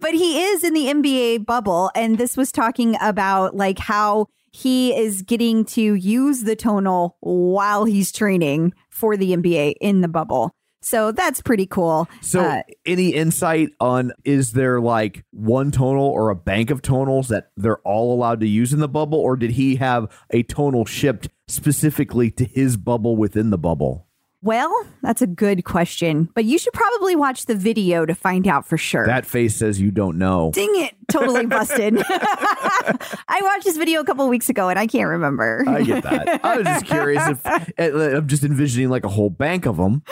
but 0.00 0.14
he 0.14 0.42
is 0.42 0.64
in 0.64 0.74
the 0.74 0.86
NBA 0.86 1.46
bubble. 1.46 1.90
And 1.94 2.18
this 2.18 2.36
was 2.36 2.52
talking 2.52 2.96
about 3.00 3.54
like 3.56 3.78
how 3.78 4.28
he 4.52 4.96
is 4.96 5.22
getting 5.22 5.64
to 5.66 5.94
use 5.94 6.42
the 6.44 6.56
tonal 6.56 7.16
while 7.20 7.84
he's 7.84 8.10
training 8.12 8.72
for 8.96 9.16
the 9.16 9.36
NBA 9.36 9.74
in 9.80 10.00
the 10.00 10.08
bubble. 10.08 10.52
So 10.80 11.12
that's 11.12 11.42
pretty 11.42 11.66
cool. 11.66 12.08
So, 12.22 12.40
Uh, 12.40 12.62
any 12.86 13.10
insight 13.10 13.70
on 13.80 14.12
is 14.24 14.52
there 14.52 14.80
like 14.80 15.24
one 15.32 15.70
tonal 15.70 16.06
or 16.06 16.30
a 16.30 16.36
bank 16.36 16.70
of 16.70 16.80
tonals 16.80 17.28
that 17.28 17.50
they're 17.56 17.78
all 17.78 18.14
allowed 18.14 18.40
to 18.40 18.48
use 18.48 18.72
in 18.72 18.78
the 18.78 18.88
bubble, 18.88 19.18
or 19.18 19.36
did 19.36 19.52
he 19.52 19.76
have 19.76 20.06
a 20.30 20.42
tonal 20.44 20.84
shipped 20.86 21.28
specifically 21.48 22.30
to 22.30 22.44
his 22.44 22.76
bubble 22.76 23.16
within 23.16 23.50
the 23.50 23.58
bubble? 23.58 24.05
Well, 24.42 24.86
that's 25.02 25.22
a 25.22 25.26
good 25.26 25.64
question. 25.64 26.28
But 26.34 26.44
you 26.44 26.58
should 26.58 26.72
probably 26.72 27.16
watch 27.16 27.46
the 27.46 27.54
video 27.54 28.06
to 28.06 28.14
find 28.14 28.46
out 28.46 28.66
for 28.66 28.76
sure. 28.76 29.06
That 29.06 29.26
face 29.26 29.56
says 29.56 29.80
you 29.80 29.90
don't 29.90 30.18
know. 30.18 30.50
Dang 30.54 30.72
it. 30.76 30.94
Totally 31.08 31.46
busted. 31.46 31.96
I 32.08 33.40
watched 33.42 33.64
this 33.64 33.76
video 33.76 34.00
a 34.00 34.04
couple 34.04 34.28
weeks 34.28 34.48
ago 34.48 34.68
and 34.68 34.78
I 34.78 34.86
can't 34.86 35.08
remember. 35.08 35.64
I 35.66 35.82
get 35.82 36.02
that. 36.04 36.44
I 36.44 36.58
was 36.58 36.66
just 36.66 36.86
curious 36.86 37.26
if 37.28 37.46
eh, 37.78 38.16
I'm 38.16 38.26
just 38.26 38.44
envisioning 38.44 38.90
like 38.90 39.04
a 39.04 39.08
whole 39.08 39.30
bank 39.30 39.66
of 39.66 39.78
them 39.78 40.02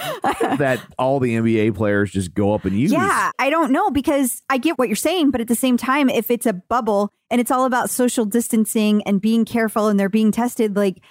that 0.40 0.80
all 0.98 1.20
the 1.20 1.37
NBA 1.37 1.74
players 1.76 2.10
just 2.10 2.34
go 2.34 2.54
up 2.54 2.64
and 2.64 2.78
use. 2.78 2.92
Yeah, 2.92 3.30
I 3.38 3.50
don't 3.50 3.72
know 3.72 3.90
because 3.90 4.42
I 4.48 4.58
get 4.58 4.78
what 4.78 4.88
you're 4.88 4.96
saying, 4.96 5.30
but 5.30 5.40
at 5.40 5.48
the 5.48 5.54
same 5.54 5.76
time, 5.76 6.08
if 6.08 6.30
it's 6.30 6.46
a 6.46 6.52
bubble 6.54 7.12
and 7.30 7.40
it's 7.40 7.50
all 7.50 7.66
about 7.66 7.90
social 7.90 8.24
distancing 8.24 9.02
and 9.02 9.20
being 9.20 9.44
careful 9.44 9.88
and 9.88 9.98
they're 10.00 10.08
being 10.08 10.32
tested, 10.32 10.76
like 10.76 11.02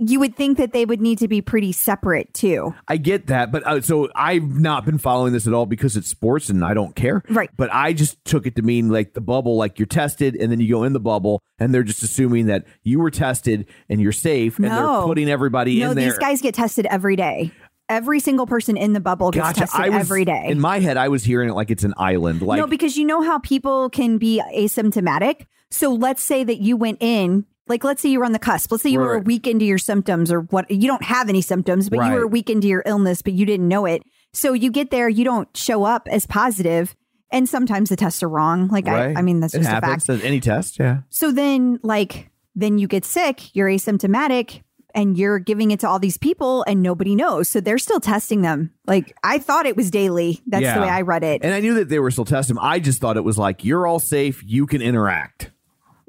you 0.00 0.18
would 0.18 0.34
think 0.34 0.56
that 0.58 0.72
they 0.72 0.84
would 0.84 1.00
need 1.00 1.18
to 1.18 1.28
be 1.28 1.42
pretty 1.42 1.72
separate 1.72 2.32
too. 2.32 2.74
I 2.88 2.96
get 2.96 3.26
that, 3.26 3.52
but 3.52 3.66
uh, 3.66 3.80
so 3.82 4.08
I've 4.14 4.42
not 4.58 4.84
been 4.86 4.98
following 4.98 5.32
this 5.32 5.46
at 5.46 5.52
all 5.52 5.66
because 5.66 5.96
it's 5.96 6.08
sports 6.08 6.48
and 6.48 6.64
I 6.64 6.74
don't 6.74 6.96
care. 6.96 7.22
Right. 7.28 7.50
But 7.56 7.72
I 7.72 7.92
just 7.92 8.24
took 8.24 8.46
it 8.46 8.56
to 8.56 8.62
mean 8.62 8.88
like 8.88 9.12
the 9.12 9.20
bubble, 9.20 9.56
like 9.56 9.78
you're 9.78 9.86
tested 9.86 10.34
and 10.36 10.50
then 10.50 10.58
you 10.60 10.68
go 10.70 10.84
in 10.84 10.94
the 10.94 11.00
bubble 11.00 11.42
and 11.58 11.74
they're 11.74 11.82
just 11.82 12.02
assuming 12.02 12.46
that 12.46 12.64
you 12.82 12.98
were 12.98 13.10
tested 13.10 13.66
and 13.88 14.00
you're 14.00 14.12
safe 14.12 14.58
and 14.58 14.68
No. 14.68 14.98
they're 14.98 15.06
putting 15.06 15.28
everybody 15.28 15.78
no, 15.80 15.90
in 15.90 15.96
there. 15.96 16.10
these 16.10 16.18
guys 16.18 16.40
get 16.40 16.54
tested 16.54 16.86
every 16.86 17.16
day. 17.16 17.52
Every 17.88 18.20
single 18.20 18.46
person 18.46 18.76
in 18.76 18.92
the 18.92 19.00
bubble 19.00 19.32
gets 19.32 19.48
Gotcha. 19.48 19.60
tested 19.60 19.92
was, 19.92 20.00
every 20.00 20.24
day. 20.24 20.46
In 20.46 20.60
my 20.60 20.78
head, 20.78 20.96
I 20.96 21.08
was 21.08 21.24
hearing 21.24 21.48
it 21.50 21.54
like 21.54 21.70
it's 21.70 21.82
an 21.82 21.92
island. 21.96 22.40
Like 22.40 22.58
no, 22.58 22.66
because 22.68 22.96
you 22.96 23.04
know 23.04 23.20
how 23.20 23.38
people 23.40 23.90
can 23.90 24.16
be 24.16 24.40
asymptomatic. 24.54 25.46
So 25.72 25.92
let's 25.92 26.22
say 26.22 26.44
that 26.44 26.58
you 26.60 26.76
went 26.76 26.98
in, 27.00 27.46
like 27.70 27.82
let's 27.84 28.02
say 28.02 28.10
you 28.10 28.18
were 28.18 28.26
on 28.26 28.32
the 28.32 28.38
cusp. 28.38 28.70
Let's 28.70 28.82
say 28.82 28.90
you 28.90 28.98
were 28.98 29.14
a 29.14 29.20
week 29.20 29.46
into 29.46 29.64
your 29.64 29.78
symptoms 29.78 30.30
or 30.30 30.42
what 30.42 30.70
you 30.70 30.86
don't 30.86 31.02
have 31.04 31.30
any 31.30 31.40
symptoms, 31.40 31.88
but 31.88 32.04
you 32.06 32.12
were 32.12 32.22
a 32.24 32.28
week 32.28 32.50
into 32.50 32.68
your 32.68 32.82
illness, 32.84 33.22
but 33.22 33.32
you 33.32 33.46
didn't 33.46 33.66
know 33.68 33.86
it. 33.86 34.02
So 34.34 34.52
you 34.52 34.70
get 34.70 34.90
there, 34.90 35.08
you 35.08 35.24
don't 35.24 35.48
show 35.56 35.84
up 35.84 36.06
as 36.10 36.26
positive, 36.26 36.94
And 37.32 37.48
sometimes 37.48 37.88
the 37.88 37.96
tests 37.96 38.22
are 38.22 38.28
wrong. 38.28 38.68
Like 38.68 38.86
right? 38.86 39.16
I, 39.16 39.20
I 39.20 39.22
mean, 39.22 39.40
that's 39.40 39.54
it 39.54 39.58
just 39.58 39.70
a 39.70 39.72
happens. 39.74 40.06
fact. 40.06 40.24
Any 40.24 40.40
test, 40.40 40.78
yeah. 40.78 41.02
So 41.10 41.32
then, 41.32 41.78
like, 41.82 42.28
then 42.56 42.78
you 42.78 42.88
get 42.88 43.04
sick, 43.04 43.54
you're 43.54 43.68
asymptomatic, 43.68 44.62
and 44.94 45.16
you're 45.16 45.38
giving 45.38 45.70
it 45.70 45.78
to 45.80 45.88
all 45.88 46.00
these 46.00 46.18
people, 46.18 46.64
and 46.66 46.82
nobody 46.82 47.14
knows. 47.14 47.48
So 47.48 47.60
they're 47.60 47.78
still 47.78 48.00
testing 48.00 48.42
them. 48.42 48.72
Like, 48.86 49.16
I 49.22 49.38
thought 49.38 49.66
it 49.66 49.76
was 49.76 49.88
daily. 49.90 50.40
That's 50.48 50.64
Yeah. 50.64 50.74
the 50.74 50.80
way 50.80 50.88
I 50.88 51.02
read 51.02 51.22
it. 51.22 51.42
And 51.44 51.54
I 51.54 51.60
knew 51.60 51.74
that 51.74 51.88
they 51.88 52.00
were 52.00 52.10
still 52.10 52.24
testing. 52.24 52.58
I 52.60 52.80
just 52.80 53.00
thought 53.00 53.16
it 53.16 53.22
was 53.24 53.38
like 53.38 53.64
you're 53.64 53.86
all 53.86 54.00
safe. 54.00 54.42
You 54.44 54.66
can 54.66 54.82
interact. 54.82 55.52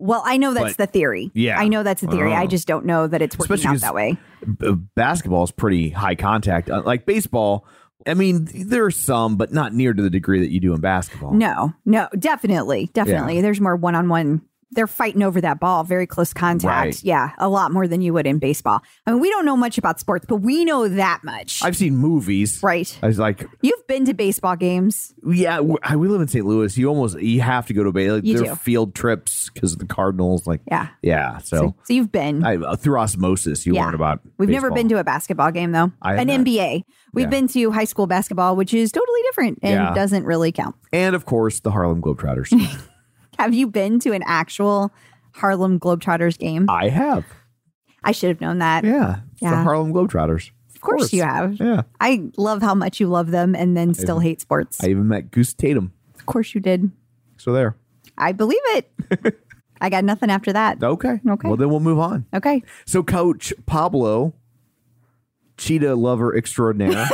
Well, 0.02 0.22
I 0.26 0.38
know 0.38 0.54
that's 0.54 0.76
But- 0.76 0.88
the 0.88 0.92
theory. 0.92 1.32
Yeah. 1.34 1.60
I 1.60 1.68
know 1.68 1.84
that's 1.84 2.02
the 2.02 2.08
theory. 2.08 2.34
I 2.34 2.48
just 2.48 2.68
don't 2.68 2.86
know 2.86 3.08
that 3.08 3.22
it's 3.22 3.38
working 3.38 3.66
out 3.66 3.78
that 3.82 3.94
way. 3.96 4.18
B- 4.60 4.76
basketball 4.96 5.44
is 5.44 5.52
pretty 5.52 5.90
high 5.92 6.16
contact. 6.16 6.70
Uh, 6.70 6.82
Like 6.84 7.06
baseball, 7.06 7.66
I 8.08 8.16
mean, 8.16 8.48
there 8.52 8.84
are 8.86 8.92
some, 8.92 9.36
but 9.38 9.54
not 9.54 9.74
near 9.74 9.94
to 9.94 10.02
the 10.02 10.10
degree 10.10 10.40
that 10.40 10.50
you 10.52 10.60
do 10.60 10.74
in 10.74 10.82
basketball. 10.82 11.34
No, 11.34 11.74
no, 11.86 12.08
definitely, 12.18 12.90
definitely. 12.94 13.42
There's 13.42 13.62
more 13.62 13.76
one 13.76 13.94
on 13.96 14.10
one. 14.10 14.42
They're 14.74 14.88
fighting 14.88 15.22
over 15.22 15.42
that 15.42 15.60
ball, 15.60 15.84
very 15.84 16.08
close 16.08 16.34
contact. 16.34 16.86
Right. 16.86 17.04
Yeah, 17.04 17.32
a 17.38 17.50
lot 17.50 17.72
more 17.74 17.88
than 17.88 18.00
you 18.02 18.14
would 18.14 18.26
in 18.26 18.40
baseball. 18.40 18.82
I 19.06 19.12
mean, 19.12 19.20
we 19.20 19.30
don't 19.30 19.44
know 19.46 19.58
much 19.58 19.78
about 19.78 20.00
sports, 20.00 20.26
but 20.28 20.38
we 20.38 20.64
know 20.64 20.88
that 20.88 21.22
much. 21.26 21.62
I've 21.62 21.76
seen 21.76 21.98
movies. 21.98 22.62
right. 22.64 22.98
I 23.04 23.08
was 23.08 23.20
like, 23.20 23.46
You've 23.62 23.86
been 23.88 24.06
to 24.06 24.14
baseball 24.14 24.56
games. 24.56 25.14
yeah, 25.28 25.60
we 25.60 26.08
live 26.08 26.22
in 26.22 26.28
St. 26.30 26.46
Louis. 26.46 26.78
You 26.78 26.88
almost 26.88 27.20
you 27.20 27.42
have 27.42 27.68
to 27.68 27.74
go 27.74 27.84
to 27.84 27.92
Bay. 27.92 28.12
Like, 28.12 28.24
You 28.24 28.46
do. 28.46 28.56
field 28.56 28.96
trips 28.96 29.50
because 29.50 29.74
of 29.74 29.80
the 29.80 29.86
Cardinals. 29.86 30.48
Like, 30.48 30.62
Yeah. 30.68 30.88
yeah. 31.02 31.40
So, 31.40 31.58
So, 31.58 31.76
so 31.84 31.94
you've 31.94 32.12
been. 32.12 32.46
I, 32.46 32.56
uh, 32.56 32.76
through 32.78 32.98
osmosis, 33.00 33.66
you 33.66 33.74
Yeah. 33.76 33.86
learn 33.86 33.94
about. 33.96 34.22
We've 34.38 34.48
never 34.50 34.72
been 34.72 34.88
to 34.90 35.00
a 35.00 35.04
basketball 35.04 35.52
game 35.52 35.74
though. 35.74 35.92
I 36.02 36.16
An 36.16 36.28
not. 36.28 36.40
NBA. 36.46 36.84
We've 37.14 37.24
Yeah. 37.26 37.30
been 37.30 37.48
to 37.50 37.72
high 37.72 37.84
school 37.84 38.08
basketball, 38.08 38.56
which 38.56 38.74
is 38.74 38.92
totally 38.94 39.22
different 39.24 39.60
and 39.64 39.74
Yeah. 39.74 39.94
doesn't 39.94 40.24
really 40.24 40.52
count. 40.54 40.76
and 40.94 41.14
of 41.16 41.26
course 41.26 41.60
the 41.60 41.72
Harlem 41.72 42.02
Globetrotters. 42.02 42.52
Have 43.39 43.54
you 43.54 43.67
been 43.67 44.00
to 44.02 44.12
an 44.12 44.24
actual 44.26 44.91
Harlem 45.34 45.80
Globetrotters 45.80 46.38
game? 46.38 46.70
I 46.70 46.89
have. 46.89 47.26
I 48.04 48.12
should 48.12 48.30
have 48.30 48.41
known 48.41 48.60
that. 48.60 48.84
Yeah, 48.84 49.20
the 49.39 49.46
Yeah. 49.48 49.63
Harlem 49.63 49.94
Globetrotters. 49.94 50.52
Of 50.76 50.82
course 50.82 51.13
you 51.13 51.22
have. 51.24 51.56
Yeah, 51.60 51.84
I 52.00 52.30
love 52.38 52.62
how 52.62 52.74
much 52.74 53.00
you 53.00 53.08
love 53.08 53.30
them 53.32 53.54
and 53.56 53.78
then 53.78 53.94
still 53.94 54.20
hate 54.20 54.41
sports. 54.41 54.84
I 54.84 54.88
even 54.88 55.08
met 55.08 55.30
Goose 55.32 55.54
Tatum. 55.54 55.94
of 56.15 56.26
course 56.26 56.54
you 56.56 56.62
did. 56.62 56.91
So 57.38 57.54
there. 57.54 57.76
I 58.17 58.32
believe 58.32 58.60
it. 58.70 58.91
I 59.82 59.89
got 59.89 60.04
nothing 60.04 60.30
after 60.30 60.54
that. 60.54 60.84
Okay. 60.84 61.20
Okay. 61.28 61.48
Well, 61.48 61.58
then 61.58 61.70
we'll 61.70 61.80
move 61.80 61.98
on. 61.98 62.26
Okay. 62.36 62.62
So, 62.86 63.02
Coach 63.02 63.52
Pablo, 63.65 64.34
cheetah 65.58 65.96
lover 65.96 66.36
extraordinaire. 66.36 67.08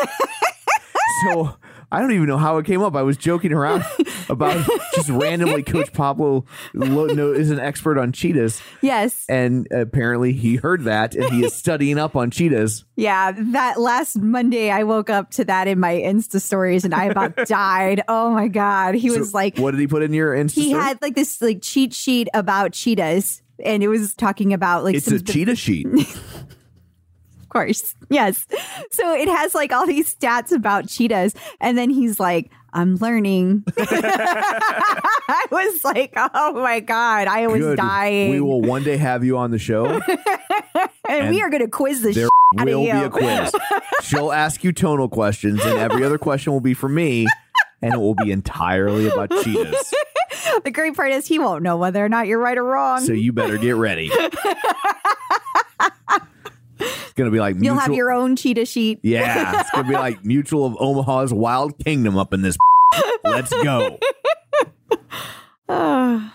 so, 1.31 1.55
I 1.91 2.01
don't 2.01 2.11
even 2.11 2.27
know 2.27 2.37
how 2.37 2.57
it 2.57 2.65
came 2.65 2.81
up. 2.81 2.95
I 2.95 3.01
was 3.03 3.15
joking 3.15 3.53
around 3.53 3.83
about 4.29 4.65
just 4.93 5.09
randomly. 5.09 5.63
Coach 5.63 5.93
Pablo 5.93 6.43
lo- 6.73 7.05
no, 7.05 7.31
is 7.31 7.49
an 7.49 7.59
expert 7.59 7.97
on 7.97 8.11
cheetahs, 8.11 8.61
Yes. 8.81 9.25
and 9.29 9.67
apparently 9.71 10.33
he 10.33 10.55
heard 10.57 10.83
that, 10.83 11.15
and 11.15 11.29
he 11.31 11.45
is 11.45 11.53
studying 11.57 11.97
up 11.97 12.15
on 12.15 12.29
cheetahs. 12.29 12.83
Yeah. 12.97 13.31
That 13.37 13.79
last 13.79 14.17
Monday, 14.17 14.69
I 14.69 14.83
woke 14.83 15.09
up 15.09 15.31
to 15.31 15.45
that 15.45 15.67
in 15.69 15.79
my 15.79 15.93
Insta 15.95 16.41
stories 16.41 16.83
and 16.83 16.93
I 16.93 17.05
about 17.05 17.35
died. 17.47 18.01
Oh 18.09 18.31
my 18.31 18.47
God. 18.49 18.95
He 18.95 19.09
was 19.09 19.33
like, 19.33 19.57
"What 19.57 19.71
did 19.71 19.79
he 19.79 19.87
put 19.87 20.03
in 20.03 20.13
your 20.13 20.33
Insta?" 20.35 20.55
he 20.55 20.69
story? 20.69 20.83
had 20.83 21.01
like 21.01 21.15
this 21.15 21.41
like 21.41 21.61
cheat 21.61 21.93
sheet 21.93 22.27
about 22.33 22.73
cheetahs. 22.73 23.41
And 23.63 23.81
it 23.81 23.87
was 23.87 24.13
talking 24.13 24.53
about 24.53 24.83
like 24.83 24.93
It's 24.95 25.07
a 25.07 25.19
cheetah 25.19 25.55
sheet. 25.55 25.87
Course. 27.57 27.95
Yes. 28.09 28.47
So 28.89 29.13
it 29.13 29.27
has 29.27 29.53
like 29.53 29.73
all 29.73 29.85
these 29.85 30.15
stats 30.15 30.53
about 30.53 30.87
cheetahs. 30.87 31.35
And 31.59 31.77
then 31.77 31.89
he's 31.89 32.21
like, 32.21 32.49
I'm 32.71 32.95
learning. 32.95 33.65
I 33.77 35.45
was 35.51 35.83
like, 35.83 36.13
oh 36.15 36.53
my 36.53 36.79
God, 36.79 37.27
I 37.27 37.47
was 37.47 37.59
Good. 37.59 37.77
dying. 37.77 38.31
We 38.31 38.39
will 38.39 38.61
one 38.61 38.83
day 38.83 38.95
have 38.95 39.25
you 39.25 39.37
on 39.37 39.51
the 39.51 39.59
show. 39.59 39.85
and, 41.09 41.29
we 41.29 41.41
are 41.41 41.49
going 41.49 41.63
to 41.63 41.67
quiz 41.67 42.01
the 42.01 42.13
There 42.13 42.29
shit 42.53 42.61
of 42.61 42.65
will 42.65 42.83
be 42.83 42.89
a 42.91 43.09
quiz. 43.09 43.51
She'll 44.03 44.31
ask 44.31 44.63
you 44.63 44.71
tonal 44.71 45.09
questions, 45.09 45.59
and 45.65 45.77
every 45.79 46.05
other 46.05 46.17
question 46.17 46.53
will 46.53 46.61
be 46.61 46.73
for 46.73 46.87
me, 46.87 47.27
and 47.81 47.93
it 47.93 47.97
will 47.97 48.15
be 48.15 48.31
entirely 48.31 49.09
about 49.09 49.31
cheetahs. 49.43 49.93
the 50.63 50.71
great 50.71 50.95
part 50.95 51.11
is 51.11 51.27
he 51.27 51.39
won't 51.39 51.61
know 51.61 51.75
whether 51.75 52.03
or 52.03 52.09
not 52.09 52.27
you're 52.27 52.39
right 52.39 52.57
or 52.57 52.63
wrong. 52.63 53.01
So 53.01 53.11
you 53.11 53.33
better 53.33 53.57
get 53.57 53.75
ready. 53.75 54.09
It's 56.79 57.13
gonna 57.13 57.31
be 57.31 57.39
like 57.39 57.55
You'll 57.55 57.61
mutual. 57.75 57.79
have 57.79 57.93
your 57.93 58.11
own 58.11 58.35
cheetah 58.35 58.65
sheet. 58.65 58.99
yeah, 59.03 59.61
it's 59.61 59.71
gonna 59.71 59.87
be 59.87 59.93
like 59.95 60.23
Mutual 60.25 60.65
of 60.65 60.75
Omaha's 60.79 61.33
Wild 61.33 61.77
Kingdom 61.83 62.17
up 62.17 62.33
in 62.33 62.41
this. 62.41 62.57
Let's 63.23 63.51
go. 63.63 63.97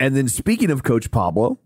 And 0.00 0.16
then 0.16 0.28
speaking 0.28 0.70
of 0.70 0.82
Coach 0.82 1.10
Pablo, 1.10 1.58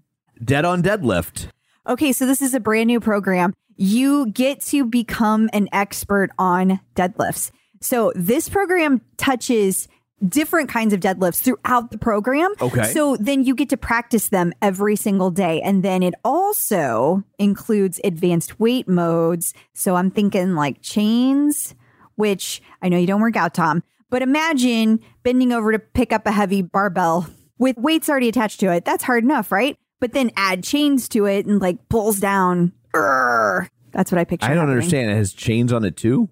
Dead 0.43 0.65
on 0.65 0.83
Deadlift. 0.83 1.49
Okay, 1.89 2.13
so 2.13 2.27
this 2.27 2.43
is 2.43 2.53
a 2.55 2.61
brand 2.61 2.87
new 2.87 3.01
program. 3.01 3.55
You 3.77 4.31
get 4.31 4.61
to 4.67 4.85
become 4.85 5.49
an 5.53 5.69
expert 5.73 6.31
on 6.39 6.81
deadlifts. 6.95 7.51
So 7.81 8.13
this 8.15 8.49
program 8.49 9.01
touches 9.17 9.89
different 10.27 10.69
kinds 10.69 10.93
of 10.93 11.01
deadlifts 11.01 11.41
throughout 11.41 11.91
the 11.91 11.99
program. 11.99 12.53
Okay. 12.61 12.93
So 12.93 13.17
then 13.19 13.45
you 13.45 13.55
get 13.55 13.69
to 13.71 13.77
practice 13.77 14.29
them 14.31 14.53
every 14.61 14.97
single 14.97 15.31
day. 15.31 15.61
And 15.63 15.83
then 15.83 16.03
it 16.03 16.15
also 16.25 17.23
includes 17.39 18.01
advanced 18.03 18.59
weight 18.59 18.89
modes. 18.89 19.55
So 19.75 19.97
I'm 19.97 20.11
thinking 20.11 20.55
like 20.55 20.83
chains, 20.83 21.75
which 22.17 22.61
I 22.83 22.89
know 22.89 22.99
you 22.99 23.07
don't 23.07 23.21
work 23.21 23.37
out, 23.37 23.55
Tom, 23.55 23.83
but 24.11 24.23
imagine 24.23 25.01
bending 25.23 25.53
over 25.53 25.73
to 25.73 25.79
pick 25.79 26.13
up 26.13 26.27
a 26.27 26.33
heavy 26.33 26.63
barbell 26.63 27.29
with 27.59 27.77
weights 27.77 28.09
already 28.09 28.29
attached 28.29 28.61
to 28.61 28.73
it. 28.73 28.85
That's 28.85 29.05
hard 29.05 29.25
enough, 29.25 29.53
right? 29.53 29.77
But 30.01 30.13
then 30.13 30.31
add 30.37 30.65
chains 30.65 31.09
to 31.11 31.27
it 31.27 31.47
and 31.47 31.61
like 31.61 31.89
pulls 31.89 32.21
down. 32.21 32.73
Urgh. 32.95 33.69
That's 33.93 34.13
what 34.13 34.19
I 34.19 34.25
picture. 34.25 34.47
I 34.47 34.51
don't 34.51 34.59
happening. 34.59 34.77
understand. 34.77 35.11
It 35.11 35.17
has 35.17 35.33
chains 35.33 35.73
on 35.73 35.85
it 35.85 35.97
too, 35.97 36.29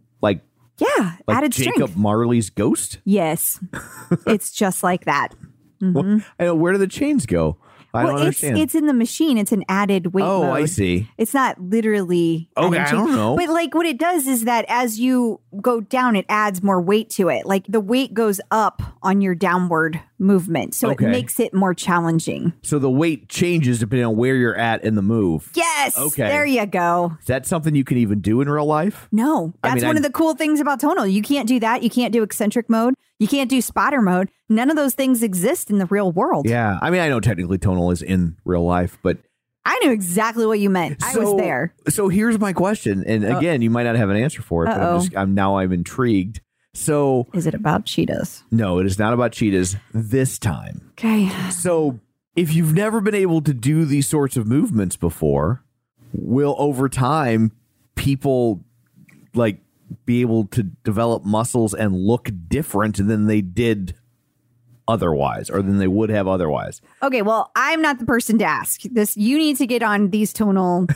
Yeah, 0.79 1.17
like 1.27 1.39
added 1.39 1.53
Jacob 1.53 1.75
strength. 1.75 1.97
Marley's 1.97 2.51
ghost. 2.51 2.99
Yes, 3.05 3.61
it's 4.27 4.51
just 4.51 4.83
like 4.83 5.05
that. 5.07 5.29
Well, 5.81 6.05
mm-hmm. 6.05 6.19
I 6.39 6.45
know, 6.45 6.55
where 6.55 6.73
do 6.73 6.79
the 6.79 6.87
chains 6.87 7.27
go? 7.27 7.59
I 7.97 8.05
well, 8.05 8.19
don't 8.19 8.27
it's 8.29 8.43
understand. 8.43 8.59
it's 8.59 8.75
in 8.75 8.87
the 8.87 8.93
machine. 8.93 9.39
It's 9.39 9.53
an 9.53 9.65
added 9.69 10.13
weight. 10.13 10.25
oh, 10.25 10.51
I 10.53 10.67
see. 10.67 11.09
It's 11.17 11.33
not 11.33 11.61
literally. 11.61 12.51
Okay, 12.57 12.79
I 12.79 12.91
don't 12.91 13.13
know. 13.13 13.37
But 13.37 13.49
like 13.49 13.75
what 13.75 13.87
it 13.87 13.99
does 13.99 14.27
is 14.27 14.45
that 14.45 14.67
as 14.69 15.01
you 15.01 15.41
go 15.63 15.81
down, 15.81 16.15
it 16.15 16.27
adds 16.29 16.63
more 16.63 16.81
weight 16.81 17.11
to 17.11 17.29
it. 17.29 17.47
Like 17.47 17.67
the 17.67 17.81
weight 17.81 18.13
goes 18.13 18.41
up 18.51 18.83
on 19.03 19.21
your 19.21 19.35
downward 19.35 20.01
movement, 20.19 20.75
so 20.75 20.91
Okay. 20.91 21.07
it 21.07 21.11
makes 21.11 21.39
it 21.41 21.53
more 21.55 21.75
challenging. 21.75 22.53
So 22.63 22.79
the 22.79 22.91
weight 22.91 23.29
changes 23.29 23.79
depending 23.79 24.07
on 24.07 24.17
where 24.17 24.35
you're 24.37 24.57
at 24.57 24.83
in 24.85 24.95
the 24.95 25.03
move. 25.03 25.51
Yes. 25.55 25.97
Okay. 25.99 26.27
There 26.29 26.47
you 26.47 26.65
go. 26.67 27.13
Is 27.21 27.27
that 27.27 27.47
something 27.47 27.75
you 27.75 27.85
can 27.85 27.99
even 27.99 28.21
do 28.21 28.41
in 28.41 28.49
real 28.49 28.67
life? 28.67 29.09
No, 29.13 29.55
I 29.63 29.69
that's 29.71 29.83
mean, 29.83 29.89
one 29.89 29.97
I- 29.97 29.99
of 29.99 30.03
the 30.05 30.11
cool 30.13 30.35
things 30.35 30.61
about 30.61 30.81
tonal. 30.81 31.07
You 31.07 31.23
can't 31.23 31.47
do 31.49 31.61
that. 31.61 31.83
You 31.83 31.91
can't 31.91 32.13
do 32.13 32.23
eccentric 32.23 32.69
mode. 32.71 32.95
You 33.19 33.29
can't 33.29 33.49
do 33.51 33.61
spotter 33.61 34.03
mode. 34.03 34.31
None 34.49 34.71
of 34.71 34.77
those 34.77 34.95
things 34.95 35.23
exist 35.23 35.71
in 35.71 35.79
the 35.79 35.87
real 35.87 36.13
world. 36.13 36.47
Yeah. 36.49 36.79
I 36.83 36.91
mean, 36.91 37.01
I 37.01 37.09
know 37.09 37.21
technically 37.21 37.59
tonal 37.59 37.91
is 37.91 38.03
in 38.03 38.37
real 38.45 38.65
life, 38.65 38.99
but 39.03 39.19
I 39.69 39.79
knew 39.83 39.91
exactly 39.91 40.47
what 40.47 40.61
you 40.61 40.71
meant. 40.71 41.03
I 41.03 41.17
was 41.19 41.37
there. 41.37 41.75
So 41.89 42.09
here's 42.09 42.39
my 42.39 42.53
question, 42.53 43.03
and 43.05 43.25
again, 43.25 43.63
you 43.63 43.71
might 43.71 43.83
not 43.83 43.97
have 43.97 44.11
an 44.11 44.17
answer 44.17 44.41
for 44.41 44.63
it, 44.63 44.67
but 44.67 44.81
Uh-oh. 44.81 44.95
I'm 44.95 45.01
just 45.01 45.17
I'm 45.17 45.35
now 45.35 45.59
I'm 45.59 45.73
intrigued. 45.73 46.41
So 46.77 47.27
Is 47.33 47.47
it 47.47 47.55
about 47.55 47.85
cheetahs? 47.87 48.45
no, 48.51 48.79
it 48.79 48.87
is 48.87 48.99
not 48.99 49.13
about 49.13 49.33
cheetahs 49.33 49.77
this 49.93 50.39
time. 50.39 50.91
Okay. 50.93 51.29
So 51.51 52.01
if 52.37 52.53
you've 52.55 52.75
never 52.75 53.01
been 53.01 53.15
able 53.15 53.41
to 53.43 53.55
do 53.55 53.85
these 53.85 54.07
sorts 54.07 54.37
of 54.37 54.47
movements 54.47 54.97
before, 54.97 55.63
will 56.13 56.55
over 56.59 56.89
time 56.89 57.53
people 57.95 58.63
like 59.35 59.61
be 60.05 60.21
able 60.21 60.47
to 60.49 60.63
develop 60.63 61.25
muscles 61.25 61.73
and 61.73 61.95
look 61.95 62.31
different 62.49 62.97
than 62.97 63.27
they 63.27 63.41
did 63.41 63.95
otherwise 64.89 65.49
or 65.51 65.63
than 65.63 65.79
they 65.79 65.87
would 65.89 66.11
have 66.11 66.29
otherwise? 66.29 66.81
Okay, 67.03 67.23
well, 67.23 67.51
I'm 67.57 67.81
not 67.83 67.99
the 67.99 68.05
person 68.07 68.39
to 68.39 68.45
ask. 68.45 68.83
This 68.83 69.17
you 69.17 69.39
need 69.39 69.57
to 69.57 69.67
get 69.67 69.83
on 69.83 70.11
these 70.11 70.33
tonal 70.33 70.87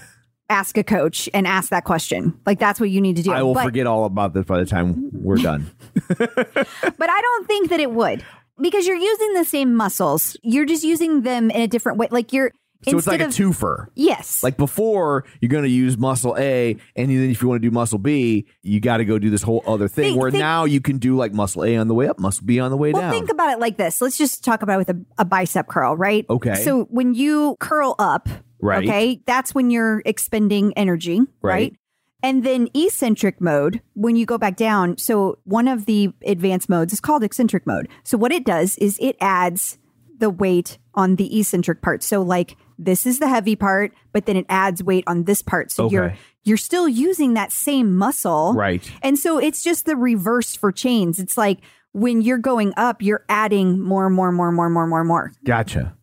ask 0.51 0.77
a 0.77 0.85
coach 0.85 1.29
and 1.33 1.47
ask 1.47 1.71
that 1.71 1.85
question. 1.85 2.39
Like 2.45 2.59
that's 2.59 2.81
what 2.81 2.91
you 2.91 3.01
need 3.01 3.17
to 3.17 3.23
do. 3.23 3.33
I 3.33 3.43
will 3.43 3.55
but, 3.55 3.65
forget 3.65 3.87
all 3.87 4.05
about 4.05 4.35
this 4.35 4.45
by 4.45 4.59
the 4.59 4.67
time 4.67 5.11
we're 5.13 5.37
done. 5.37 5.71
But 6.09 7.09
I 7.09 7.21
don't 7.21 7.47
think 7.47 7.71
that 7.71 7.81
it 7.81 7.93
would. 7.93 8.25
Because 8.61 8.87
you're 8.87 8.97
using 8.97 9.33
the 9.33 9.45
same 9.45 9.75
muscles. 9.75 10.37
You're 10.43 10.67
just 10.67 10.85
using 10.85 11.23
them 11.23 11.51
in 11.51 11.63
a 11.63 11.67
different 11.67 11.97
way. 11.97 12.09
Like 12.11 12.33
you're 12.33 12.53
So 12.89 12.97
it's 12.97 13.07
like 13.07 13.21
a 13.21 13.27
of, 13.27 13.31
twofer. 13.33 13.89
Yes. 13.95 14.43
Like 14.43 14.57
before, 14.57 15.25
you're 15.41 15.51
going 15.51 15.65
to 15.65 15.71
use 15.71 15.99
muscle 15.99 16.35
A, 16.39 16.77
and 16.97 17.11
then 17.11 17.31
if 17.31 17.43
you 17.43 17.49
want 17.49 17.61
to 17.63 17.69
do 17.69 17.71
muscle 17.73 17.99
B, 17.99 18.47
you 18.63 18.81
got 18.81 18.99
to 18.99 19.05
go 19.05 19.19
do 19.19 19.29
this 19.29 19.43
whole 19.43 19.63
other 19.67 19.87
thing. 19.89 20.05
Think- 20.13 20.21
where 20.21 20.31
think- 20.31 20.41
now 20.41 20.65
you 20.65 20.81
can 20.81 20.99
do 20.99 21.17
like 21.17 21.35
muscle 21.35 21.63
A 21.65 21.77
on 21.77 21.89
the 21.89 21.95
way 21.95 22.09
up, 22.09 22.19
muscle 22.19 22.47
B 22.47 22.59
on 22.59 22.71
the 22.71 22.77
way 22.79 22.93
Well, 22.93 23.03
down. 23.03 23.13
think 23.13 23.31
about 23.31 23.51
it 23.53 23.59
like 23.59 23.77
this. 23.77 24.01
Let's 24.01 24.17
just 24.17 24.43
talk 24.45 24.63
about 24.63 24.75
it 24.81 24.87
with 24.87 24.91
a, 24.97 25.05
a 25.19 25.25
bicep 25.25 25.69
curl, 25.69 25.97
right? 25.97 26.25
Okay. 26.31 26.55
So 26.55 26.85
when 26.85 27.15
you 27.15 27.57
curl 27.61 27.95
up, 27.99 28.29
Right. 28.63 28.87
okay, 28.87 29.23
that's 29.27 29.55
when 29.55 29.71
you're 29.71 30.03
expending 30.05 30.73
energy, 30.77 31.21
Right. 31.43 31.53
right? 31.53 31.77
And 32.23 32.45
then 32.45 32.69
eccentric 32.75 33.41
mode, 33.41 33.81
when 33.95 34.15
you 34.17 34.27
go 34.27 34.37
back 34.37 34.55
down, 34.57 34.99
so 34.99 35.39
one 35.45 35.67
of 35.67 35.87
the 35.87 36.13
advanced 36.27 36.69
modes 36.69 36.93
is 36.93 37.01
called 37.01 37.25
eccentric 37.25 37.67
mode. 37.67 37.89
So 38.05 38.19
what 38.19 38.31
it 38.33 38.45
does 38.45 38.77
is 38.77 38.99
it 39.01 39.17
adds 39.23 39.79
the 40.21 40.31
weight 40.31 40.79
on 40.95 41.17
the 41.17 41.41
eccentric 41.41 41.83
part. 41.83 42.03
So 42.03 42.23
like 42.23 42.57
this 42.79 43.05
is 43.07 43.19
the 43.19 43.29
heavy 43.29 43.57
part, 43.57 43.93
but 44.13 44.27
then 44.27 44.37
it 44.37 44.47
adds 44.49 44.83
weight 44.83 45.05
on 45.07 45.25
this 45.25 45.43
part. 45.43 45.71
So 45.71 45.91
you're 45.91 46.15
you're 46.45 46.57
still 46.57 46.89
using 46.89 47.35
that 47.35 47.53
same 47.53 47.95
muscle. 47.97 48.55
Right. 48.55 48.91
And 49.03 49.19
so 49.19 49.39
it's 49.39 49.63
just 49.63 49.85
the 49.85 49.97
reverse 49.97 50.57
for 50.57 50.73
chains. 50.73 51.19
It's 51.19 51.37
like 51.37 51.59
when 51.93 52.23
you're 52.23 52.39
going 52.39 52.73
up, 52.77 53.03
you're 53.03 53.25
adding 53.29 53.81
more, 53.81 54.09
more, 54.09 54.33
more, 54.33 54.51
more, 54.51 54.71
more, 54.71 54.87
more, 54.87 55.05
more. 55.05 55.33
Gotcha. 55.45 55.95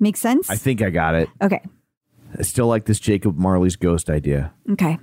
Make 0.00 0.16
sense? 0.16 0.50
I 0.50 0.56
think 0.56 0.82
I 0.82 0.90
got 0.90 1.14
it. 1.14 1.28
okay. 1.40 1.62
I 2.38 2.42
still 2.42 2.66
like 2.66 2.84
this 2.84 2.98
Jacob 2.98 3.38
Marley's 3.38 3.76
ghost 3.76 4.10
idea. 4.10 4.52
Okay. 4.72 4.98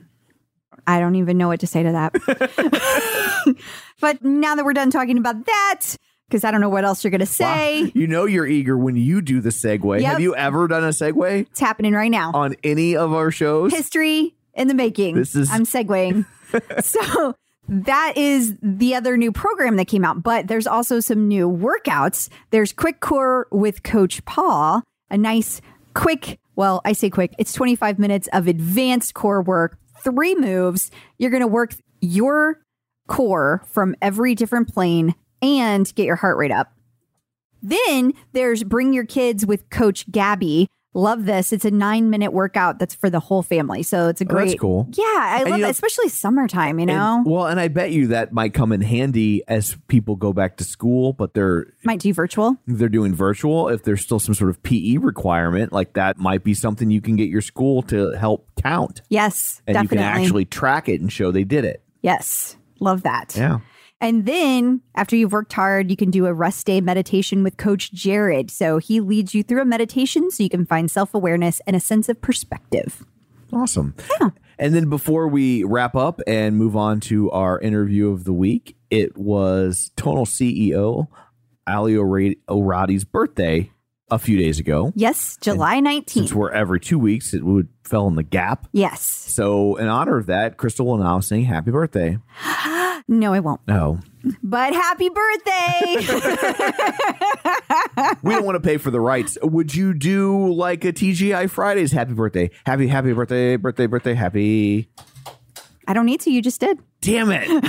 I 0.86 1.00
don't 1.00 1.16
even 1.16 1.38
know 1.38 1.48
what 1.48 1.62
to 1.62 1.68
say 1.68 1.84
to 1.84 1.92
that. 1.92 3.56
but 4.02 4.24
now 4.24 4.56
that 4.56 4.66
we're 4.66 4.74
done 4.74 4.92
talking 4.92 5.18
about 5.18 5.46
that, 5.46 5.96
because 6.30 6.44
I 6.44 6.52
don't 6.52 6.62
know 6.62 6.70
what 6.70 6.84
else 6.84 7.04
you're 7.04 7.12
going 7.12 7.20
to 7.20 7.26
say, 7.26 7.84
Wow. 7.84 7.90
You 7.94 8.08
know 8.08 8.26
you're 8.26 8.48
eager 8.48 8.78
when 8.78 8.96
you 8.96 9.22
do 9.22 9.40
the 9.42 9.50
segue. 9.50 10.02
Yep. 10.02 10.12
Have 10.12 10.20
you 10.22 10.36
ever 10.36 10.68
done 10.68 10.84
a 10.84 10.90
segue 10.90 11.42
it's 11.42 11.60
happening 11.60 11.94
right 11.94 12.12
now. 12.12 12.32
on 12.34 12.56
any 12.64 12.96
of 12.96 13.14
our 13.14 13.32
shows? 13.32 13.72
History 13.72 14.34
in 14.54 14.68
the 14.68 14.74
making. 14.74 15.16
This 15.16 15.36
is- 15.36 15.50
I'm 15.52 15.66
segueing. 15.66 16.26
so 16.84 17.36
that 17.68 18.14
is 18.18 18.56
the 18.62 18.96
other 18.96 19.16
new 19.18 19.32
program 19.32 19.76
that 19.78 19.86
came 19.88 20.04
out, 20.04 20.22
but 20.24 20.48
there's 20.48 20.68
also 20.68 21.00
some 21.00 21.28
new 21.28 21.50
workouts. 21.50 22.30
There's 22.52 22.74
Quick 22.74 23.00
Core 23.00 23.48
with 23.52 23.84
Coach 23.84 24.24
Paul, 24.26 24.84
a 25.10 25.18
nice 25.18 25.62
quick, 25.94 26.40
well, 26.56 26.82
I 26.84 26.94
say 26.94 27.10
quick, 27.10 27.34
it's 27.38 27.54
25 27.54 28.00
minutes 28.00 28.28
of 28.34 28.48
advanced 28.48 29.14
core 29.14 29.42
work, 29.42 29.78
three 30.04 30.36
moves. 30.36 30.92
You're 31.18 31.32
going 31.32 31.42
to 31.42 31.48
work 31.48 31.76
your 32.02 32.60
core 33.08 33.64
from 33.68 33.96
every 34.02 34.36
different 34.36 34.68
plane 34.74 35.16
and 35.44 35.94
get 35.96 36.06
your 36.06 36.16
heart 36.16 36.38
rate 36.38 36.52
up. 36.52 36.74
Then 37.62 38.14
there's 38.34 38.64
Bring 38.64 38.94
Your 38.94 39.06
Kids 39.06 39.46
with 39.46 39.70
Coach 39.70 40.10
Gabby. 40.12 40.68
Love 40.96 41.26
this. 41.26 41.52
It's 41.52 41.66
a 41.66 41.72
nine 41.72 42.12
minute 42.12 42.34
workout 42.34 42.78
that's 42.78 42.94
for 42.94 43.10
the 43.10 43.20
whole 43.20 43.42
family. 43.42 43.82
So 43.82 44.10
it's 44.10 44.22
a 44.22 44.26
Oh, 44.26 44.28
great. 44.28 44.50
that's 44.50 44.60
cool. 44.60 44.88
Yeah, 44.92 45.04
I 45.08 45.40
And 45.42 45.50
love 45.50 45.60
you 45.60 45.64
know- 45.66 45.70
especially 45.72 46.08
summertime, 46.10 46.78
you 46.80 46.86
know? 46.86 47.16
And- 47.18 47.26
well, 47.26 47.48
and 47.48 47.60
I 47.60 47.68
bet 47.70 47.92
you 47.92 48.08
that 48.08 48.32
might 48.32 48.54
come 48.54 48.72
in 48.72 48.82
handy 48.82 49.42
as 49.48 49.76
people 49.88 50.16
go 50.16 50.34
back 50.34 50.58
to 50.58 50.64
school, 50.64 51.12
but 51.14 51.34
they're 51.34 51.66
Might 51.84 52.00
do 52.00 52.14
virtual. 52.14 52.58
they're 52.68 52.90
doing 52.90 53.16
virtual. 53.16 53.70
If 53.70 53.84
there's 53.86 54.02
still 54.02 54.20
some 54.20 54.36
sort 54.36 54.52
of 54.52 54.62
PE 54.62 54.98
requirement, 54.98 55.74
like 55.74 55.94
that 55.94 56.20
might 56.20 56.44
be 56.44 56.54
something 56.54 56.92
you 56.92 57.02
can 57.02 57.16
get 57.16 57.28
your 57.30 57.42
school 57.42 57.82
to 57.84 58.12
help 58.12 58.48
count. 58.62 59.02
Yes, 59.10 59.64
And 59.66 59.74
definitely. 59.74 59.98
you 59.98 60.04
can 60.12 60.22
actually 60.22 60.46
track 60.46 60.90
it 60.90 61.02
and 61.02 61.12
show 61.12 61.32
they 61.32 61.44
did 61.46 61.66
it. 61.66 61.82
yes, 62.04 62.56
love 62.80 63.02
that. 63.04 63.34
Yeah. 63.36 63.60
And 64.04 64.26
then 64.26 64.82
after 64.96 65.16
you've 65.16 65.32
worked 65.32 65.54
hard, 65.54 65.90
you 65.90 65.96
can 65.96 66.12
do 66.12 66.26
a 66.26 66.34
rest 66.34 66.66
day 66.66 66.82
meditation 66.82 67.42
with 67.42 67.56
Coach 67.56 67.94
Jared. 67.94 68.52
So 68.52 68.78
he 68.78 69.00
leads 69.00 69.34
you 69.34 69.44
through 69.44 69.62
a 69.62 69.66
meditation 69.66 70.30
so 70.30 70.44
you 70.44 70.50
can 70.50 70.66
find 70.66 70.92
self 70.92 71.14
awareness 71.14 71.62
and 71.66 71.74
a 71.74 71.80
sense 71.80 72.10
of 72.10 72.20
perspective. 72.20 73.06
Awesome. 73.54 73.96
And 74.60 74.76
then 74.76 74.90
before 74.90 75.30
we 75.30 75.64
wrap 75.64 75.96
up 75.96 76.20
and 76.28 76.58
move 76.58 76.76
on 76.76 77.00
to 77.02 77.32
our 77.32 77.60
interview 77.60 78.12
of 78.12 78.26
the 78.26 78.34
week, 78.34 78.76
it 78.90 79.18
was 79.18 79.92
Tonal 79.96 80.26
CEO 80.26 81.08
Aly 81.68 81.96
O'Ra- 81.96 82.36
Orady's 82.50 83.06
birthday 83.06 83.72
a 84.12 84.20
few 84.20 84.38
days 84.38 84.60
ago. 84.60 84.92
Yes, 84.96 85.38
July 85.40 85.80
19th. 85.80 86.10
Since 86.10 86.34
we're 86.34 86.52
every 86.52 86.82
two 86.82 87.00
weeks, 87.00 87.34
it 87.34 87.44
would 87.44 87.70
fell 87.84 88.08
in 88.08 88.16
the 88.16 88.24
gap. 88.24 88.68
yes. 88.74 89.02
So, 89.02 89.78
in 89.78 89.88
honor 89.88 90.18
of 90.18 90.26
that, 90.26 90.58
Crystal 90.58 90.86
will 90.86 90.98
now 90.98 91.22
sing 91.22 91.46
"Happy 91.46 91.72
Birthday." 91.72 92.18
No, 93.08 93.34
I 93.34 93.40
won't. 93.40 93.62
No, 93.68 94.00
But 94.42 94.74
happy 94.74 95.10
birthday. 95.10 95.96
we 98.24 98.34
don't 98.34 98.46
want 98.46 98.56
to 98.56 98.62
pay 98.62 98.78
for 98.78 98.92
the 98.92 99.02
rights. 99.02 99.38
Would 99.42 99.76
you 99.76 99.94
do 99.94 100.54
like 100.54 100.86
a 100.86 100.94
TGI 100.94 101.50
Fridays 101.50 101.92
"Happy 101.92 102.14
Birthday"? 102.14 102.50
Happy, 102.66 102.88
happy 102.88 103.12
birthday, 103.14 103.58
birthday, 103.58 103.88
birthday, 103.88 104.14
happy. 104.14 104.90
I 105.88 105.94
don't 105.94 106.06
need 106.06 106.22
to. 106.22 106.32
You 106.32 106.42
just 106.42 106.60
did. 106.62 106.80
Damn 107.02 107.30
it! 107.32 107.48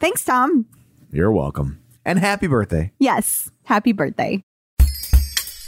Thanks, 0.00 0.24
Tom. 0.24 0.66
You're 1.12 1.32
welcome, 1.32 1.80
and 2.04 2.18
happy 2.18 2.46
birthday. 2.46 2.92
Yes. 2.98 3.50
Happy 3.64 3.92
birthday. 3.92 4.42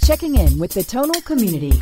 Checking 0.05 0.37
in 0.37 0.59
with 0.59 0.73
the 0.73 0.83
tonal 0.83 1.21
community. 1.23 1.73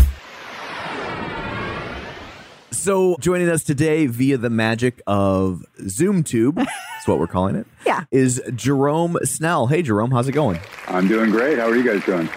So, 2.73 3.17
joining 3.19 3.49
us 3.49 3.65
today 3.65 4.07
via 4.07 4.39
the 4.39 4.49
magic 4.49 5.03
of 5.07 5.65
ZoomTube, 5.81 6.55
that's 6.55 7.09
what 7.09 7.19
we're 7.19 7.27
calling 7.27 7.57
it, 7.57 7.67
Yeah. 7.87 8.05
is 8.13 8.41
Jerome 8.55 9.19
Snell. 9.25 9.67
Hey, 9.67 9.83
Jerome, 9.83 10.13
how's 10.13 10.29
it 10.29 10.33
going? 10.33 10.61
I'm 10.87 11.09
doing 11.09 11.31
great. 11.31 11.59
How 11.59 11.67
are 11.69 11.75
you 11.77 11.83
guys 11.85 12.05
doing? 12.05 12.29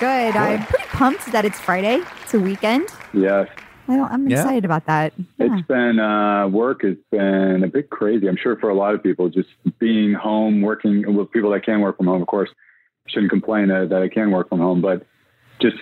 Good. 0.00 0.36
I'm 0.36 0.64
pretty 0.66 0.84
pumped 0.86 1.26
that 1.32 1.44
it's 1.44 1.60
Friday. 1.60 2.00
It's 2.22 2.32
a 2.34 2.40
weekend. 2.40 2.88
Yes. 3.12 3.48
I 3.86 3.96
don't, 3.96 4.10
I'm 4.10 4.28
Yeah. 4.28 4.40
excited 4.40 4.64
about 4.64 4.86
that. 4.86 5.12
Yeah. 5.38 5.58
It's 5.58 5.66
been 5.68 6.00
uh, 6.00 6.48
work 6.48 6.82
has 6.82 6.96
been 7.12 7.62
a 7.62 7.68
bit 7.68 7.90
crazy. 7.90 8.26
I'm 8.26 8.38
sure 8.42 8.56
for 8.56 8.70
a 8.70 8.74
lot 8.74 8.94
of 8.94 9.02
people, 9.02 9.28
just 9.28 9.50
being 9.78 10.14
home, 10.14 10.62
working 10.62 11.14
with 11.14 11.30
people 11.30 11.50
that 11.50 11.62
can 11.64 11.80
work 11.82 11.98
from 11.98 12.06
home. 12.06 12.22
Of 12.22 12.26
course, 12.28 12.48
shouldn't 13.08 13.30
complain 13.30 13.68
that, 13.68 13.90
that 13.90 14.00
I 14.02 14.08
can 14.08 14.30
work 14.30 14.48
from 14.48 14.60
home, 14.60 14.80
but 14.80 15.06
just 15.60 15.76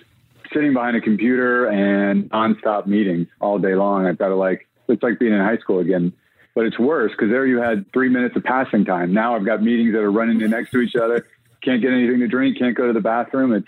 sitting 0.55 0.73
behind 0.73 0.97
a 0.97 1.01
computer 1.01 1.67
and 1.67 2.31
nonstop 2.31 2.87
meetings 2.87 3.29
all 3.41 3.59
day 3.59 3.75
long. 3.75 4.07
I've 4.07 4.19
got 4.19 4.29
to 4.29 4.37
like 4.37 4.69
it's 4.89 5.03
like 5.03 5.19
being 5.19 5.33
in 5.33 5.41
high 5.41 5.59
school 5.59 5.79
again. 5.79 6.13
But 6.55 6.67
it's 6.67 6.79
worse 6.79 7.13
because 7.13 7.31
there 7.31 7.47
you 7.47 7.63
had 7.63 7.91
three 7.93 8.11
minutes 8.11 8.37
of 8.37 8.45
passing 8.45 8.85
time. 8.85 9.15
Now 9.15 9.35
I've 9.35 9.45
got 9.45 9.63
meetings 9.63 9.93
that 9.95 10.01
are 10.01 10.13
running 10.13 10.39
next 10.51 10.71
to 10.73 10.81
each 10.81 10.97
other. 10.97 11.27
Can't 11.63 11.81
get 11.81 11.93
anything 11.93 12.19
to 12.21 12.29
drink. 12.29 12.59
Can't 12.59 12.77
go 12.77 12.87
to 12.87 12.93
the 12.93 13.01
bathroom. 13.01 13.53
It's 13.55 13.67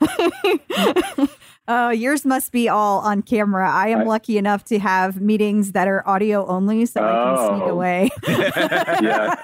Oh, 1.70 1.90
yours 1.90 2.24
must 2.24 2.50
be 2.50 2.68
all 2.68 3.00
on 3.00 3.20
camera. 3.20 3.70
I 3.70 3.88
am 3.88 4.00
I- 4.00 4.04
lucky 4.04 4.38
enough 4.38 4.64
to 4.64 4.78
have 4.78 5.20
meetings 5.20 5.72
that 5.72 5.86
are 5.86 6.02
audio 6.08 6.46
only, 6.46 6.86
so 6.86 7.02
I 7.02 7.12
can 7.12 7.48
sneak 7.58 7.62
Oh. 7.68 7.70
away. 7.70 8.10
yeah. 9.02 9.34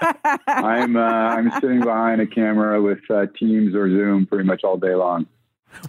I'm 0.47 0.97
uh, 0.97 1.01
I'm 1.01 1.51
sitting 1.61 1.81
behind 1.81 2.21
a 2.23 2.27
camera 2.27 2.81
with 2.81 3.01
uh, 3.11 3.27
Teams 3.39 3.75
or 3.75 3.89
Zoom 3.91 4.25
pretty 4.27 4.45
much 4.45 4.65
all 4.65 4.79
day 4.79 4.95
long. 4.95 5.27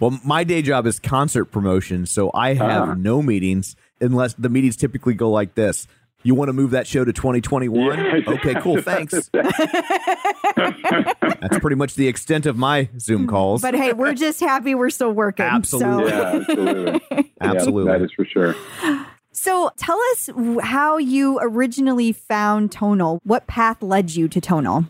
Well, 0.00 0.18
my 0.24 0.44
day 0.44 0.62
job 0.62 0.86
is 0.86 0.98
concert 0.98 1.46
promotion, 1.46 2.06
so 2.06 2.30
I 2.34 2.54
have 2.54 2.82
Uh-huh. 2.82 2.94
no 2.98 3.22
meetings 3.22 3.74
unless 4.00 4.34
the 4.34 4.48
meetings 4.50 4.76
typically 4.76 5.14
go 5.14 5.30
like 5.30 5.54
this. 5.54 5.86
You 6.26 6.34
want 6.34 6.48
to 6.48 6.52
move 6.52 6.72
that 6.72 6.88
show 6.88 7.04
to 7.04 7.12
2021? 7.12 7.98
Yeah. 7.98 8.16
Okay, 8.36 8.54
cool. 8.60 8.82
Thanks. 8.82 9.12
That's 9.32 9.58
pretty 11.60 11.76
much 11.76 11.94
the 11.94 12.08
extent 12.08 12.46
of 12.46 12.56
my 12.56 12.88
Zoom 12.98 13.28
calls. 13.28 13.62
But 13.62 13.76
hey, 13.76 13.92
we're 13.92 14.14
just 14.14 14.40
happy 14.40 14.74
we're 14.74 14.90
still 14.90 15.12
working. 15.12 15.46
Absolutely. 15.46 16.10
So, 16.10 16.16
Yeah, 16.16 16.40
absolutely. 16.40 17.32
Absolutely. 17.40 17.92
Yeah, 17.92 17.98
that 17.98 18.04
is 18.04 18.10
for 18.12 18.24
sure. 18.24 18.56
so 19.30 19.70
tell 19.76 20.00
us 20.12 20.28
how 20.62 20.96
you 20.96 21.38
originally 21.40 22.10
found 22.12 22.72
tonal. 22.72 23.20
What 23.22 23.46
path 23.46 23.80
led 23.80 24.16
you 24.16 24.26
to 24.28 24.40
tonal? 24.40 24.86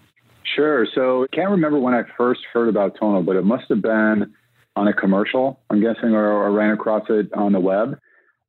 Sure. 0.55 0.87
So 0.94 1.27
can't 1.35 1.51
remember 1.51 1.79
when 1.79 1.92
I 1.92 2.05
first 2.16 2.40
heard 2.51 2.70
about 2.70 2.96
Tonal, 2.99 3.22
but 3.22 3.37
it 3.37 3.44
must 3.44 3.64
have 3.68 3.83
been 3.83 4.33
on 4.75 4.88
a 4.88 4.94
commercial, 4.94 5.61
I'm 5.68 5.83
guessing, 5.83 6.14
or, 6.14 6.33
or 6.33 6.51
ran 6.51 6.70
across 6.70 7.03
it 7.11 7.31
on 7.35 7.53
the 7.53 7.61
web. 7.61 7.99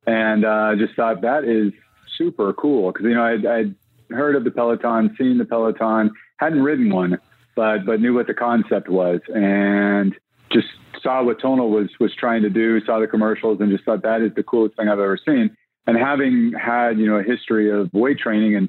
And 0.06 0.46
uh, 0.46 0.74
just 0.78 0.94
thought 0.96 1.20
that 1.20 1.44
is 1.44 1.74
super 2.18 2.52
cool 2.52 2.92
because, 2.92 3.06
you 3.06 3.14
know, 3.14 3.24
I'd, 3.24 3.46
I'd 3.46 3.74
heard 4.10 4.36
of 4.36 4.44
the 4.44 4.50
Peloton, 4.50 5.14
seen 5.16 5.38
the 5.38 5.44
Peloton, 5.44 6.10
hadn't 6.38 6.62
ridden 6.62 6.90
one, 6.90 7.18
but, 7.56 7.86
but 7.86 8.00
knew 8.00 8.12
what 8.12 8.26
the 8.26 8.34
concept 8.34 8.88
was 8.88 9.20
and 9.34 10.14
just 10.52 10.66
saw 11.02 11.22
what 11.22 11.40
Tonal 11.40 11.70
was, 11.70 11.88
was 12.00 12.14
trying 12.14 12.42
to 12.42 12.50
do, 12.50 12.84
saw 12.84 12.98
the 12.98 13.06
commercials 13.06 13.60
and 13.60 13.70
just 13.70 13.84
thought 13.84 14.02
that 14.02 14.20
is 14.20 14.32
the 14.34 14.42
coolest 14.42 14.76
thing 14.76 14.88
I've 14.88 14.98
ever 14.98 15.18
seen. 15.24 15.56
And 15.86 15.96
having 15.96 16.52
had, 16.52 16.98
you 16.98 17.06
know, 17.06 17.16
a 17.16 17.22
history 17.22 17.70
of 17.70 17.90
weight 17.94 18.18
training 18.18 18.56
and 18.56 18.68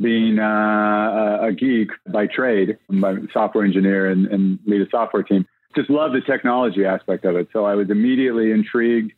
being 0.00 0.38
uh, 0.38 1.38
a- 1.42 1.52
geek 1.52 1.90
by 2.08 2.26
trade, 2.26 2.78
a 2.90 3.14
software 3.32 3.64
engineer 3.64 4.08
and, 4.10 4.26
and 4.26 4.58
lead 4.66 4.82
a 4.82 4.88
software 4.90 5.22
team, 5.22 5.46
just 5.74 5.90
love 5.90 6.12
the 6.12 6.20
technology 6.20 6.84
aspect 6.84 7.24
of 7.24 7.36
it. 7.36 7.48
So 7.52 7.64
I 7.64 7.74
was 7.74 7.90
immediately 7.90 8.50
intrigued. 8.50 9.12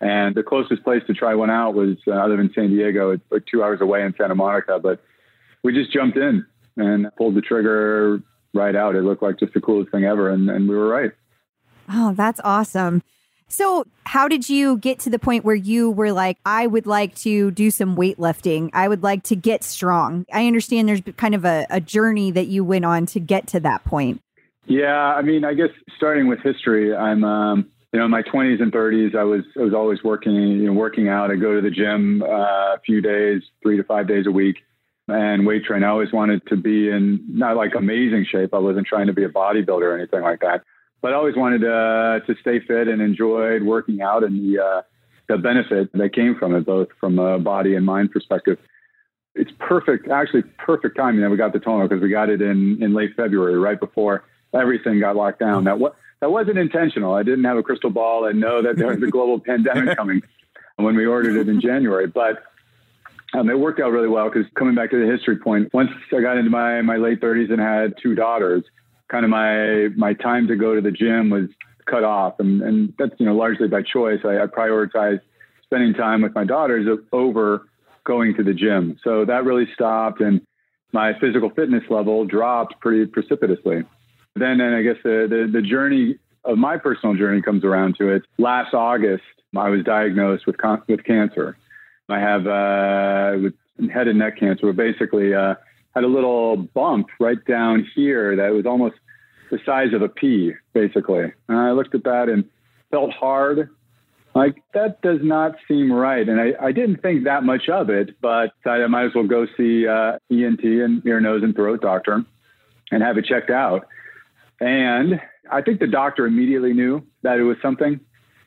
And 0.00 0.34
the 0.34 0.42
closest 0.42 0.84
place 0.84 1.02
to 1.08 1.14
try 1.14 1.34
one 1.34 1.50
out 1.50 1.74
was 1.74 1.96
uh, 2.06 2.12
other 2.12 2.36
than 2.36 2.50
San 2.54 2.70
Diego, 2.70 3.10
it's 3.10 3.24
like 3.30 3.44
two 3.50 3.62
hours 3.62 3.80
away 3.80 4.02
in 4.02 4.14
Santa 4.16 4.34
Monica. 4.34 4.78
But 4.78 5.02
we 5.64 5.72
just 5.72 5.92
jumped 5.92 6.16
in 6.16 6.46
and 6.76 7.08
pulled 7.16 7.34
the 7.34 7.40
trigger 7.40 8.22
right 8.54 8.76
out. 8.76 8.94
It 8.94 9.02
looked 9.02 9.22
like 9.22 9.38
just 9.38 9.54
the 9.54 9.60
coolest 9.60 9.90
thing 9.90 10.04
ever. 10.04 10.30
And, 10.30 10.48
and 10.48 10.68
we 10.68 10.76
were 10.76 10.88
right. 10.88 11.10
Oh, 11.90 12.12
that's 12.14 12.40
awesome. 12.44 13.02
So, 13.50 13.86
how 14.04 14.28
did 14.28 14.48
you 14.48 14.76
get 14.76 14.98
to 15.00 15.10
the 15.10 15.18
point 15.18 15.44
where 15.44 15.54
you 15.54 15.90
were 15.90 16.12
like, 16.12 16.36
I 16.44 16.66
would 16.66 16.86
like 16.86 17.14
to 17.16 17.50
do 17.50 17.70
some 17.70 17.96
weightlifting? 17.96 18.68
I 18.74 18.88
would 18.88 19.02
like 19.02 19.22
to 19.24 19.36
get 19.36 19.64
strong. 19.64 20.26
I 20.32 20.46
understand 20.46 20.88
there's 20.88 21.00
kind 21.16 21.34
of 21.34 21.46
a, 21.46 21.66
a 21.70 21.80
journey 21.80 22.30
that 22.32 22.48
you 22.48 22.62
went 22.62 22.84
on 22.84 23.06
to 23.06 23.20
get 23.20 23.46
to 23.48 23.60
that 23.60 23.84
point. 23.84 24.20
Yeah, 24.66 24.94
I 24.94 25.22
mean, 25.22 25.46
I 25.46 25.54
guess 25.54 25.70
starting 25.96 26.26
with 26.26 26.40
history, 26.40 26.94
I'm 26.94 27.24
um, 27.24 27.70
you 27.92 27.98
know 27.98 28.04
in 28.04 28.10
my 28.10 28.22
20s 28.22 28.60
and 28.60 28.72
30s. 28.72 29.14
I 29.14 29.24
was 29.24 29.44
I 29.56 29.62
was 29.62 29.74
always 29.74 30.02
working 30.02 30.34
you 30.34 30.66
know 30.66 30.72
working 30.72 31.08
out. 31.08 31.30
I 31.30 31.36
go 31.36 31.54
to 31.54 31.60
the 31.60 31.70
gym 31.70 32.22
uh, 32.22 32.74
a 32.74 32.80
few 32.84 33.00
days, 33.00 33.42
three 33.62 33.76
to 33.76 33.84
five 33.84 34.06
days 34.08 34.26
a 34.26 34.30
week, 34.30 34.56
and 35.08 35.46
weight 35.46 35.64
train. 35.64 35.82
I 35.82 35.88
always 35.88 36.12
wanted 36.12 36.46
to 36.48 36.56
be 36.56 36.90
in 36.90 37.24
not 37.28 37.56
like 37.56 37.74
amazing 37.74 38.26
shape. 38.30 38.52
I 38.52 38.58
wasn't 38.58 38.86
trying 38.86 39.06
to 39.06 39.12
be 39.12 39.24
a 39.24 39.28
bodybuilder 39.28 39.82
or 39.82 39.96
anything 39.96 40.22
like 40.22 40.40
that, 40.40 40.62
but 41.00 41.12
I 41.12 41.16
always 41.16 41.36
wanted 41.36 41.60
to 41.60 42.22
to 42.26 42.40
stay 42.40 42.60
fit 42.60 42.88
and 42.88 43.00
enjoyed 43.00 43.62
working 43.62 44.02
out 44.02 44.22
and 44.24 44.36
the 44.36 44.62
uh, 44.62 44.82
the 45.28 45.38
benefit 45.38 45.92
that 45.92 46.14
came 46.14 46.36
from 46.38 46.54
it, 46.54 46.66
both 46.66 46.88
from 47.00 47.18
a 47.18 47.38
body 47.38 47.74
and 47.74 47.84
mind 47.84 48.10
perspective. 48.10 48.58
It's 49.34 49.50
perfect, 49.60 50.08
actually 50.08 50.42
perfect 50.42 50.96
timing 50.96 51.20
that 51.20 51.30
we 51.30 51.36
got 51.36 51.52
the 51.52 51.60
tonal 51.60 51.86
because 51.86 52.02
we 52.02 52.10
got 52.10 52.28
it 52.28 52.42
in 52.42 52.82
in 52.82 52.92
late 52.92 53.10
February, 53.16 53.58
right 53.58 53.80
before 53.80 54.24
everything 54.54 55.00
got 55.00 55.16
locked 55.16 55.38
down. 55.38 55.64
That 55.64 55.78
what 55.78 55.96
that 56.20 56.30
wasn't 56.30 56.58
intentional. 56.58 57.14
I 57.14 57.22
didn't 57.22 57.44
have 57.44 57.56
a 57.56 57.62
crystal 57.62 57.90
ball 57.90 58.26
and 58.26 58.40
know 58.40 58.62
that 58.62 58.76
there 58.76 58.88
was 58.88 59.02
a 59.02 59.06
global 59.06 59.38
pandemic 59.46 59.96
coming 59.96 60.22
when 60.76 60.96
we 60.96 61.06
ordered 61.06 61.36
it 61.36 61.48
in 61.48 61.60
January. 61.60 62.06
But 62.06 62.42
um, 63.34 63.50
it 63.50 63.58
worked 63.58 63.80
out 63.80 63.92
really 63.92 64.08
well 64.08 64.30
because 64.30 64.46
coming 64.54 64.74
back 64.74 64.90
to 64.90 64.98
the 64.98 65.10
history 65.10 65.36
point, 65.36 65.72
once 65.72 65.90
I 66.16 66.20
got 66.20 66.38
into 66.38 66.50
my 66.50 66.80
my 66.82 66.96
late 66.96 67.20
30s 67.20 67.52
and 67.52 67.60
had 67.60 67.94
two 68.02 68.14
daughters, 68.14 68.64
kind 69.08 69.24
of 69.24 69.30
my 69.30 69.88
my 69.96 70.14
time 70.14 70.48
to 70.48 70.56
go 70.56 70.74
to 70.74 70.80
the 70.80 70.90
gym 70.90 71.30
was 71.30 71.48
cut 71.86 72.04
off, 72.04 72.40
and 72.40 72.62
and 72.62 72.94
that's 72.98 73.12
you 73.18 73.26
know 73.26 73.34
largely 73.34 73.68
by 73.68 73.82
choice. 73.82 74.20
I, 74.24 74.42
I 74.42 74.46
prioritized 74.46 75.20
spending 75.64 75.94
time 75.94 76.22
with 76.22 76.34
my 76.34 76.44
daughters 76.44 76.86
over 77.12 77.66
going 78.04 78.34
to 78.36 78.42
the 78.42 78.54
gym, 78.54 78.98
so 79.04 79.24
that 79.26 79.44
really 79.44 79.68
stopped, 79.74 80.20
and 80.20 80.40
my 80.92 81.18
physical 81.20 81.50
fitness 81.50 81.84
level 81.90 82.24
dropped 82.24 82.80
pretty 82.80 83.04
precipitously. 83.06 83.84
Then, 84.34 84.58
then 84.58 84.72
I 84.74 84.82
guess 84.82 84.96
the, 85.02 85.26
the 85.28 85.50
the 85.60 85.62
journey 85.62 86.18
of 86.44 86.58
my 86.58 86.78
personal 86.78 87.14
journey 87.14 87.42
comes 87.42 87.64
around 87.64 87.96
to 87.98 88.08
it. 88.08 88.22
Last 88.38 88.74
August, 88.74 89.24
I 89.56 89.68
was 89.68 89.84
diagnosed 89.84 90.46
with 90.46 90.58
con- 90.58 90.82
with 90.88 91.04
cancer. 91.04 91.56
I 92.08 92.20
have 92.20 92.46
uh, 92.46 93.50
head 93.92 94.08
and 94.08 94.18
neck 94.18 94.38
cancer. 94.38 94.72
Basically, 94.72 95.34
uh, 95.34 95.54
had 95.94 96.04
a 96.04 96.08
little 96.08 96.56
bump 96.56 97.08
right 97.20 97.44
down 97.44 97.86
here 97.94 98.36
that 98.36 98.52
was 98.52 98.66
almost 98.66 98.96
the 99.50 99.58
size 99.64 99.92
of 99.92 100.02
a 100.02 100.08
pea, 100.08 100.52
basically. 100.72 101.32
And 101.48 101.58
I 101.58 101.72
looked 101.72 101.94
at 101.94 102.04
that 102.04 102.28
and 102.28 102.44
felt 102.90 103.12
hard. 103.12 103.70
Like 104.34 104.62
that 104.74 105.02
does 105.02 105.20
not 105.22 105.56
seem 105.66 105.92
right, 105.92 106.28
and 106.28 106.40
I, 106.40 106.52
I 106.60 106.72
didn't 106.72 107.02
think 107.02 107.24
that 107.24 107.44
much 107.44 107.68
of 107.68 107.90
it. 107.90 108.20
But 108.20 108.52
I 108.64 108.86
might 108.86 109.06
as 109.06 109.14
well 109.14 109.26
go 109.26 109.46
see 109.56 109.86
uh, 109.86 110.18
ENT 110.30 110.62
and 110.62 111.04
ear, 111.06 111.20
nose, 111.20 111.42
and 111.42 111.54
throat 111.54 111.80
doctor 111.80 112.24
and 112.90 113.02
have 113.02 113.18
it 113.18 113.24
checked 113.24 113.50
out. 113.50 113.86
And 114.60 115.20
I 115.50 115.62
think 115.62 115.80
the 115.80 115.86
doctor 115.86 116.26
immediately 116.26 116.72
knew 116.72 117.04
that 117.22 117.38
it 117.38 117.44
was 117.44 117.56
something. 117.62 118.00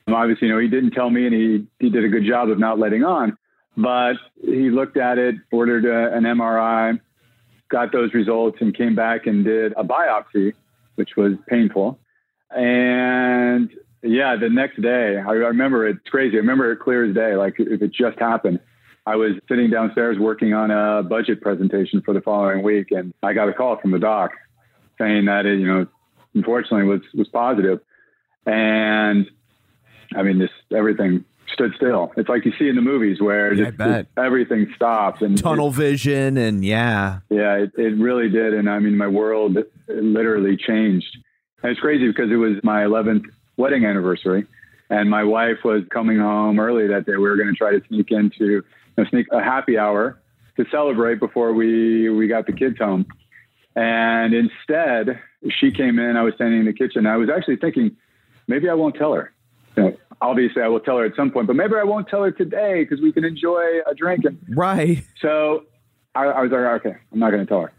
Um, 0.06 0.14
Obviously, 0.14 0.48
you 0.48 0.54
know, 0.54 0.60
he 0.60 0.68
didn't 0.68 0.92
tell 0.92 1.10
me, 1.10 1.26
and 1.26 1.34
he 1.34 1.66
he 1.78 1.90
did 1.90 2.04
a 2.04 2.08
good 2.08 2.24
job 2.24 2.50
of 2.50 2.58
not 2.58 2.78
letting 2.78 3.04
on. 3.04 3.36
But 3.76 4.14
he 4.40 4.70
looked 4.70 4.96
at 4.96 5.18
it, 5.18 5.36
ordered 5.50 5.86
a, 5.86 6.14
an 6.14 6.24
MRI, 6.24 7.00
got 7.70 7.92
those 7.92 8.12
results, 8.12 8.58
and 8.60 8.76
came 8.76 8.94
back 8.94 9.26
and 9.26 9.44
did 9.44 9.72
a 9.72 9.84
biopsy, 9.84 10.52
which 10.96 11.16
was 11.16 11.32
painful. 11.48 11.98
And 12.50 13.70
yeah, 14.02 14.36
the 14.36 14.50
next 14.50 14.82
day, 14.82 15.16
I 15.16 15.32
remember 15.32 15.86
it's 15.86 16.06
crazy. 16.08 16.36
I 16.36 16.40
remember 16.40 16.70
it 16.72 16.80
clear 16.80 17.08
as 17.08 17.14
day, 17.14 17.36
like 17.36 17.54
if 17.58 17.80
it 17.80 17.92
just 17.92 18.18
happened. 18.18 18.60
I 19.04 19.16
was 19.16 19.32
sitting 19.48 19.68
downstairs 19.70 20.16
working 20.18 20.54
on 20.54 20.70
a 20.70 21.02
budget 21.02 21.40
presentation 21.40 22.02
for 22.02 22.14
the 22.14 22.20
following 22.20 22.62
week, 22.62 22.92
and 22.92 23.12
I 23.22 23.32
got 23.32 23.48
a 23.48 23.52
call 23.52 23.76
from 23.78 23.90
the 23.90 23.98
doc 23.98 24.30
saying 24.98 25.24
that 25.24 25.46
it, 25.46 25.58
you 25.58 25.66
know, 25.66 25.86
unfortunately 26.34 26.86
was 26.86 27.02
was 27.14 27.28
positive, 27.28 27.80
and 28.46 29.30
I 30.14 30.22
mean, 30.22 30.38
just 30.40 30.52
everything 30.74 31.24
stood 31.52 31.72
still. 31.76 32.12
It's 32.16 32.28
like 32.28 32.44
you 32.44 32.52
see 32.58 32.68
in 32.68 32.76
the 32.76 32.82
movies 32.82 33.20
where 33.20 33.52
Yeah, 33.52 33.66
just, 33.66 33.78
just 33.78 34.08
everything 34.16 34.72
stops 34.74 35.22
and 35.22 35.36
Tunnel 35.36 35.70
vision 35.70 36.36
and 36.36 36.64
yeah. 36.64 37.20
yeah, 37.30 37.54
it, 37.54 37.72
it 37.76 37.98
really 37.98 38.28
did. 38.28 38.54
And 38.54 38.68
I 38.68 38.78
mean, 38.78 38.96
my 38.96 39.08
world 39.08 39.56
literally 39.88 40.56
changed. 40.56 41.18
And 41.62 41.70
it's 41.70 41.80
crazy 41.80 42.06
because 42.08 42.30
it 42.30 42.36
was 42.36 42.56
my 42.62 42.82
11th 42.82 43.24
wedding 43.56 43.84
anniversary. 43.84 44.46
And 44.90 45.08
my 45.08 45.24
wife 45.24 45.58
was 45.64 45.84
coming 45.90 46.18
home 46.18 46.58
early 46.58 46.86
that 46.88 47.06
day. 47.06 47.12
We 47.12 47.22
were 47.22 47.36
going 47.36 47.48
to 47.48 47.54
try 47.54 47.72
to 47.72 47.82
sneak 47.88 48.10
into, 48.10 48.44
you 48.46 48.64
know, 48.98 49.04
sneak 49.06 49.26
a 49.32 49.42
happy 49.42 49.78
hour 49.78 50.20
to 50.56 50.66
celebrate 50.70 51.18
before 51.18 51.54
we, 51.54 52.10
we 52.10 52.28
got 52.28 52.46
the 52.46 52.52
kids 52.52 52.78
home. 52.78 53.06
And 53.74 54.34
instead, 54.34 55.18
she 55.60 55.70
came 55.70 55.98
in. 55.98 56.16
I 56.16 56.22
was 56.22 56.34
standing 56.34 56.60
in 56.60 56.66
the 56.66 56.72
kitchen. 56.72 57.06
I 57.06 57.16
was 57.16 57.28
actually 57.34 57.56
thinking, 57.56 57.96
maybe 58.46 58.68
I 58.68 58.74
won't 58.74 58.94
tell 58.96 59.14
her. 59.14 59.32
You 59.76 59.82
know, 59.84 59.96
obviously, 60.20 60.62
I 60.62 60.68
will 60.68 60.80
tell 60.80 60.98
her 60.98 61.04
at 61.06 61.16
some 61.16 61.30
point, 61.30 61.46
but 61.46 61.56
maybe 61.56 61.74
I 61.76 61.84
won't 61.84 62.08
tell 62.08 62.22
her 62.22 62.30
today 62.30 62.84
because 62.84 63.00
we 63.00 63.12
can 63.12 63.24
enjoy 63.24 63.80
a 63.90 63.94
drink. 63.94 64.24
And 64.26 64.38
Right. 64.50 65.04
so 65.20 65.64
I, 66.14 66.24
I 66.26 66.42
was 66.42 66.50
like, 66.52 66.60
okay, 66.86 66.96
I'm 67.12 67.18
not 67.18 67.30
going 67.30 67.44
to 67.44 67.48
tell 67.48 67.62
her. 67.62 67.72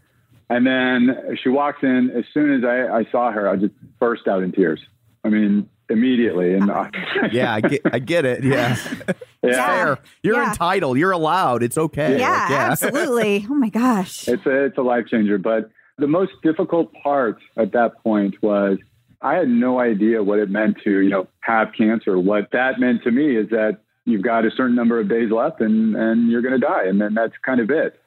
And 0.50 0.66
then 0.66 1.36
she 1.42 1.48
walks 1.48 1.82
in. 1.82 2.10
As 2.14 2.24
soon 2.34 2.52
as 2.52 2.64
I, 2.64 2.98
I 2.98 3.04
saw 3.10 3.30
her, 3.32 3.48
I 3.48 3.56
just 3.56 3.72
burst 4.00 4.26
out 4.28 4.42
in 4.42 4.52
tears. 4.52 4.80
I 5.24 5.28
mean, 5.30 5.68
immediately. 5.88 6.52
And 6.54 6.70
I, 6.70 6.90
Yeah, 7.32 7.54
I 7.54 7.60
get 7.62 7.80
I 7.90 7.98
get 7.98 8.24
it. 8.26 8.44
Yeah. 8.44 8.76
yeah, 9.42 9.66
Fair. 9.66 9.98
You're 10.22 10.36
Yeah. 10.36 10.50
entitled. 10.50 10.98
You're 10.98 11.12
allowed. 11.12 11.62
It's 11.62 11.78
okay. 11.78 12.18
Yeah, 12.18 12.30
Like, 12.30 12.50
absolutely. 12.50 13.46
Oh 13.48 13.54
my 13.54 13.70
gosh. 13.70 14.28
it's 14.28 14.44
a 14.44 14.64
it's 14.64 14.76
a 14.76 14.82
life 14.82 15.06
changer. 15.06 15.38
But 15.38 15.70
the 15.98 16.06
most 16.06 16.32
difficult 16.42 16.92
part 17.02 17.38
at 17.56 17.72
that 17.72 18.02
point 18.02 18.42
was 18.42 18.78
I 19.22 19.34
had 19.34 19.48
no 19.48 19.80
idea 19.80 20.22
what 20.22 20.38
it 20.38 20.50
meant 20.50 20.78
to 20.84 21.00
you 21.00 21.10
know 21.10 21.26
have 21.40 21.68
cancer. 21.76 22.18
What 22.18 22.50
that 22.52 22.78
meant 22.78 23.02
to 23.04 23.10
me 23.10 23.36
is 23.36 23.48
that 23.50 23.78
you've 24.04 24.22
got 24.22 24.44
a 24.44 24.50
certain 24.50 24.74
number 24.74 25.00
of 25.00 25.08
days 25.08 25.30
left, 25.30 25.60
and 25.60 25.96
and 25.96 26.30
you're 26.30 26.42
going 26.42 26.58
to 26.60 26.66
die, 26.66 26.84
and 26.86 27.00
then 27.00 27.14
that's 27.14 27.34
kind 27.44 27.60
of 27.60 27.70
it. 27.70 28.00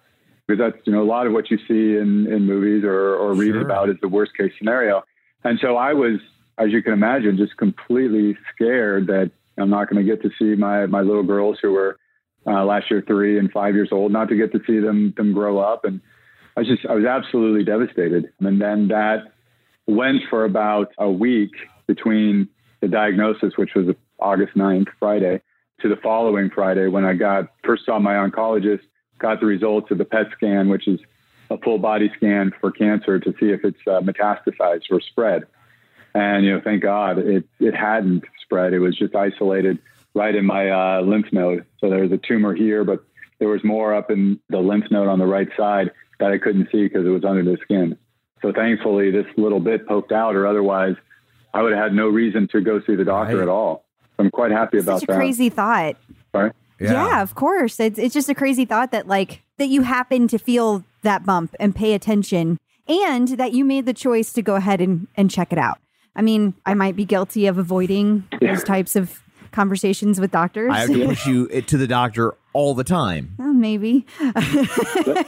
Because 0.47 0.60
that's 0.60 0.88
you 0.88 0.93
know 0.93 1.02
a 1.02 1.10
lot 1.10 1.28
of 1.28 1.34
what 1.34 1.50
you 1.50 1.58
see 1.67 1.97
in 1.97 2.28
in 2.32 2.45
movies 2.45 2.84
or 2.84 3.15
or 3.15 3.34
read 3.34 3.54
Sure. 3.54 3.62
about 3.62 3.89
is 3.89 3.97
the 4.02 4.08
worst 4.08 4.36
case 4.38 4.52
scenario. 4.58 5.04
And 5.43 5.60
so 5.62 5.78
I 5.78 5.93
was, 5.93 6.19
as 6.58 6.71
you 6.71 6.82
can 6.82 6.93
imagine, 6.93 7.38
just 7.38 7.58
completely 7.58 8.38
scared 8.54 9.08
that 9.08 9.32
I'm 9.58 9.69
not 9.69 9.89
going 9.89 10.06
to 10.06 10.10
get 10.10 10.21
to 10.23 10.30
see 10.38 10.56
my 10.60 10.86
my 10.86 11.02
little 11.02 11.23
girls 11.23 11.58
who 11.62 11.71
were 11.71 11.97
uh, 12.45 12.63
last 12.63 12.89
year 12.91 13.04
three 13.06 13.38
and 13.39 13.52
five 13.52 13.76
years 13.76 13.89
old, 13.91 14.12
not 14.12 14.30
to 14.30 14.36
get 14.36 14.52
to 14.54 14.62
see 14.67 14.80
them 14.80 15.13
them 15.17 15.34
grow 15.34 15.60
up. 15.60 15.84
And 15.84 16.00
I 16.58 16.62
was 16.62 16.67
just 16.67 16.86
I 16.88 16.96
was 16.96 17.06
absolutely 17.06 17.63
devastated. 17.63 18.34
And 18.39 18.60
then 18.60 18.88
that 18.88 19.32
went 19.86 20.24
for 20.28 20.43
about 20.43 20.91
a 20.98 21.10
week 21.10 21.52
between 21.86 22.50
the 22.82 22.88
diagnosis, 22.88 23.54
which 23.58 23.76
was 23.76 23.96
August 24.20 24.56
9th, 24.56 24.88
Friday, 25.00 25.41
to 25.82 25.88
the 25.88 25.98
following 25.98 26.50
Friday 26.50 26.88
when 26.88 27.06
I 27.06 27.13
got 27.13 27.52
first 27.63 27.86
saw 27.86 28.00
my 28.00 28.13
oncologist, 28.13 28.82
got 29.20 29.39
the 29.39 29.46
results 29.46 29.91
of 29.91 30.00
the 30.00 30.06
PET 30.06 30.28
scan, 30.36 30.67
which 30.67 30.88
is 30.88 31.00
a 31.52 31.60
full 31.60 31.78
body 31.78 32.12
scan 32.17 32.52
for 32.60 32.72
cancer 32.72 33.20
to 33.20 33.32
see 33.39 33.52
if 33.52 33.63
it's 33.63 33.80
uh, 33.86 34.02
metastasized 34.02 34.86
or 34.89 35.00
spread. 35.00 35.43
And 36.15 36.43
you 36.43 36.54
know, 36.54 36.62
thank 36.63 36.82
God 36.82 37.20
it 37.20 37.48
it 37.60 37.76
hadn't 37.76 38.24
spread. 38.41 38.74
It 38.74 38.80
was 38.80 38.98
just 38.98 39.13
isolated 39.13 39.78
right 40.15 40.34
in 40.34 40.46
my 40.46 40.72
uh, 40.72 41.02
lymph 41.02 41.32
node. 41.32 41.65
So 41.80 41.91
there 41.91 42.02
was 42.02 42.12
a 42.12 42.17
tumor 42.17 42.56
here, 42.56 42.84
but 42.84 43.04
there 43.38 43.50
was 43.50 43.63
more 43.63 43.93
up 43.93 44.10
in 44.10 44.39
the 44.50 44.58
lymph 44.58 44.86
node 44.89 45.08
on 45.08 45.20
the 45.20 45.28
right 45.28 45.50
side 45.56 45.91
that 46.19 46.32
I 46.32 46.38
couldn't 46.38 46.69
see 46.71 46.84
because 46.84 47.06
it 47.06 47.10
was 47.10 47.23
under 47.23 47.43
the 47.43 47.58
skin. 47.63 47.97
So 48.41 48.51
thankfully, 48.53 49.12
this 49.12 49.25
little 49.38 49.60
bit 49.60 49.88
poked 49.88 50.12
out, 50.12 50.36
or 50.36 50.45
otherwise, 50.47 50.95
I 51.53 51.62
would 51.62 51.73
have 51.73 51.82
had 51.84 51.93
no 51.93 52.08
reason 52.08 52.47
to 52.51 52.62
go 52.62 52.82
see 52.86 52.95
the 52.95 53.06
doctor 53.06 53.38
Right. 53.38 53.43
at 53.43 53.49
all. 53.49 53.86
So 54.15 54.23
I'm 54.23 54.32
quite 54.32 54.51
happy 54.51 54.77
about 54.80 54.93
that. 54.95 54.99
Such 55.01 55.10
a 55.10 55.12
that. 55.13 55.17
crazy 55.17 55.49
thought. 55.49 55.95
Sorry. 56.32 56.51
Yeah. 56.80 57.21
of 57.23 57.34
course. 57.34 57.80
It's 57.80 57.97
it's 57.97 58.13
just 58.13 58.30
a 58.30 58.36
crazy 58.36 58.63
thought 58.65 58.91
that 58.91 59.08
like 59.08 59.41
that 59.58 59.67
you 59.67 59.82
happen 59.82 60.27
to 60.27 60.38
feel 60.38 60.84
that 61.01 61.25
bump 61.25 61.56
and 61.60 61.75
pay 61.75 61.93
attention 61.93 62.60
and 62.88 63.30
that 63.30 63.53
you 63.53 63.65
made 63.65 63.86
the 63.88 63.93
choice 63.93 64.32
to 64.34 64.41
go 64.43 64.56
ahead 64.56 64.80
and, 64.82 65.08
and 65.15 65.32
check 65.32 65.51
it 65.51 65.58
out. 65.58 65.80
I 66.15 66.21
mean, 66.21 66.53
I 66.65 66.73
might 66.75 66.95
be 66.95 67.06
guilty 67.06 67.47
of 67.47 67.58
avoiding 67.58 68.27
those 68.41 68.63
types 68.63 68.95
of 68.95 69.21
conversations 69.58 70.20
with 70.20 70.30
doctors. 70.30 70.72
I 70.72 70.82
have 70.82 70.89
to 70.89 71.06
push 71.08 71.26
you 71.26 71.50
eh, 71.52 71.62
to 71.62 71.78
the 71.78 71.88
doctor 71.88 72.36
all 72.54 72.76
the 72.76 72.84
time. 72.84 73.34
Well, 73.39 73.54
maybe. 73.54 74.06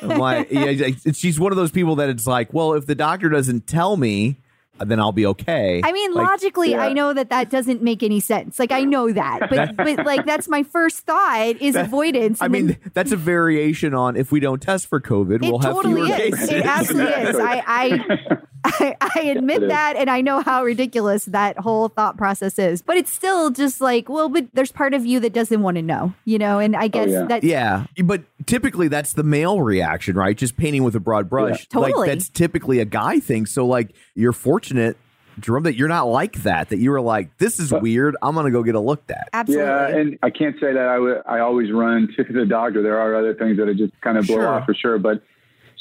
Like, 0.04 0.52
yeah, 0.52 0.92
she's 1.14 1.40
one 1.40 1.52
of 1.52 1.56
those 1.56 1.72
people 1.72 1.96
that 1.96 2.10
it's 2.10 2.28
like, 2.28 2.54
well, 2.54 2.74
if 2.74 2.86
the 2.86 2.94
doctor 2.94 3.30
doesn't 3.30 3.66
tell 3.66 3.98
me, 3.98 4.38
then 4.86 5.00
I'll 5.00 5.12
be 5.12 5.26
okay. 5.26 5.82
I 5.84 5.92
mean, 5.92 6.14
Like, 6.14 6.28
logically, 6.28 6.72
yeah. 6.72 6.84
I 6.84 6.94
know 6.94 7.14
that 7.14 7.30
that 7.30 7.50
doesn't 7.50 7.82
make 7.82 8.04
any 8.04 8.20
sense. 8.20 8.60
Like, 8.60 8.72
I 8.72 8.82
know 8.84 9.12
that, 9.12 9.50
but 9.50 9.76
but 9.78 10.06
like 10.06 10.26
that's 10.26 10.48
my 10.48 10.64
first 10.64 11.00
thought 11.00 11.56
is 11.62 11.76
avoidance. 11.76 12.42
I 12.42 12.46
and 12.46 12.56
then- 12.56 12.66
mean, 12.68 12.78
that's 12.94 13.12
a 13.12 13.18
variation 13.18 13.94
on 13.94 14.16
if 14.16 14.32
we 14.32 14.40
don't 14.40 14.62
test 14.62 14.88
for 14.88 15.00
COVID, 15.02 15.42
we'll 15.42 15.60
have 15.60 15.74
totally 15.74 16.06
fewer 16.06 16.16
is. 16.20 16.36
cases. 16.36 16.50
It 16.52 16.66
absolutely 16.66 17.14
is. 17.30 17.36
I, 17.38 17.64
I, 17.66 18.28
I, 18.64 18.96
I 19.16 19.20
admit 19.22 19.58
It 19.58 19.64
is. 19.64 19.70
that, 19.70 19.96
and 19.96 20.10
I 20.10 20.22
know 20.22 20.42
how 20.42 20.64
ridiculous 20.64 21.26
that 21.26 21.58
whole 21.58 21.88
thought 21.90 22.18
process 22.18 22.60
is. 22.60 22.82
But 22.82 22.98
it's 22.98 23.12
still 23.12 23.50
just 23.52 23.82
like, 23.82 24.10
well, 24.10 24.30
but 24.30 24.48
there's 24.54 24.72
part 24.72 24.94
of 24.94 25.06
you 25.06 25.20
that 25.22 25.34
doesn't 25.34 25.62
want 25.62 25.76
to 25.76 25.82
know, 25.82 26.14
you 26.26 26.38
know. 26.38 26.60
And 26.60 26.76
I 26.76 26.86
oh, 26.86 26.90
guess 26.90 27.10
yeah. 27.10 27.24
that 27.26 27.44
Yeah, 27.44 27.86
but 28.04 28.24
typically 28.46 28.88
that's 28.88 29.14
the 29.14 29.24
male 29.24 29.62
reaction, 29.62 30.16
right? 30.16 30.38
Just 30.38 30.58
painting 30.58 30.84
with 30.84 30.96
a 30.96 31.00
broad 31.00 31.30
brush. 31.30 31.68
Yeah. 31.74 31.80
Like 31.80 31.94
that's 32.06 32.30
typically 32.30 32.80
a 32.80 32.86
guy 32.86 33.20
thing. 33.20 33.46
So 33.46 33.66
like 33.66 33.96
you're 34.16 34.34
fortunate, 34.34 34.98
Jerome, 35.40 35.64
that 35.64 35.76
you're 35.76 35.88
not 35.88 36.08
like 36.08 36.44
that. 36.44 36.70
That 36.70 36.80
you 36.80 36.92
were 36.92 37.02
like, 37.02 37.38
this 37.38 37.60
is 37.60 37.72
weird. 37.72 38.16
I'm 38.22 38.36
gonna 38.36 38.52
go 38.52 38.64
get 38.64 38.76
a 38.76 38.80
looked 38.80 39.12
at. 39.12 39.30
That. 39.32 39.38
Absolutely. 39.40 39.66
Yeah, 39.66 39.88
and 39.88 40.20
I 40.22 40.30
can't 40.30 40.56
say 40.60 40.74
that 40.74 41.24
I 41.28 41.38
I 41.38 41.40
always 41.40 41.72
run 41.72 42.10
to 42.18 42.24
the 42.24 42.46
doctor. 42.46 42.82
There 42.82 43.00
are 43.00 43.16
other 43.16 43.34
things 43.34 43.58
that 43.58 43.70
I 43.70 43.74
just 43.74 43.94
kind 44.02 44.18
of 44.18 44.28
blow 44.28 44.38
Sure. 44.38 44.48
off 44.48 44.66
for 44.66 44.74
sure, 44.74 44.98
but 45.00 45.22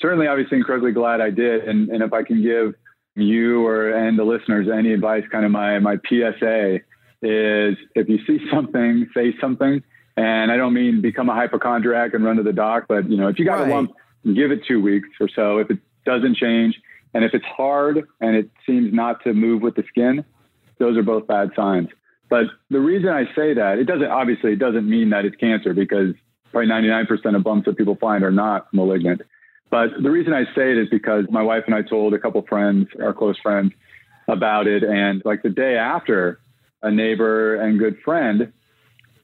certainly, 0.01 0.27
obviously, 0.29 0.59
incredibly 0.59 0.93
glad 0.93 1.21
I 1.21 1.31
did. 1.31 1.65
And 1.69 1.89
and 1.91 2.03
if 2.03 2.13
I 2.13 2.23
can 2.23 2.43
give 2.43 2.75
you 3.17 3.67
or 3.67 3.91
and 3.91 4.17
the 4.17 4.23
listeners 4.25 4.69
any 4.73 4.93
advice, 4.93 5.25
kind 5.33 5.45
of 5.45 5.51
my 5.51 5.79
my 5.81 5.97
PSA 6.09 6.81
is 7.23 7.77
if 7.97 8.09
you 8.09 8.19
see 8.27 8.39
something, 8.53 9.09
say 9.13 9.35
something. 9.41 9.83
And 10.19 10.51
I 10.51 10.57
don't 10.57 10.75
mean 10.75 11.01
become 11.01 11.29
a 11.31 11.35
hypochondriac 11.35 12.13
and 12.13 12.25
run 12.25 12.39
to 12.39 12.43
the 12.43 12.53
doc, 12.53 12.87
but 12.89 13.09
you 13.09 13.17
know, 13.17 13.29
if 13.29 13.39
you 13.39 13.45
got 13.45 13.61
Right. 13.61 13.71
a 13.71 13.75
lump, 13.75 13.93
give 14.25 14.51
it 14.51 14.65
two 14.67 14.83
weeks 14.83 15.09
or 15.21 15.29
so. 15.29 15.59
If 15.59 15.71
it 15.71 15.79
doesn't 16.05 16.37
change, 16.37 16.75
and 17.15 17.25
if 17.25 17.35
it's 17.35 17.45
hard 17.45 18.05
and 18.21 18.35
it 18.35 18.51
seems 18.67 18.93
not 18.93 19.23
to 19.23 19.33
move 19.33 19.63
with 19.63 19.77
the 19.77 19.85
skin, 19.89 20.25
those 20.79 20.97
are 20.97 21.05
both 21.05 21.29
bad 21.29 21.53
signs. 21.55 21.91
But 22.29 22.47
the 22.69 22.81
reason 22.81 23.11
I 23.11 23.27
say 23.37 23.55
that, 23.55 23.79
it 23.79 23.85
doesn't 23.85 24.09
obviously 24.09 24.55
it 24.55 24.59
doesn't 24.59 24.91
mean 24.91 25.11
that 25.11 25.25
it's 25.25 25.37
cancer 25.37 25.73
because 25.73 26.17
probably 26.51 26.69
99% 26.69 27.37
of 27.37 27.45
bumps 27.45 27.67
that 27.67 27.77
people 27.77 27.95
find 27.95 28.25
are 28.25 28.33
not 28.33 28.67
malignant. 28.75 29.23
But 29.71 30.03
the 30.03 30.11
reason 30.11 30.33
I 30.33 30.47
say 30.47 30.73
it 30.73 30.79
is 30.79 30.89
because 30.89 31.27
my 31.31 31.43
wife 31.43 31.63
and 31.67 31.77
I 31.77 31.83
told 31.83 32.13
a 32.13 32.19
couple 32.19 32.43
friends, 32.43 32.89
our 33.01 33.13
close 33.13 33.39
friends, 33.39 33.73
about 34.27 34.67
it. 34.67 34.83
And 34.83 35.23
like 35.25 35.43
the 35.43 35.49
day 35.51 35.77
after, 35.77 36.41
a 36.83 36.91
neighbor 36.91 37.55
and 37.55 37.79
good 37.79 37.99
friend 38.05 38.53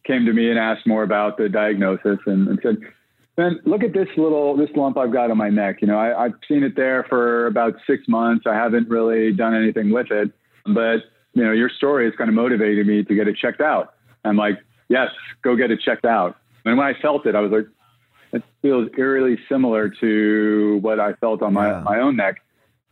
came 0.04 0.24
to 0.26 0.32
me 0.32 0.50
and 0.50 0.58
asked 0.58 0.86
more 0.86 1.02
about 1.02 1.36
the 1.36 1.48
diagnosis 1.48 2.18
and, 2.26 2.48
and 2.48 2.58
said, 2.62 2.76
Ben, 3.36 3.58
look 3.64 3.82
at 3.82 3.92
this 3.92 4.08
little 4.16 4.56
this 4.56 4.70
lump 4.76 4.96
I've 4.96 5.12
got 5.12 5.30
on 5.30 5.36
my 5.36 5.50
neck. 5.50 5.78
You 5.80 5.88
know, 5.88 5.98
I, 5.98 6.26
I've 6.26 6.34
seen 6.48 6.62
it 6.62 6.76
there 6.76 7.04
for 7.08 7.46
about 7.46 7.74
six 7.86 8.06
months. 8.06 8.46
I 8.46 8.54
haven't 8.54 8.88
really 8.88 9.32
done 9.32 9.54
anything 9.54 9.90
with 9.90 10.10
it, 10.10 10.30
but 10.66 10.98
you 11.32 11.42
know, 11.44 11.50
your 11.52 11.68
story 11.68 12.04
has 12.04 12.14
kind 12.16 12.28
of 12.28 12.34
motivated 12.34 12.86
me 12.86 13.02
to 13.02 13.14
get 13.14 13.26
it 13.26 13.36
checked 13.36 13.60
out. 13.60 13.94
I'm 14.24 14.36
like, 14.36 14.60
yes, 14.88 15.08
go 15.42 15.56
get 15.56 15.70
it 15.72 15.80
checked 15.80 16.04
out. 16.04 16.36
And 16.64 16.78
when 16.78 16.86
I 16.86 16.94
felt 17.00 17.26
it, 17.26 17.34
I 17.34 17.40
was 17.40 17.50
like, 17.50 17.66
it 18.32 18.42
feels 18.62 18.88
eerily 18.96 19.38
similar 19.48 19.88
to 20.00 20.78
what 20.80 21.00
I 21.00 21.14
felt 21.14 21.42
on 21.42 21.52
my, 21.54 21.68
Yeah. 21.70 21.80
my 21.84 21.98
own 22.00 22.16
neck. 22.16 22.40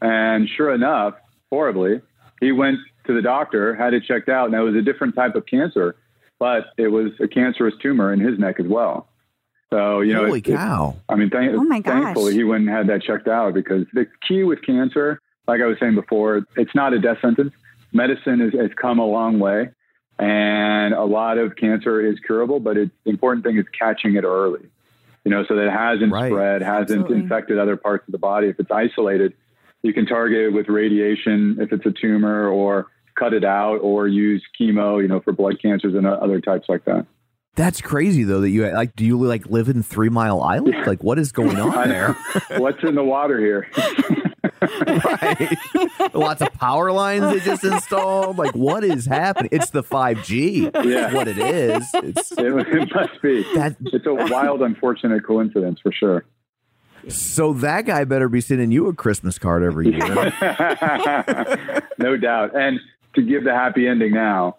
And 0.00 0.48
sure 0.48 0.74
enough, 0.74 1.14
horribly, 1.50 2.00
he 2.40 2.50
went 2.50 2.78
to 3.06 3.14
the 3.14 3.22
doctor, 3.22 3.74
had 3.74 3.94
it 3.94 4.02
checked 4.04 4.28
out, 4.28 4.46
and 4.46 4.54
it 4.54 4.60
was 4.60 4.74
a 4.74 4.82
different 4.82 5.14
type 5.14 5.36
of 5.36 5.46
cancer, 5.46 5.94
but 6.42 6.72
it 6.76 6.88
was 6.88 7.12
a 7.20 7.28
cancerous 7.28 7.72
tumor 7.80 8.12
in 8.12 8.18
his 8.18 8.36
neck 8.36 8.58
as 8.58 8.66
well. 8.66 9.06
So, 9.70 10.00
you 10.00 10.12
know, 10.12 10.24
Holy 10.26 10.40
it- 10.40 10.48
it- 10.48 10.56
cow! 10.56 10.96
I 11.08 11.14
mean, 11.14 11.30
thank, 11.30 11.52
Oh 11.54 11.62
my 11.62 11.78
gosh. 11.78 12.02
thankfully 12.02 12.34
he 12.34 12.42
went 12.42 12.62
and 12.66 12.68
had 12.78 12.88
that 12.88 13.00
checked 13.04 13.28
out 13.28 13.54
because 13.54 13.86
the 13.92 14.08
key 14.26 14.42
with 14.42 14.60
cancer, 14.66 15.20
like 15.46 15.60
I 15.60 15.66
was 15.66 15.78
saying 15.78 15.94
before, 15.94 16.44
it's 16.56 16.74
not 16.74 16.94
a 16.94 16.98
death 16.98 17.18
sentence. 17.22 17.52
Medicine 17.92 18.40
has, 18.40 18.52
has 18.60 18.70
come 18.74 18.98
a 18.98 19.06
long 19.06 19.38
way, 19.38 19.70
and 20.18 20.94
a 20.94 21.04
lot 21.04 21.38
of 21.38 21.54
cancer 21.54 22.04
is 22.04 22.18
curable. 22.26 22.58
But 22.58 22.76
it's, 22.76 22.90
the 23.04 23.10
important 23.10 23.44
thing 23.44 23.56
is 23.56 23.66
catching 23.78 24.16
it 24.16 24.24
early. 24.24 24.66
You 25.24 25.30
know, 25.30 25.44
so 25.46 25.54
that 25.54 25.66
it 25.68 25.72
hasn't 25.72 26.12
Right. 26.12 26.32
spread, 26.32 26.62
hasn't 26.62 27.02
Absolutely. 27.02 27.18
infected 27.18 27.56
other 27.58 27.76
parts 27.76 28.08
of 28.08 28.12
the 28.12 28.18
body. 28.18 28.48
If 28.48 28.58
it's 28.58 28.72
isolated, 28.72 29.34
you 29.84 29.92
can 29.92 30.06
target 30.06 30.38
it 30.46 30.52
with 30.52 30.68
radiation 30.68 31.58
if 31.60 31.72
it's 31.72 31.86
a 31.86 31.92
tumor, 31.92 32.48
or 32.48 32.88
cut 33.18 33.34
it 33.34 33.44
out, 33.44 33.78
or 33.78 34.08
use 34.08 34.42
chemo. 34.60 35.00
You 35.00 35.08
know, 35.08 35.20
for 35.20 35.32
blood 35.32 35.60
cancers 35.60 35.94
and 35.94 36.06
other 36.06 36.40
types 36.40 36.68
like 36.68 36.84
that. 36.84 37.06
That's 37.54 37.82
crazy 37.82 38.24
though 38.24 38.40
that 38.40 38.50
you 38.50 38.66
like. 38.70 38.96
Do 38.96 39.04
you 39.04 39.22
like 39.22 39.46
live 39.46 39.68
in 39.68 39.82
Three 39.82 40.08
Mile 40.08 40.42
Island? 40.42 40.86
Like, 40.86 41.02
what 41.02 41.18
is 41.18 41.32
going 41.32 41.58
on 41.58 41.88
there? 41.88 42.16
What's 42.56 42.82
in 42.82 42.94
the 42.94 43.04
water 43.04 43.38
here? 43.38 43.68
right? 44.86 45.58
Lots 46.14 46.40
of 46.40 46.52
power 46.54 46.92
lines 46.92 47.24
they 47.24 47.40
just 47.40 47.64
installed. 47.64 48.38
Like, 48.38 48.54
what 48.54 48.84
is 48.84 49.06
happening? 49.06 49.50
It's 49.52 49.70
the 49.70 49.82
five 49.82 50.24
G. 50.24 50.70
Yeah. 50.82 51.12
what 51.12 51.28
it 51.28 51.38
is. 51.38 51.88
It's 51.94 52.32
It, 52.32 52.46
it 52.46 52.94
must 52.94 53.22
be. 53.22 53.42
that. 53.54 53.76
It's 53.80 54.06
a 54.06 54.14
wild, 54.14 54.62
unfortunate 54.62 55.26
coincidence 55.26 55.80
for 55.80 55.92
sure. 55.92 56.24
So 57.08 57.52
that 57.54 57.86
guy 57.86 58.04
better 58.04 58.28
be 58.28 58.40
sending 58.40 58.70
you 58.70 58.86
a 58.86 58.94
Christmas 58.94 59.38
card 59.38 59.64
every 59.64 59.90
year. 59.90 60.32
no 61.98 62.16
doubt. 62.16 62.56
And 62.56 62.80
to 63.14 63.22
give 63.22 63.44
the 63.44 63.52
happy 63.52 63.86
ending 63.86 64.12
now, 64.12 64.56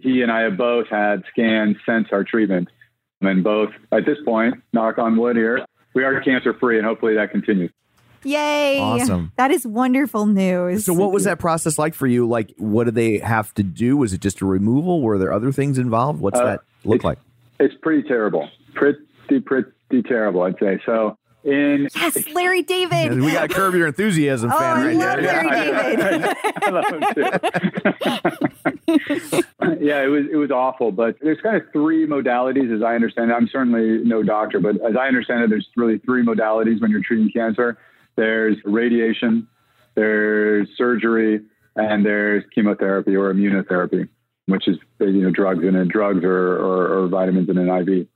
he 0.00 0.22
and 0.22 0.30
I 0.30 0.40
have 0.42 0.56
both 0.56 0.88
had 0.88 1.22
scans 1.30 1.76
since 1.86 2.08
our 2.12 2.24
treatment. 2.24 2.68
And 3.20 3.42
both, 3.42 3.70
at 3.92 4.04
this 4.04 4.18
point, 4.24 4.62
knock 4.72 4.98
on 4.98 5.16
wood 5.16 5.36
here, 5.36 5.64
we 5.94 6.04
are 6.04 6.20
cancer 6.20 6.52
free 6.54 6.76
and 6.78 6.86
hopefully 6.86 7.14
that 7.14 7.30
continues. 7.30 7.70
Yay. 8.22 8.78
Awesome. 8.80 9.32
That 9.36 9.50
is 9.50 9.66
wonderful 9.66 10.26
news. 10.26 10.84
So, 10.86 10.94
what 10.94 11.12
was 11.12 11.24
that 11.24 11.38
process 11.38 11.78
like 11.78 11.94
for 11.94 12.06
you? 12.06 12.26
Like, 12.26 12.54
what 12.56 12.84
did 12.84 12.94
they 12.94 13.18
have 13.18 13.52
to 13.54 13.62
do? 13.62 13.96
Was 13.98 14.12
it 14.14 14.20
just 14.20 14.40
a 14.40 14.46
removal? 14.46 15.02
Were 15.02 15.18
there 15.18 15.32
other 15.32 15.52
things 15.52 15.76
involved? 15.78 16.20
What's 16.20 16.40
Uh, 16.40 16.44
that 16.44 16.60
look 16.84 16.96
it's- 16.96 17.04
like? 17.04 17.18
It's 17.60 17.74
pretty 17.82 18.02
terrible. 18.08 18.48
Pretty, 18.74 18.98
pretty 19.44 20.02
terrible, 20.08 20.42
I'd 20.42 20.58
say. 20.58 20.80
So, 20.84 21.16
in 21.44 21.88
Yes, 21.94 22.26
Larry 22.32 22.62
David. 22.62 23.20
We 23.20 23.32
got 23.32 23.50
a 23.50 23.54
curb 23.54 23.74
your 23.74 23.86
enthusiasm 23.86 24.50
Oh, 24.52 24.58
fan 24.58 24.76
I 24.78 24.86
right 24.86 24.96
love 24.96 25.20
there. 25.22 25.44
Larry 25.44 25.96
David. 25.96 26.36
I 26.62 26.70
love 26.70 26.86
him 26.86 27.02
too. 27.14 27.22
yeah, 29.84 30.02
it 30.02 30.06
was 30.08 30.24
it 30.32 30.36
was 30.36 30.50
awful. 30.50 30.90
But 30.92 31.16
there's 31.20 31.40
kind 31.40 31.56
of 31.56 31.62
three 31.72 32.06
modalities, 32.06 32.74
as 32.74 32.82
I 32.82 32.94
understand 32.94 33.30
it. 33.30 33.34
I'm 33.34 33.48
certainly 33.48 33.98
no 34.04 34.22
doctor, 34.22 34.60
but 34.60 34.76
as 34.76 34.96
I 34.98 35.06
understand 35.08 35.42
it, 35.44 35.50
there's 35.50 35.68
really 35.76 35.98
three 35.98 36.24
modalities 36.24 36.80
when 36.80 36.90
you're 36.90 37.02
treating 37.02 37.30
cancer. 37.30 37.76
There's 38.16 38.56
radiation, 38.64 39.46
there's 39.94 40.68
surgery, 40.76 41.40
and 41.76 42.04
there's 42.06 42.44
chemotherapy 42.54 43.16
or 43.16 43.32
immunotherapy, 43.34 44.08
which 44.46 44.68
is 44.68 44.78
you 45.00 45.22
know 45.22 45.30
drugs 45.30 45.64
in 45.64 45.74
it, 45.74 45.88
drugs 45.88 46.22
or, 46.24 46.56
or, 46.56 47.04
or 47.04 47.08
vitamins 47.08 47.48
in 47.48 47.58
an 47.58 47.68
IV. 47.68 48.06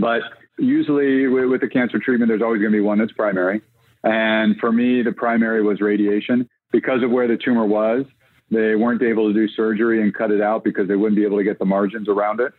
But 0.00 0.22
usually 0.58 1.26
with, 1.26 1.46
with 1.50 1.60
the 1.60 1.68
cancer 1.68 1.98
treatment, 1.98 2.28
there's 2.28 2.42
always 2.42 2.60
going 2.60 2.72
to 2.72 2.76
be 2.76 2.82
one 2.82 2.98
that's 2.98 3.12
primary. 3.12 3.62
And 4.04 4.56
for 4.58 4.70
me, 4.72 5.02
the 5.02 5.12
primary 5.12 5.62
was 5.62 5.80
radiation 5.80 6.48
because 6.72 7.02
of 7.02 7.10
where 7.10 7.26
the 7.28 7.36
tumor 7.36 7.64
was. 7.66 8.04
They 8.50 8.76
weren't 8.76 9.02
able 9.02 9.28
to 9.28 9.34
do 9.34 9.48
surgery 9.48 10.00
and 10.02 10.14
cut 10.14 10.30
it 10.30 10.40
out 10.40 10.62
because 10.62 10.86
they 10.88 10.94
wouldn't 10.96 11.16
be 11.16 11.24
able 11.24 11.38
to 11.38 11.44
get 11.44 11.58
the 11.58 11.64
margins 11.64 12.08
around 12.08 12.40
it. 12.40 12.52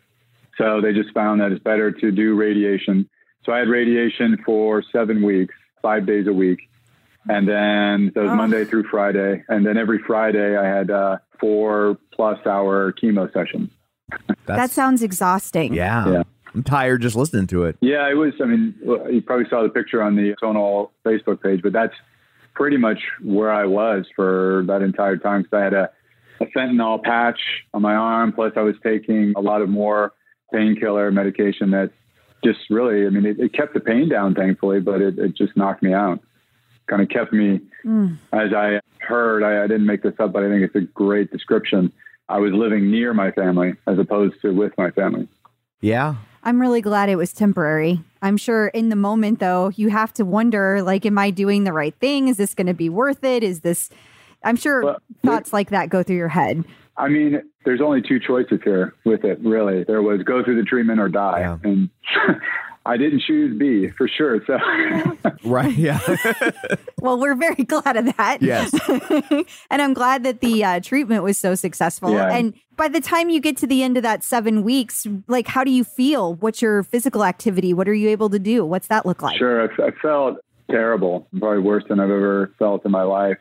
So 0.58 0.82
they 0.82 0.92
just 0.92 1.14
found 1.14 1.40
that 1.42 1.52
it's 1.52 1.64
better 1.64 1.92
to 1.92 2.12
do 2.12 2.36
radiation. 2.36 3.10
So 3.46 3.54
I 3.54 3.60
had 3.60 3.70
radiation 3.70 4.38
for 4.46 4.84
seven 4.92 5.22
weeks, 5.24 5.56
five 5.82 6.06
days 6.06 6.28
a 6.28 6.34
week. 6.34 6.60
And 7.30 7.48
then 7.48 8.12
that 8.16 8.22
was 8.24 8.32
Oh. 8.32 8.36
Monday 8.36 8.66
through 8.66 8.84
Friday. 8.90 9.44
And 9.48 9.66
then 9.66 9.78
every 9.78 10.00
Friday 10.00 10.58
I 10.58 10.66
had 10.66 10.90
uh, 10.92 11.18
four 11.40 11.98
plus 12.14 12.46
hour 12.46 12.92
chemo 12.94 13.32
sessions. 13.32 13.70
that 14.46 14.72
sounds 14.72 15.04
exhausting. 15.04 15.74
yeah. 15.74 16.10
Yeah. 16.10 16.24
I'm 16.58 16.64
tired 16.64 17.04
just 17.04 17.16
listening 17.16 17.46
to 17.48 17.66
it. 17.66 17.78
Yeah, 17.82 18.10
it 18.10 18.16
was. 18.16 18.34
I 18.42 18.46
mean, 18.46 18.74
you 18.82 19.22
probably 19.24 19.48
saw 19.48 19.62
the 19.62 19.70
picture 19.70 20.02
on 20.02 20.16
the 20.16 20.36
Tonal 20.42 20.92
Facebook 21.06 21.44
page, 21.44 21.62
but 21.62 21.72
that's 21.72 21.94
pretty 22.56 22.78
much 22.78 22.98
where 23.24 23.52
I 23.54 23.66
was 23.66 24.08
for 24.16 24.64
that 24.66 24.82
entire 24.82 25.18
time. 25.18 25.44
Because 25.44 25.56
I 25.60 25.64
had 25.64 25.74
a, 25.76 25.90
a 26.42 26.46
fentanyl 26.48 27.04
patch 27.04 27.40
on 27.76 27.84
my 27.84 27.94
arm, 27.94 28.34
plus 28.34 28.54
I 28.56 28.62
was 28.62 28.74
taking 28.82 29.34
a 29.38 29.40
lot 29.40 29.62
of 29.62 29.70
more 29.70 30.14
painkiller 30.52 31.12
medication 31.12 31.70
that 31.72 31.92
just 32.44 32.58
really, 32.72 33.06
I 33.06 33.10
mean, 33.12 33.28
it, 33.28 33.40
it 33.40 33.54
kept 33.54 33.76
the 33.76 33.80
pain 33.80 34.10
down, 34.10 34.34
thankfully, 34.34 34.80
but 34.80 35.00
it, 35.00 35.20
it 35.20 35.36
just 35.36 35.56
knocked 35.56 35.84
me 35.84 35.94
out. 35.94 36.20
Kind 36.88 37.04
of 37.04 37.10
kept 37.10 37.32
me, 37.34 37.62
Mm. 37.86 38.18
as 38.34 38.52
I 38.52 38.80
heard, 39.00 39.44
I, 39.44 39.64
I 39.64 39.68
didn't 39.68 39.86
make 39.86 40.02
this 40.02 40.16
up, 40.20 40.34
but 40.34 40.44
I 40.44 40.50
think 40.50 40.64
it's 40.64 40.76
a 40.76 40.82
great 40.82 41.32
description. 41.32 41.94
I 42.28 42.40
was 42.40 42.52
living 42.52 42.90
near 42.90 43.14
my 43.14 43.30
family 43.32 43.76
as 43.86 44.00
opposed 44.00 44.42
to 44.42 44.50
with 44.54 44.74
my 44.78 44.90
family. 44.92 45.28
Yeah. 45.80 46.16
I'm 46.48 46.62
really 46.62 46.80
glad 46.80 47.10
it 47.10 47.18
was 47.18 47.34
temporary. 47.34 48.00
I'm 48.22 48.38
sure 48.38 48.70
in 48.70 48.88
the 48.88 48.96
moment, 48.96 49.40
though, 49.40 49.70
you 49.76 49.90
have 49.90 50.14
to 50.14 50.24
wonder, 50.24 50.82
like, 50.82 51.06
am 51.06 51.18
I 51.18 51.30
doing 51.30 51.66
the 51.66 51.74
right 51.74 51.94
thing? 52.00 52.30
Is 52.30 52.38
this 52.38 52.54
going 52.54 52.68
to 52.68 52.74
be 52.74 52.88
worth 52.88 53.26
it? 53.26 53.44
Is 53.44 53.60
this, 53.60 53.90
I'm 54.46 54.56
sure 54.56 54.82
Well, 54.82 54.98
thoughts 55.26 55.52
like 55.52 55.72
that 55.72 55.90
go 55.90 56.04
through 56.04 56.16
your 56.16 56.30
head. 56.30 56.64
I 56.96 57.10
mean, 57.10 57.42
there's 57.66 57.82
only 57.82 58.02
two 58.02 58.18
choices 58.18 58.62
here 58.64 58.96
with 59.04 59.26
it, 59.26 59.42
really. 59.42 59.84
There 59.84 60.02
was 60.02 60.24
go 60.24 60.42
through 60.42 60.56
the 60.56 60.64
treatment 60.64 61.02
or 61.02 61.10
die. 61.10 61.42
Yeah. 61.42 61.58
And 61.66 61.90
I 62.88 62.98
didn't 62.98 63.22
choose 63.22 63.58
B 63.58 63.90
for 63.98 64.08
sure. 64.08 64.42
So, 64.48 64.58
Right. 65.44 65.76
Yeah. 65.76 66.00
Well, 67.00 67.20
we're 67.20 67.36
very 67.36 67.64
glad 67.64 67.96
of 67.96 68.06
that. 68.18 68.42
Yes. 68.42 68.74
and 69.70 69.82
I'm 69.82 69.94
glad 69.94 70.24
that 70.24 70.42
the 70.42 70.66
uh, 70.66 70.80
treatment 70.80 71.24
was 71.24 71.38
so 71.38 71.54
successful. 71.54 72.12
Yeah. 72.12 72.34
And 72.34 72.56
by 72.76 72.88
the 72.88 73.00
time 73.00 73.30
you 73.30 73.40
get 73.40 73.56
to 73.58 73.68
the 73.68 73.84
end 73.84 73.98
of 73.98 74.04
that 74.04 74.24
seven 74.24 74.64
weeks, 74.64 75.06
like, 75.28 75.48
how 75.48 75.64
do 75.64 75.70
you 75.70 75.84
feel? 75.84 76.34
What's 76.34 76.60
your 76.60 76.82
physical 76.82 77.24
activity? 77.24 77.72
What 77.72 77.88
are 77.88 77.94
you 77.94 78.10
able 78.10 78.32
to 78.32 78.40
do? 78.40 78.66
What's 78.66 78.88
that 78.88 79.06
look 79.06 79.22
like? 79.22 79.38
sure, 79.38 79.62
I, 79.62 79.88
I 79.88 79.92
felt 80.02 80.38
terrible, 80.72 81.28
probably 81.38 81.60
worse 81.60 81.84
than 81.88 82.00
I've 82.00 82.10
ever 82.10 82.52
felt 82.58 82.84
in 82.84 82.92
my 82.92 83.04
life. 83.04 83.38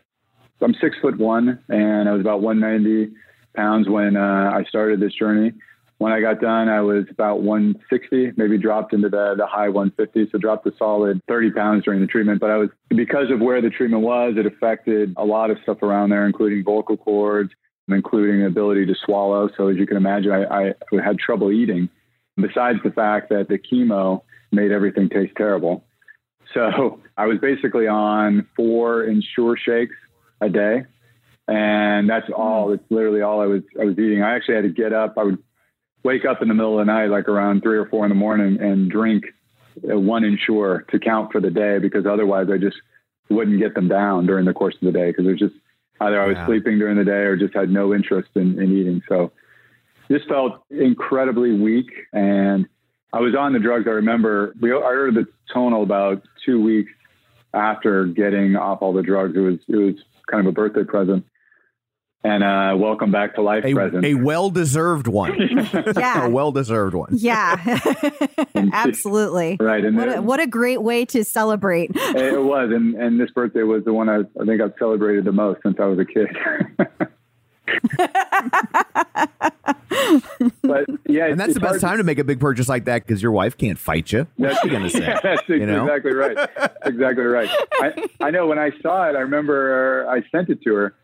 I'm 0.61 0.75
six 0.75 0.97
foot 1.01 1.19
one, 1.19 1.59
and 1.69 2.09
I 2.09 2.13
was 2.13 2.21
about 2.21 2.43
190 2.43 3.15
pounds 3.55 3.89
when 3.89 4.17
uh, 4.17 4.51
I 4.55 4.65
started 4.69 5.01
this 5.01 5.15
journey. 5.15 5.53
When 5.99 6.13
I 6.13 6.21
got 6.21 6.41
done, 6.41 6.69
I 6.69 6.83
was 6.83 7.07
about 7.11 7.41
160, 7.41 8.33
maybe 8.37 8.59
dropped 8.59 8.93
into 8.93 9.09
the, 9.09 9.35
the 9.37 9.47
high 9.47 9.71
150. 9.71 10.31
so 10.31 10.39
dropped 10.39 10.67
a 10.67 10.73
solid 10.79 11.23
30 11.27 11.53
pounds 11.53 11.85
during 11.85 12.01
the 12.01 12.07
treatment. 12.07 12.39
But 12.41 12.51
I 12.51 12.59
was 12.59 12.69
because 12.91 13.31
of 13.31 13.41
where 13.41 13.63
the 13.63 13.71
treatment 13.71 14.03
was, 14.03 14.35
it 14.37 14.45
affected 14.45 15.15
a 15.17 15.25
lot 15.25 15.51
of 15.51 15.57
stuff 15.63 15.83
around 15.83 16.11
there, 16.11 16.27
including 16.27 16.65
vocal 16.65 16.99
cords, 16.99 17.51
and 17.89 17.97
including 17.97 18.41
the 18.41 18.47
ability 18.47 18.85
to 18.87 18.95
swallow. 19.05 19.49
So 19.57 19.69
as 19.69 19.77
you 19.77 19.87
can 19.87 19.97
imagine, 19.97 20.33
I, 20.33 20.69
I 20.69 20.75
had 21.03 21.19
trouble 21.19 21.51
eating. 21.51 21.89
Besides 22.37 22.79
the 22.85 22.91
fact 22.91 23.31
that 23.31 23.49
the 23.49 23.59
chemo 23.59 24.21
made 24.53 24.71
everything 24.71 25.09
taste 25.09 25.33
terrible. 25.37 25.85
So 26.53 27.01
I 27.17 27.27
was 27.27 27.39
basically 27.39 27.87
on 27.87 28.47
four 28.57 29.05
Ensure 29.05 29.57
shakes 29.57 29.97
a 30.41 30.49
day, 30.49 30.85
and 31.49 32.09
that's 32.09 32.27
all. 32.37 32.69
Hmm. 32.69 32.75
It's 32.75 32.85
literally 32.91 33.23
all 33.23 33.41
I 33.41 33.47
was 33.47 33.63
I 33.81 33.85
was 33.85 33.99
eating. 33.99 34.23
I 34.23 34.35
actually 34.35 34.57
had 34.57 34.65
to 34.65 34.71
get 34.71 34.93
up. 34.93 35.15
I 35.17 35.25
would 35.25 35.39
wake 36.07 36.25
up 36.25 36.41
in 36.41 36.47
the 36.47 36.55
middle 36.55 36.79
of 36.79 36.87
the 36.87 36.93
night, 36.93 37.11
like 37.11 37.29
around 37.29 37.63
three 37.63 37.77
or 37.77 37.87
four 37.87 38.05
in 38.05 38.09
the 38.11 38.15
morning, 38.15 38.59
and 38.61 38.89
drink 38.89 39.25
one 39.83 40.23
Ensure 40.25 40.87
to 40.91 40.99
count 41.01 41.33
for 41.33 41.41
the 41.41 41.51
day 41.51 41.79
because 41.79 42.07
otherwise 42.07 42.47
I 42.51 42.59
just 42.59 42.77
wouldn't 43.29 43.59
get 43.59 43.75
them 43.75 43.89
down 43.89 44.25
during 44.25 44.45
the 44.47 44.55
course 44.55 44.77
of 44.77 44.81
the 44.83 44.93
day 44.93 45.11
because 45.11 45.27
it 45.27 45.31
was 45.33 45.39
just 45.41 45.55
either 46.01 46.23
I 46.23 46.27
was 46.29 46.37
Yeah. 46.37 46.47
sleeping 46.47 46.79
during 46.79 46.97
the 46.97 47.05
day 47.05 47.25
or 47.29 47.37
just 47.37 47.55
had 47.55 47.71
no 47.71 47.93
interest 47.93 48.29
in, 48.37 48.59
in 48.63 48.73
eating. 48.79 49.03
So 49.09 49.33
just 50.11 50.29
felt 50.29 50.63
incredibly 50.71 51.53
weak 51.53 51.91
and 52.13 52.67
I 53.13 53.21
was 53.21 53.35
on 53.35 53.53
the 53.53 53.59
drugs. 53.59 53.87
I 53.89 53.91
remember 53.91 54.55
we 54.61 54.73
I 54.73 54.81
heard 54.81 55.15
the 55.15 55.27
tonal 55.53 55.83
about 55.83 56.23
two 56.45 56.63
weeks 56.63 56.93
after 57.53 58.07
getting 58.07 58.55
off 58.57 58.81
all 58.81 58.93
the 58.93 59.03
drugs. 59.03 59.35
It 59.37 59.41
was 59.41 59.59
it 59.69 59.77
was 59.77 59.97
kind 60.31 60.41
of 60.41 60.47
a 60.47 60.53
birthday 60.53 60.85
present 60.85 61.27
and 62.27 62.43
uh, 62.43 62.75
welcome 62.77 63.13
back 63.13 63.35
to 63.37 63.43
life 63.43 63.65
A, 63.65 63.73
present. 63.73 64.05
a 64.05 64.15
well 64.15 64.51
deserved 64.51 65.07
one. 65.23 65.35
Yeah. 65.97 66.25
a 66.27 66.29
well 66.31 66.51
deserved 66.53 66.95
one. 66.95 67.11
Yeah, 67.13 67.57
absolutely. 68.73 69.57
right, 69.61 69.85
and 69.85 69.97
What 69.97 70.09
then- 70.09 70.19
a, 70.19 70.23
what 70.23 70.41
a 70.41 70.47
great 70.47 70.83
way 70.83 71.05
to 71.07 71.25
celebrate. 71.25 71.91
it 71.95 72.43
was, 72.43 72.71
and 72.73 72.95
and 72.97 73.21
this 73.21 73.31
birthday 73.31 73.63
was 73.63 73.85
the 73.85 73.93
one 73.93 74.09
I, 74.09 74.21
I 74.41 74.45
think 74.45 74.61
I've 74.61 74.75
celebrated 74.79 75.25
the 75.25 75.33
most 75.33 75.61
since 75.63 75.77
I 75.81 75.85
was 75.87 75.99
a 75.99 76.05
kid. 76.05 76.29
but 80.63 80.87
yeah, 81.09 81.27
And 81.27 81.39
that's 81.39 81.55
the 81.55 81.61
best 81.61 81.81
time 81.81 81.99
to 81.99 82.05
make 82.05 82.19
a 82.19 82.25
big 82.25 82.41
purchase 82.41 82.69
like 82.69 82.85
that 82.87 83.07
because 83.07 83.23
your 83.23 83.33
wife 83.33 83.57
can't 83.57 83.79
fight 83.79 84.13
you. 84.13 84.27
What's 84.37 84.61
she 84.61 84.69
going 84.69 84.83
to 84.85 84.91
say? 84.91 85.01
That's 85.23 85.43
you 85.49 85.65
know? 85.67 85.85
exactly 85.85 86.13
right. 86.13 86.37
exactly 86.85 87.25
right. 87.25 87.49
I, 87.81 88.07
I 88.21 88.31
know 88.31 88.47
when 88.47 88.59
I 88.59 88.71
saw 88.83 89.09
it, 89.09 89.17
I 89.17 89.21
remember 89.21 90.07
I 90.09 90.23
sent 90.31 90.49
it 90.49 90.63
to 90.63 90.75
her, 90.75 90.95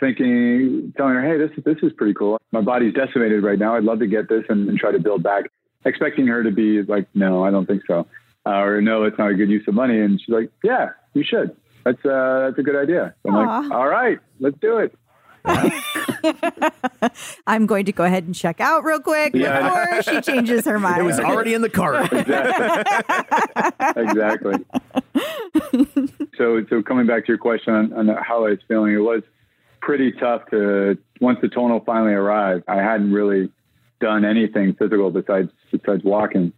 thinking, 0.00 0.92
telling 0.96 1.14
her, 1.14 1.22
"Hey, 1.22 1.38
this 1.38 1.50
this 1.64 1.76
is 1.82 1.92
pretty 1.92 2.14
cool. 2.14 2.40
My 2.52 2.60
body's 2.60 2.94
decimated 2.94 3.42
right 3.42 3.58
now. 3.58 3.76
I'd 3.76 3.84
love 3.84 3.98
to 4.00 4.06
get 4.06 4.28
this 4.28 4.44
and, 4.48 4.68
and 4.68 4.78
try 4.78 4.92
to 4.92 4.98
build 4.98 5.22
back." 5.22 5.44
Expecting 5.84 6.26
her 6.26 6.42
to 6.42 6.50
be 6.50 6.82
like, 6.82 7.06
"No, 7.14 7.44
I 7.44 7.50
don't 7.50 7.66
think 7.66 7.82
so," 7.86 8.06
uh, 8.46 8.50
or 8.60 8.80
"No, 8.82 9.04
it's 9.04 9.16
not 9.18 9.30
a 9.30 9.34
good 9.34 9.48
use 9.48 9.66
of 9.68 9.74
money." 9.74 10.00
And 10.00 10.20
she's 10.20 10.28
like, 10.34 10.50
"Yeah, 10.64 10.90
you 11.14 11.22
should. 11.24 11.56
That's 11.84 12.04
uh, 12.04 12.46
that's 12.46 12.58
a 12.58 12.62
good 12.62 12.76
idea." 12.76 13.14
I'm 13.26 13.34
like, 13.34 13.70
"All 13.70 13.88
right, 13.88 14.18
let's 14.40 14.56
do 14.60 14.78
it." 14.78 14.94
I'm 17.46 17.66
going 17.66 17.84
to 17.86 17.92
go 17.92 18.04
ahead 18.04 18.24
and 18.24 18.34
check 18.34 18.60
out 18.60 18.84
real 18.84 19.00
quick 19.00 19.34
Yeah. 19.34 19.62
before 19.62 20.02
she 20.02 20.20
changes 20.20 20.64
her 20.66 20.78
mind. 20.80 21.00
It 21.00 21.04
was 21.04 21.18
already 21.20 21.54
in 21.54 21.62
the 21.62 21.70
cart. 21.70 22.12
exactly. 23.96 24.54
so, 26.36 26.64
so 26.68 26.82
coming 26.82 27.06
back 27.06 27.24
to 27.26 27.28
your 27.28 27.38
question 27.38 27.72
on, 27.74 27.92
on 27.92 28.08
how 28.22 28.46
I 28.46 28.50
was 28.50 28.58
feeling, 28.68 28.94
it 28.94 28.98
was 28.98 29.22
pretty 29.88 30.12
tough 30.12 30.42
to 30.50 30.98
once 31.18 31.38
the 31.40 31.48
tonal 31.48 31.80
finally 31.86 32.12
arrived. 32.12 32.62
I 32.68 32.76
hadn't 32.76 33.10
really 33.10 33.50
done 34.02 34.22
anything 34.22 34.74
physical 34.78 35.10
besides 35.10 35.48
besides 35.72 36.04
walking. 36.04 36.52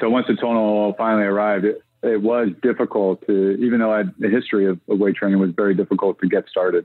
So 0.00 0.10
once 0.10 0.26
the 0.26 0.34
tonal 0.34 0.92
finally 0.98 1.22
arrived, 1.22 1.64
it, 1.64 1.80
it 2.02 2.20
was 2.20 2.48
difficult 2.60 3.24
to, 3.28 3.52
even 3.60 3.78
though 3.78 3.92
I 3.92 3.98
had 3.98 4.14
a 4.24 4.28
history 4.28 4.66
of, 4.66 4.80
of 4.88 4.98
weight 4.98 5.14
training, 5.14 5.38
it 5.38 5.40
was 5.40 5.52
very 5.54 5.76
difficult 5.76 6.18
to 6.22 6.28
get 6.28 6.48
started 6.48 6.84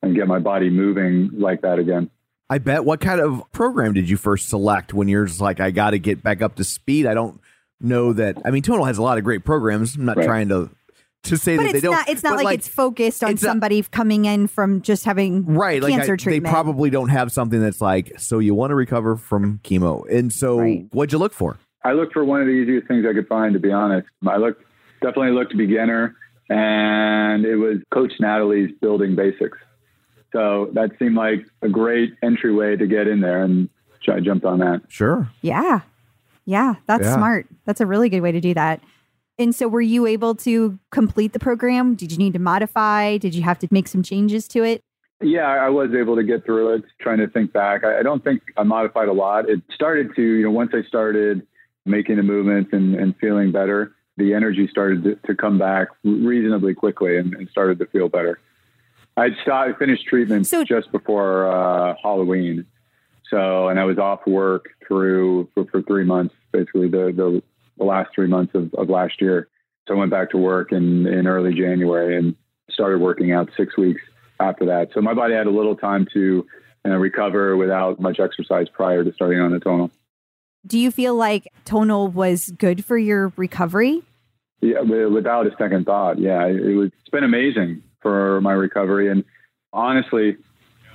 and 0.00 0.14
get 0.14 0.28
my 0.28 0.38
body 0.38 0.70
moving 0.70 1.30
like 1.36 1.62
that 1.62 1.80
again. 1.80 2.08
I 2.48 2.58
bet. 2.58 2.84
What 2.84 3.00
kind 3.00 3.20
of 3.20 3.42
program 3.50 3.94
did 3.94 4.08
you 4.08 4.16
first 4.16 4.48
select 4.48 4.94
when 4.94 5.08
you're 5.08 5.24
just 5.26 5.40
like, 5.40 5.58
I 5.58 5.72
got 5.72 5.90
to 5.90 5.98
get 5.98 6.22
back 6.22 6.40
up 6.40 6.54
to 6.56 6.64
speed? 6.64 7.06
I 7.06 7.14
don't 7.14 7.40
know 7.80 8.12
that. 8.12 8.36
I 8.44 8.52
mean, 8.52 8.62
Tonal 8.62 8.84
has 8.84 8.98
a 8.98 9.02
lot 9.02 9.18
of 9.18 9.24
great 9.24 9.44
programs. 9.44 9.96
I'm 9.96 10.04
not 10.04 10.18
Right. 10.18 10.26
trying 10.26 10.50
to 10.50 10.70
to 11.24 11.36
say 11.36 11.56
But 11.56 11.64
that 11.64 11.72
they 11.72 11.78
it's 11.78 11.82
don't. 11.84 11.92
not. 11.92 12.08
It's 12.08 12.22
not 12.22 12.36
but, 12.36 12.44
like, 12.44 12.58
it's 12.58 12.68
focused 12.68 13.22
on 13.22 13.30
it's 13.30 13.42
not- 13.42 13.50
somebody 13.50 13.82
coming 13.82 14.24
in 14.24 14.46
from 14.48 14.82
just 14.82 15.04
having 15.04 15.44
right. 15.46 15.80
Like 15.82 15.92
cancer 15.94 16.16
I, 16.20 16.30
they 16.30 16.40
probably 16.40 16.90
don't 16.90 17.10
have 17.10 17.30
something 17.32 17.60
that's 17.60 17.80
like, 17.80 18.12
so 18.18 18.38
you 18.38 18.54
want 18.54 18.70
to 18.70 18.74
recover 18.74 19.16
from 19.16 19.60
chemo, 19.64 20.04
and 20.10 20.32
so 20.32 20.58
Right. 20.58 20.86
what'd 20.92 21.12
you 21.12 21.18
look 21.18 21.32
for? 21.32 21.58
I 21.84 21.92
looked 21.92 22.12
for 22.12 22.24
one 22.24 22.40
of 22.40 22.46
the 22.46 22.52
easiest 22.52 22.86
things 22.88 23.04
I 23.08 23.12
could 23.12 23.26
find, 23.28 23.54
to 23.54 23.60
be 23.60 23.72
honest. 23.72 24.08
I 24.26 24.36
looked 24.36 24.62
definitely 25.00 25.32
looked 25.32 25.56
beginner, 25.56 26.14
and 26.48 27.44
it 27.44 27.56
was 27.56 27.78
Coach 27.92 28.12
Natalie's 28.20 28.70
Building 28.80 29.14
Basics. 29.16 29.58
So 30.32 30.70
that 30.74 30.90
seemed 30.98 31.16
like 31.16 31.44
a 31.60 31.68
great 31.68 32.14
entryway 32.22 32.76
to 32.76 32.86
get 32.86 33.06
in 33.06 33.20
there, 33.20 33.42
and 33.42 33.68
I 34.08 34.20
jumped 34.20 34.44
on 34.44 34.58
that. 34.60 34.82
Sure. 34.88 35.28
Yeah. 35.42 35.80
Yeah, 36.46 36.74
that's 36.86 37.04
Yeah. 37.04 37.14
smart. 37.14 37.46
That's 37.66 37.80
a 37.80 37.86
really 37.86 38.08
good 38.08 38.20
way 38.20 38.32
to 38.32 38.40
do 38.40 38.54
that. 38.54 38.80
And 39.38 39.54
so 39.54 39.66
were 39.66 39.80
you 39.80 40.06
able 40.06 40.34
to 40.36 40.78
complete 40.90 41.32
the 41.32 41.38
program? 41.38 41.94
Did 41.94 42.12
you 42.12 42.18
need 42.18 42.34
to 42.34 42.38
modify? 42.38 43.16
Did 43.16 43.34
you 43.34 43.42
have 43.42 43.58
to 43.60 43.68
make 43.70 43.88
some 43.88 44.02
changes 44.02 44.46
to 44.48 44.62
it? 44.62 44.82
Yeah, 45.22 45.46
I 45.46 45.68
was 45.68 45.90
able 45.94 46.16
to 46.16 46.22
get 46.24 46.44
through 46.44 46.74
it. 46.74 46.84
Trying 47.00 47.18
to 47.18 47.28
think 47.28 47.52
back, 47.52 47.84
I, 47.84 48.00
I 48.00 48.02
don't 48.02 48.22
think 48.24 48.42
I 48.56 48.62
modified 48.64 49.08
a 49.08 49.12
lot. 49.12 49.48
It 49.48 49.62
started 49.74 50.14
to, 50.16 50.22
you 50.22 50.42
know, 50.44 50.50
once 50.50 50.72
I 50.74 50.82
started 50.82 51.46
making 51.86 52.16
the 52.16 52.22
movements 52.22 52.70
and, 52.72 52.94
and 52.94 53.14
feeling 53.20 53.52
better, 53.52 53.94
the 54.16 54.34
energy 54.34 54.68
started 54.68 55.04
to, 55.04 55.14
to 55.26 55.34
come 55.34 55.58
back 55.58 55.88
reasonably 56.04 56.74
quickly 56.74 57.16
and, 57.16 57.34
and 57.34 57.48
started 57.48 57.78
to 57.78 57.86
feel 57.86 58.08
better. 58.08 58.38
I'd 59.16 59.32
started 59.42 59.76
finished 59.78 60.06
treatment 60.06 60.46
So- 60.46 60.64
just 60.64 60.90
before 60.92 61.46
uh, 61.50 61.94
Halloween, 62.02 62.66
so 63.30 63.68
and 63.68 63.78
I 63.80 63.84
was 63.84 63.98
off 63.98 64.26
work 64.26 64.70
through 64.86 65.48
for, 65.54 65.64
for 65.66 65.82
three 65.82 66.04
months, 66.04 66.34
basically 66.52 66.88
the, 66.88 67.12
the 67.16 67.42
the 67.82 67.88
last 67.88 68.14
three 68.14 68.28
months 68.28 68.54
of, 68.54 68.72
of 68.74 68.88
last 68.88 69.20
year. 69.20 69.48
So 69.86 69.94
I 69.94 69.98
went 69.98 70.10
back 70.10 70.30
to 70.30 70.38
work 70.38 70.72
in 70.72 71.06
in 71.06 71.26
early 71.26 71.52
January 71.54 72.16
and 72.16 72.36
started 72.70 73.00
working 73.00 73.32
out 73.32 73.50
six 73.56 73.76
weeks 73.76 74.00
after 74.38 74.64
that. 74.66 74.90
So 74.94 75.00
my 75.00 75.14
body 75.14 75.34
had 75.34 75.46
a 75.46 75.50
little 75.50 75.76
time 75.76 76.06
to 76.14 76.46
recover 76.84 77.56
without 77.56 78.00
much 78.00 78.20
exercise 78.20 78.68
prior 78.68 79.04
to 79.04 79.12
starting 79.12 79.40
on 79.40 79.52
the 79.52 79.60
tonal. 79.60 79.90
Do 80.64 80.78
you 80.78 80.90
feel 80.92 81.14
like 81.16 81.48
tonal 81.64 82.08
was 82.08 82.50
good 82.56 82.84
for 82.84 82.96
your 82.96 83.32
recovery? 83.36 84.02
Yeah, 84.60 84.82
without 84.82 85.46
a 85.48 85.50
second 85.58 85.86
thought. 85.86 86.20
Yeah, 86.20 86.46
it 86.46 86.76
was. 86.76 86.90
It's 87.00 87.10
been 87.10 87.24
amazing 87.24 87.82
for 88.00 88.40
my 88.40 88.52
recovery, 88.52 89.10
and 89.10 89.24
honestly, 89.72 90.36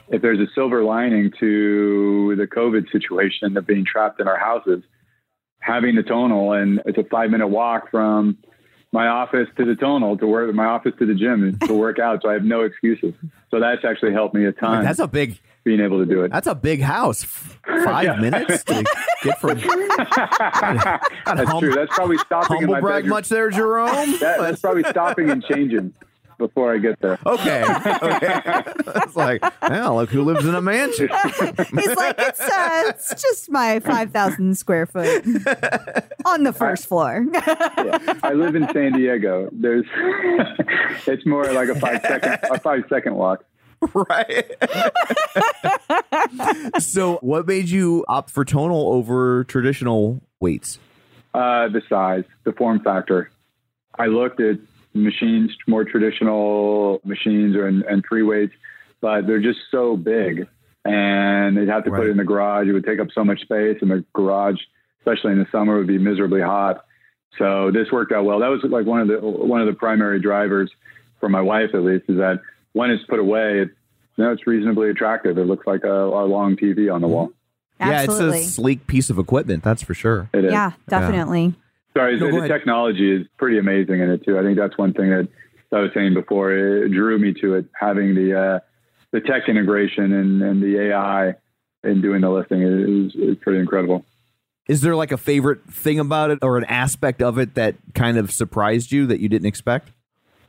if 0.07 0.21
there's 0.21 0.39
a 0.39 0.47
silver 0.55 0.83
lining 0.83 1.33
to 1.41 2.35
the 2.38 2.47
COVID 2.47 2.89
situation 2.91 3.57
of 3.57 3.67
being 3.67 3.83
trapped 3.83 4.21
in 4.21 4.27
our 4.29 4.39
houses, 4.39 4.83
having 5.60 5.95
the 5.95 6.03
tonal, 6.03 6.53
and 6.53 6.82
it's 6.86 6.97
a 6.97 7.03
five 7.05 7.30
minute 7.30 7.47
walk 7.47 7.91
from 7.91 8.38
my 8.93 9.08
office 9.08 9.47
to 9.58 9.66
the 9.66 9.76
tonal 9.76 10.18
to 10.18 10.26
work, 10.28 10.53
my 10.55 10.66
office 10.66 10.93
to 10.99 11.05
the 11.05 11.14
gym 11.14 11.58
to 11.68 11.74
work 11.74 11.99
out. 11.99 12.22
So 12.22 12.30
I 12.30 12.34
have 12.34 12.43
no 12.45 12.62
excuses. 12.62 13.14
So 13.51 13.60
that's 13.60 13.84
actually 13.84 14.14
helped 14.14 14.34
me 14.34 14.45
a 14.45 14.51
ton. 14.53 14.84
That's 14.84 14.99
a 14.99 15.08
big. 15.08 15.38
being 15.66 15.82
able 15.82 15.99
to 15.99 16.05
do 16.05 16.24
it. 16.24 16.32
That's 16.32 16.47
a 16.47 16.55
big 16.55 16.80
house. 16.82 17.24
Five 17.24 18.05
Yeah. 18.05 18.16
minutes 18.22 18.64
to 18.64 18.86
get 19.24 19.39
from 19.41 19.58
That's 21.26 21.60
true. 21.60 21.74
That's 21.74 21.93
probably 21.93 22.18
stopping 22.20 22.62
in 22.62 22.70
my 22.70 22.80
brag 22.80 23.03
bedroom. 23.03 23.10
much 23.10 23.30
there, 23.30 23.49
Jerome. 23.49 24.12
That, 24.20 24.39
that's 24.39 24.62
probably 24.62 24.84
stopping 24.86 25.30
and 25.30 25.43
changing 25.43 25.93
before 26.38 26.73
I 26.73 26.77
get 26.77 26.99
there. 26.99 27.19
Okay. 27.25 27.63
okay. 28.01 28.41
it's 28.95 29.15
like, 29.15 29.43
well, 29.61 29.95
look 29.95 30.09
who 30.09 30.23
lives 30.23 30.45
in 30.45 30.55
a 30.55 30.61
mansion. 30.61 31.09
He's 31.27 31.95
like, 31.95 32.15
it's 32.17 32.39
uh, 32.39 32.83
it's 32.88 33.21
just 33.21 33.49
my 33.51 33.79
five 33.79 34.11
thousand 34.11 34.57
square 34.57 34.85
foot 34.85 35.25
on 36.25 36.43
the 36.43 36.53
first 36.53 36.88
floor. 36.88 37.25
I 37.33 38.33
live 38.35 38.55
in 38.55 38.67
San 38.73 38.93
Diego. 38.93 39.49
There's, 39.51 39.85
it's 41.07 41.25
more 41.25 41.51
like 41.51 41.69
a 41.69 41.79
five 41.79 42.01
second, 42.01 42.39
a 42.51 42.59
five 42.59 42.83
second 42.89 43.15
walk. 43.15 43.43
right. 43.93 44.51
so, 46.79 47.17
what 47.21 47.47
made 47.47 47.69
you 47.69 48.03
opt 48.07 48.31
for 48.31 48.43
tonal 48.43 48.93
over 48.93 49.43
traditional 49.43 50.21
weights? 50.39 50.79
Uh, 51.33 51.67
the 51.67 51.81
size, 51.88 52.23
the 52.43 52.51
form 52.53 52.79
factor. 52.83 53.29
I 53.99 54.07
looked 54.07 54.39
at 54.39 54.57
machines, 55.03 55.51
more 55.67 55.83
traditional 55.83 57.01
machines 57.03 57.55
or 57.55 57.67
and, 57.67 57.83
and 57.83 58.03
free 58.05 58.23
weights, 58.23 58.53
but 59.01 59.27
they're 59.27 59.41
just 59.41 59.59
so 59.71 59.97
big, 59.97 60.47
and 60.85 61.57
they'd 61.57 61.67
have 61.67 61.83
to 61.85 61.91
put 61.91 62.07
it 62.07 62.11
in 62.11 62.17
the 62.17 62.23
garage. 62.23 62.67
It 62.67 62.73
would 62.73 62.85
take 62.85 62.99
up 62.99 63.07
so 63.13 63.23
much 63.23 63.41
space, 63.41 63.77
and 63.81 63.91
the 63.91 64.03
garage, 64.13 64.59
especially 64.99 65.31
in 65.33 65.39
the 65.39 65.47
summer, 65.51 65.77
would 65.77 65.87
be 65.87 65.97
miserably 65.97 66.41
hot. 66.41 66.85
So 67.37 67.71
this 67.71 67.91
worked 67.91 68.11
out 68.11 68.25
well. 68.25 68.39
That 68.39 68.47
was 68.47 68.61
like 68.63 68.85
one 68.85 69.01
of 69.01 69.07
the 69.07 69.19
one 69.19 69.61
of 69.61 69.67
the 69.67 69.73
primary 69.73 70.19
drivers 70.19 70.71
for 71.19 71.29
my 71.29 71.41
wife, 71.41 71.71
at 71.73 71.81
least, 71.83 72.05
is 72.07 72.17
that 72.17 72.41
when 72.73 72.91
it's 72.91 73.03
put 73.05 73.19
away, 73.19 73.61
it, 73.61 73.69
you 74.15 74.23
know, 74.23 74.31
it's 74.31 74.45
reasonably 74.47 74.89
attractive. 74.89 75.37
It 75.37 75.45
looks 75.45 75.67
like 75.67 75.83
a, 75.83 76.05
a 76.05 76.25
long 76.25 76.55
TV 76.55 76.93
on 76.93 77.01
the 77.01 77.07
wall. 77.07 77.31
Absolutely. 77.79 78.25
Yeah, 78.25 78.43
it's 78.43 78.49
a 78.49 78.51
sleek 78.51 78.87
piece 78.87 79.09
of 79.09 79.19
equipment, 79.19 79.63
that's 79.63 79.83
for 79.83 79.93
sure. 79.93 80.29
It 80.33 80.45
is. 80.45 80.51
yeah, 80.51 80.71
definitely. 80.87 81.53
Sorry, 81.97 82.19
No, 82.19 82.31
the, 82.31 82.41
the 82.41 82.47
technology 82.47 83.11
is 83.11 83.27
pretty 83.37 83.57
amazing 83.57 83.99
in 83.99 84.09
it 84.11 84.23
too. 84.23 84.37
I 84.37 84.43
think 84.43 84.57
that's 84.57 84.77
one 84.77 84.93
thing 84.93 85.09
that 85.09 85.27
I 85.71 85.81
was 85.81 85.91
saying 85.93 86.13
before. 86.13 86.51
It 86.51 86.91
drew 86.91 87.17
me 87.17 87.33
to 87.41 87.55
it, 87.55 87.65
having 87.79 88.15
the 88.15 88.39
uh, 88.39 88.59
the 89.11 89.21
tech 89.21 89.49
integration 89.49 90.13
and, 90.13 90.41
and 90.41 90.61
the 90.61 90.89
AI 90.89 91.33
in 91.83 92.01
doing 92.01 92.21
the 92.21 92.29
lifting 92.29 92.61
is, 92.61 93.15
is 93.15 93.37
pretty 93.41 93.59
incredible. 93.59 94.05
Is 94.67 94.81
there 94.81 94.95
like 94.95 95.11
a 95.11 95.17
favorite 95.17 95.63
thing 95.71 95.99
about 95.99 96.29
it 96.29 96.39
or 96.41 96.57
an 96.57 96.65
aspect 96.65 97.21
of 97.21 97.37
it 97.37 97.55
that 97.55 97.75
kind 97.95 98.17
of 98.17 98.31
surprised 98.31 98.91
you 98.91 99.07
that 99.07 99.19
you 99.19 99.29
didn't 99.29 99.47
expect? 99.47 99.91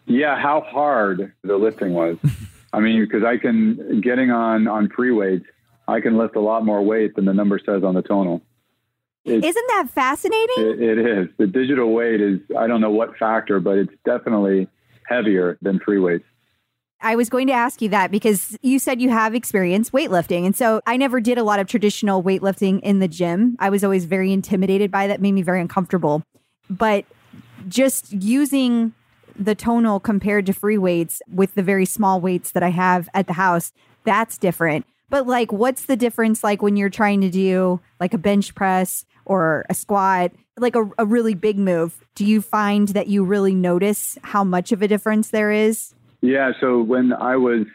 Yeah, 0.07 0.41
how 0.41 0.63
hard 0.63 1.33
the 1.45 1.57
lifting 1.57 1.95
was. 1.95 2.19
I 2.73 2.81
mean, 2.81 3.01
because 3.01 3.25
I 3.25 3.39
can 3.39 4.01
getting 4.01 4.31
on 4.31 4.67
on 4.67 4.89
free 4.91 5.13
weights, 5.13 5.47
I 5.87 6.01
can 6.01 6.19
lift 6.19 6.37
a 6.37 6.41
lot 6.41 6.65
more 6.65 6.83
weight 6.83 7.15
than 7.15 7.25
the 7.25 7.33
number 7.33 7.59
says 7.65 7.85
on 7.85 7.95
the 7.95 8.03
tonal. 8.03 8.43
It's, 9.25 9.47
Isn't 9.47 9.67
that 9.69 9.89
fascinating? 9.91 10.55
it, 10.57 10.81
it 10.81 10.99
is 10.99 11.29
the 11.39 11.47
digital 11.47 11.93
weight 11.93 12.21
is 12.21 12.41
I 12.59 12.67
don't 12.67 12.81
know 12.81 12.91
what 12.91 13.17
factor, 13.17 13.61
but 13.61 13.77
it's 13.77 13.93
definitely 14.05 14.69
heavier 15.05 15.59
than 15.63 15.81
free 15.81 15.99
weights. 15.99 16.25
I 17.01 17.15
was 17.15 17.29
going 17.29 17.47
to 17.47 17.53
ask 17.53 17.81
you 17.81 17.89
that 17.91 18.11
because 18.11 18.57
you 18.61 18.79
said 18.79 19.01
you 19.01 19.11
have 19.11 19.35
experience 19.35 19.91
weightlifting. 19.91 20.45
And 20.45 20.57
so 20.57 20.81
I 20.87 20.97
never 20.97 21.21
did 21.21 21.39
a 21.39 21.45
lot 21.45 21.61
of 21.61 21.69
traditional 21.69 22.25
weightlifting 22.25 22.81
in 22.81 22.99
the 22.99 23.07
gym. 23.07 23.57
I 23.61 23.71
was 23.71 23.85
always 23.85 24.05
very 24.05 24.33
intimidated 24.33 24.91
by 24.91 25.07
that, 25.07 25.21
made 25.21 25.33
me 25.33 25.43
very 25.43 25.61
uncomfortable. 25.61 26.25
But 26.69 27.05
just 27.69 28.13
using 28.13 28.95
the 29.39 29.55
tonal 29.55 30.01
compared 30.01 30.47
to 30.47 30.53
free 30.53 30.79
weights 30.79 31.23
with 31.33 31.55
the 31.55 31.63
very 31.63 31.85
small 31.85 32.21
weights 32.21 32.51
that 32.53 32.65
I 32.65 32.71
have 32.71 33.09
at 33.15 33.29
the 33.29 33.35
house, 33.35 33.73
that's 34.05 34.37
different. 34.37 34.85
But 35.11 35.27
like, 35.27 35.53
what's 35.53 35.87
the 35.87 35.97
difference 35.97 36.45
like 36.45 36.63
when 36.63 36.77
you're 36.77 36.91
trying 36.91 37.21
to 37.23 37.31
do 37.31 37.81
like 38.01 38.15
a 38.15 38.19
bench 38.19 38.55
press 38.55 39.05
or 39.25 39.65
a 39.71 39.75
squat, 39.75 40.33
like 40.59 40.77
a, 40.77 40.91
a 40.99 41.07
really 41.07 41.35
big 41.35 41.59
move? 41.59 42.05
Do 42.15 42.25
you 42.25 42.43
find 42.43 42.89
that 42.89 43.07
you 43.07 43.25
really 43.25 43.55
notice 43.55 44.19
how 44.23 44.45
much 44.45 44.73
of 44.73 44.83
a 44.83 44.89
difference 44.89 45.31
there 45.31 45.51
is? 45.51 45.95
Yeah. 46.21 46.53
So 46.61 46.83
when 46.83 47.13
I 47.13 47.37
was, 47.37 47.67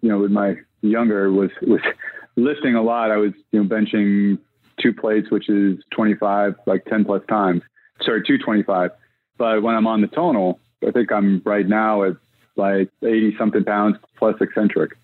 you 0.00 0.08
know, 0.08 0.18
with 0.18 0.30
my 0.30 0.56
younger 0.82 1.30
was 1.30 1.50
was 1.62 1.80
lifting 2.36 2.74
a 2.74 2.82
lot, 2.82 3.10
I 3.10 3.16
was 3.16 3.32
you 3.52 3.62
know 3.62 3.68
benching 3.68 4.38
two 4.80 4.92
plates, 4.92 5.30
which 5.30 5.48
is 5.48 5.78
25, 5.92 6.56
like 6.66 6.84
10 6.86 7.04
plus 7.04 7.22
times. 7.28 7.62
Sorry, 8.02 8.22
225. 8.22 8.90
But 9.38 9.62
when 9.62 9.74
I'm 9.74 9.86
on 9.86 10.00
the 10.00 10.08
tonal, 10.08 10.60
I 10.86 10.90
think 10.90 11.12
I'm 11.12 11.42
right 11.44 11.66
now 11.66 12.04
at 12.04 12.16
like 12.56 12.90
80 13.02 13.36
something 13.38 13.64
pounds 13.64 13.96
plus 14.16 14.36
eccentric. 14.40 14.96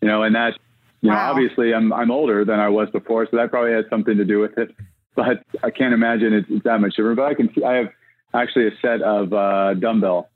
You 0.00 0.08
know, 0.08 0.22
and 0.22 0.34
that, 0.34 0.58
you 1.02 1.10
know, 1.10 1.16
Wow. 1.16 1.30
obviously 1.32 1.74
I'm 1.74 1.92
I'm 1.92 2.10
older 2.10 2.44
than 2.44 2.58
I 2.60 2.68
was 2.70 2.88
before, 2.90 3.26
so 3.30 3.36
that 3.36 3.50
probably 3.50 3.72
has 3.72 3.84
something 3.90 4.16
to 4.16 4.24
do 4.24 4.38
with 4.40 4.56
it. 4.58 4.70
But 5.14 5.44
I 5.62 5.68
can't 5.70 5.92
imagine 5.92 6.32
it's, 6.32 6.46
it's 6.48 6.64
that 6.64 6.80
much 6.80 6.96
different. 6.96 7.18
But 7.18 7.26
I 7.26 7.34
can 7.34 7.50
see 7.54 7.62
I 7.62 7.74
have 7.74 7.88
actually 8.32 8.68
a 8.68 8.70
set 8.80 9.02
of 9.02 9.30
uh, 9.34 9.74
dumbbell 9.74 10.30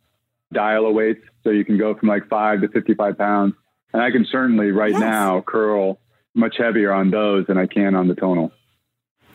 dial 0.53 0.93
weights, 0.93 1.23
so 1.45 1.49
you 1.51 1.64
can 1.64 1.79
go 1.79 1.95
from 1.95 2.11
like 2.11 2.29
five 2.29 2.61
to 2.61 2.69
55 2.69 3.17
pounds. 3.17 3.55
And 3.95 4.03
I 4.03 4.11
can 4.11 4.27
certainly 4.31 4.73
right 4.73 4.91
Yes. 4.93 5.01
now 5.01 5.41
curl 5.41 5.99
much 6.35 6.57
heavier 6.59 6.93
on 6.93 7.11
those 7.11 7.47
than 7.47 7.57
I 7.57 7.64
can 7.67 7.95
on 7.95 8.07
the 8.09 8.14
tonal. 8.14 8.53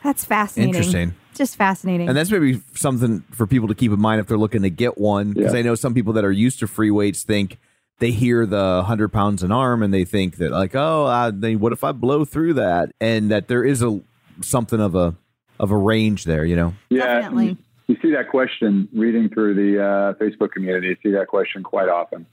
That's 0.03 0.23
fascinating. 0.25 0.75
Interesting. 0.75 1.15
Just 1.33 1.55
fascinating. 1.55 2.07
And 2.07 2.15
that's 2.15 2.29
maybe 2.29 2.61
something 2.75 3.21
for 3.31 3.47
people 3.47 3.67
to 3.69 3.73
keep 3.75 3.91
in 3.91 3.99
mind 3.99 4.21
if 4.21 4.27
they're 4.27 4.37
looking 4.37 4.61
to 4.61 4.69
get 4.69 4.99
one. 4.99 5.33
Because 5.33 5.53
Yeah. 5.53 5.59
I 5.59 5.61
know 5.63 5.73
some 5.73 5.95
people 5.95 6.13
that 6.13 6.23
are 6.23 6.31
used 6.31 6.59
to 6.59 6.67
free 6.67 6.91
weights 6.91 7.23
think 7.23 7.57
they 8.01 8.11
hear 8.11 8.45
the 8.45 8.77
100 8.79 9.09
pounds 9.09 9.41
an 9.43 9.51
arm 9.53 9.81
and 9.81 9.93
they 9.93 10.03
think 10.03 10.35
that, 10.37 10.51
like, 10.51 10.75
oh, 10.75 11.05
uh, 11.05 11.31
then 11.33 11.59
what 11.59 11.71
if 11.71 11.83
I 11.85 11.93
blow 11.93 12.25
through 12.25 12.55
that? 12.55 12.91
And 12.99 13.31
that 13.31 13.47
there 13.47 13.63
is 13.63 13.81
a 13.81 14.01
something 14.41 14.81
of 14.81 14.95
a 14.95 15.15
of 15.59 15.71
a 15.71 15.77
range 15.77 16.25
there. 16.25 16.43
You 16.43 16.55
know. 16.57 16.73
Yeah, 16.89 17.21
Definitely. 17.21 17.57
You 17.87 17.97
see 18.01 18.11
that 18.11 18.29
question 18.29 18.87
reading 18.93 19.29
through 19.29 19.53
the 19.55 19.81
uh, 19.81 20.13
Facebook 20.13 20.51
community. 20.51 20.87
You 20.89 20.97
see 21.03 21.11
that 21.17 21.27
question 21.27 21.61
quite 21.63 21.89
often. 21.89 22.25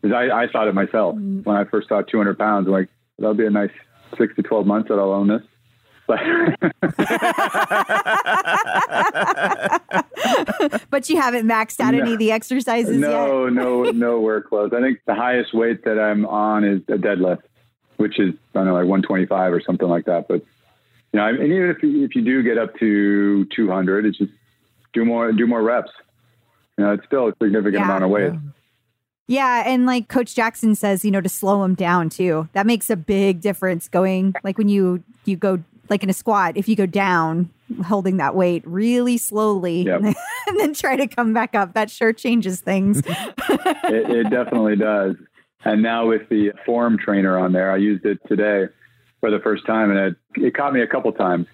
Because 0.00 0.14
I, 0.16 0.44
I 0.44 0.46
thought 0.50 0.66
it 0.68 0.74
myself 0.74 1.16
Mm. 1.16 1.44
when 1.44 1.56
I 1.56 1.64
first 1.64 1.88
saw 1.88 2.00
200 2.02 2.38
pounds. 2.38 2.66
I'm 2.66 2.72
like, 2.72 2.88
that'll 3.18 3.34
be 3.34 3.44
a 3.46 3.50
nice 3.50 3.70
six 4.16 4.34
to 4.36 4.42
12 4.42 4.66
months 4.66 4.88
that 4.88 4.98
I'll 4.98 5.12
own 5.12 5.26
this. 5.28 5.42
But 10.90 11.08
you 11.08 11.16
haven't 11.16 11.46
maxed 11.46 11.80
out 11.80 11.94
any 11.94 12.12
of 12.14 12.18
the 12.18 12.32
exercises 12.32 12.98
yet. 12.98 13.08
no, 13.10 13.48
no, 13.48 13.84
nowhere 13.84 14.42
close. 14.42 14.72
I 14.76 14.80
think 14.80 14.98
the 15.06 15.14
highest 15.14 15.54
weight 15.54 15.84
that 15.84 15.98
I'm 15.98 16.26
on 16.26 16.64
is 16.64 16.80
a 16.88 16.98
deadlift, 16.98 17.42
which 17.96 18.18
is 18.18 18.34
I 18.54 18.58
don't 18.58 18.66
know 18.66 18.74
like 18.74 18.86
125 18.86 19.52
or 19.52 19.60
something 19.60 19.88
like 19.88 20.04
that. 20.06 20.28
But 20.28 20.44
you 21.12 21.18
know, 21.20 21.26
and 21.26 21.38
even 21.42 21.70
if 21.70 21.82
you, 21.82 22.04
if 22.04 22.14
you 22.14 22.22
do 22.22 22.42
get 22.42 22.58
up 22.58 22.76
to 22.80 23.44
200, 23.46 24.06
it's 24.06 24.18
just 24.18 24.32
do 24.92 25.04
more 25.04 25.32
do 25.32 25.46
more 25.46 25.62
reps. 25.62 25.90
You 26.76 26.84
know, 26.84 26.92
it's 26.92 27.04
still 27.06 27.28
a 27.28 27.32
significant 27.42 27.74
Yeah. 27.74 27.84
amount 27.84 28.04
of 28.04 28.10
weight. 28.10 28.32
Yeah, 29.26 29.62
and 29.64 29.86
like 29.86 30.08
Coach 30.08 30.34
Jackson 30.34 30.74
says, 30.74 31.04
you 31.04 31.10
know, 31.12 31.20
to 31.20 31.28
slow 31.28 31.62
them 31.62 31.74
down 31.74 32.10
too. 32.10 32.48
That 32.52 32.66
makes 32.66 32.90
a 32.90 32.96
big 32.96 33.40
difference. 33.40 33.88
Going 33.88 34.34
like 34.44 34.58
when 34.58 34.68
you 34.68 35.02
you 35.24 35.36
go 35.36 35.62
like 35.90 36.02
in 36.02 36.10
a 36.10 36.14
squat, 36.14 36.56
if 36.56 36.68
you 36.68 36.76
go 36.76 36.86
down 36.86 37.50
holding 37.84 38.16
that 38.16 38.34
weight 38.34 38.62
really 38.66 39.16
slowly 39.18 39.82
Yep. 39.82 40.00
and 40.46 40.60
then 40.60 40.74
try 40.74 40.96
to 40.96 41.06
come 41.06 41.32
back 41.32 41.54
up, 41.54 41.74
that 41.74 41.90
sure 41.90 42.12
changes 42.12 42.60
things. 42.60 42.98
it, 43.06 44.10
it 44.10 44.30
definitely 44.30 44.76
does. 44.76 45.16
And 45.64 45.82
now 45.82 46.06
with 46.06 46.28
the 46.30 46.52
form 46.64 46.96
trainer 46.98 47.38
on 47.38 47.52
there, 47.52 47.70
I 47.70 47.76
used 47.76 48.06
it 48.06 48.18
today 48.26 48.66
for 49.20 49.30
the 49.30 49.38
first 49.40 49.66
time, 49.66 49.90
and 49.90 49.98
it, 49.98 50.16
it 50.36 50.54
caught 50.54 50.72
me 50.72 50.80
a 50.80 50.86
couple 50.86 51.12
times. 51.12 51.46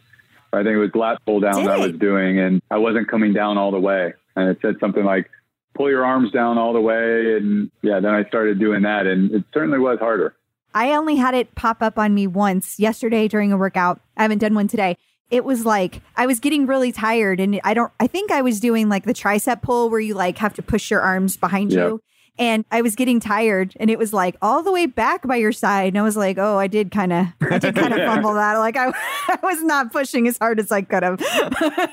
I 0.53 0.59
think 0.59 0.69
it 0.75 0.79
was 0.79 0.95
lat 0.95 1.19
pull 1.27 1.41
down 1.41 1.57
Did 1.63 1.69
I 1.69 1.77
it? 1.77 1.93
was 1.93 2.01
doing, 2.01 2.39
and 2.39 2.63
I 2.71 2.79
wasn't 2.79 3.09
coming 3.09 3.33
down 3.33 3.59
all 3.59 3.73
the 3.73 3.81
way. 3.81 4.15
And 4.37 4.49
it 4.49 4.59
said 4.63 4.77
something 4.79 5.05
like, 5.05 5.29
"Pull 5.75 5.91
your 5.91 6.05
arms 6.05 6.31
down 6.31 6.57
all 6.57 6.73
the 6.73 6.81
way." 6.81 7.37
And 7.37 7.71
yeah, 7.83 7.99
then 7.99 8.15
I 8.15 8.25
started 8.27 8.61
doing 8.61 8.83
that, 8.83 9.07
and 9.07 9.33
it 9.33 9.45
certainly 9.53 9.81
was 9.81 9.99
harder. 9.99 10.37
I 10.77 10.93
only 10.95 11.17
had 11.17 11.35
it 11.35 11.55
pop 11.55 11.83
up 11.83 11.99
on 11.99 12.15
me 12.15 12.27
once 12.27 12.79
yesterday 12.79 13.29
during 13.29 13.51
a 13.51 13.57
workout. 13.57 13.99
I 14.17 14.23
haven't 14.23 14.39
done 14.39 14.55
one 14.55 14.69
today. 14.69 14.97
It 15.31 15.43
was 15.45 15.65
like 15.67 16.03
I 16.17 16.27
was 16.27 16.39
getting 16.39 16.67
really 16.67 16.93
tired 16.93 17.41
and 17.41 17.59
I 17.65 17.73
don't 17.75 17.91
I 17.99 18.07
think 18.07 18.31
I 18.31 18.43
was 18.43 18.61
doing 18.61 18.89
like 18.91 19.05
the 19.05 19.15
tricep 19.15 19.63
pull 19.63 19.89
where 19.91 19.99
you 20.01 20.13
like 20.15 20.37
have 20.39 20.53
to 20.55 20.63
push 20.63 20.91
your 20.91 21.01
arms 21.01 21.37
behind 21.39 21.73
Yeah. 21.73 21.87
you. 21.87 22.01
And 22.39 22.67
I 22.71 22.83
was 22.83 22.95
getting 22.95 23.19
tired 23.19 23.73
and 23.81 23.89
it 23.89 23.99
was 23.99 24.13
like 24.13 24.37
all 24.43 24.63
the 24.63 24.71
way 24.71 24.85
back 24.85 25.27
by 25.27 25.37
your 25.37 25.53
side. 25.53 25.89
And 25.95 25.99
I 25.99 26.03
was 26.03 26.19
like, 26.19 26.37
oh, 26.37 26.59
I 26.59 26.67
did 26.67 26.91
kind 26.91 27.11
of 27.13 27.27
I 27.41 27.59
did 27.59 27.75
kind 27.75 27.95
of 27.95 27.99
fumble 28.07 28.35
that. 28.35 28.59
Like 28.59 28.77
I, 28.77 28.89
I 29.29 29.39
was 29.43 29.63
not 29.63 29.91
pushing 29.91 30.29
as 30.29 30.37
hard 30.37 30.61
as 30.61 30.71
I 30.71 30.83
could 30.83 31.03
have. 31.03 31.19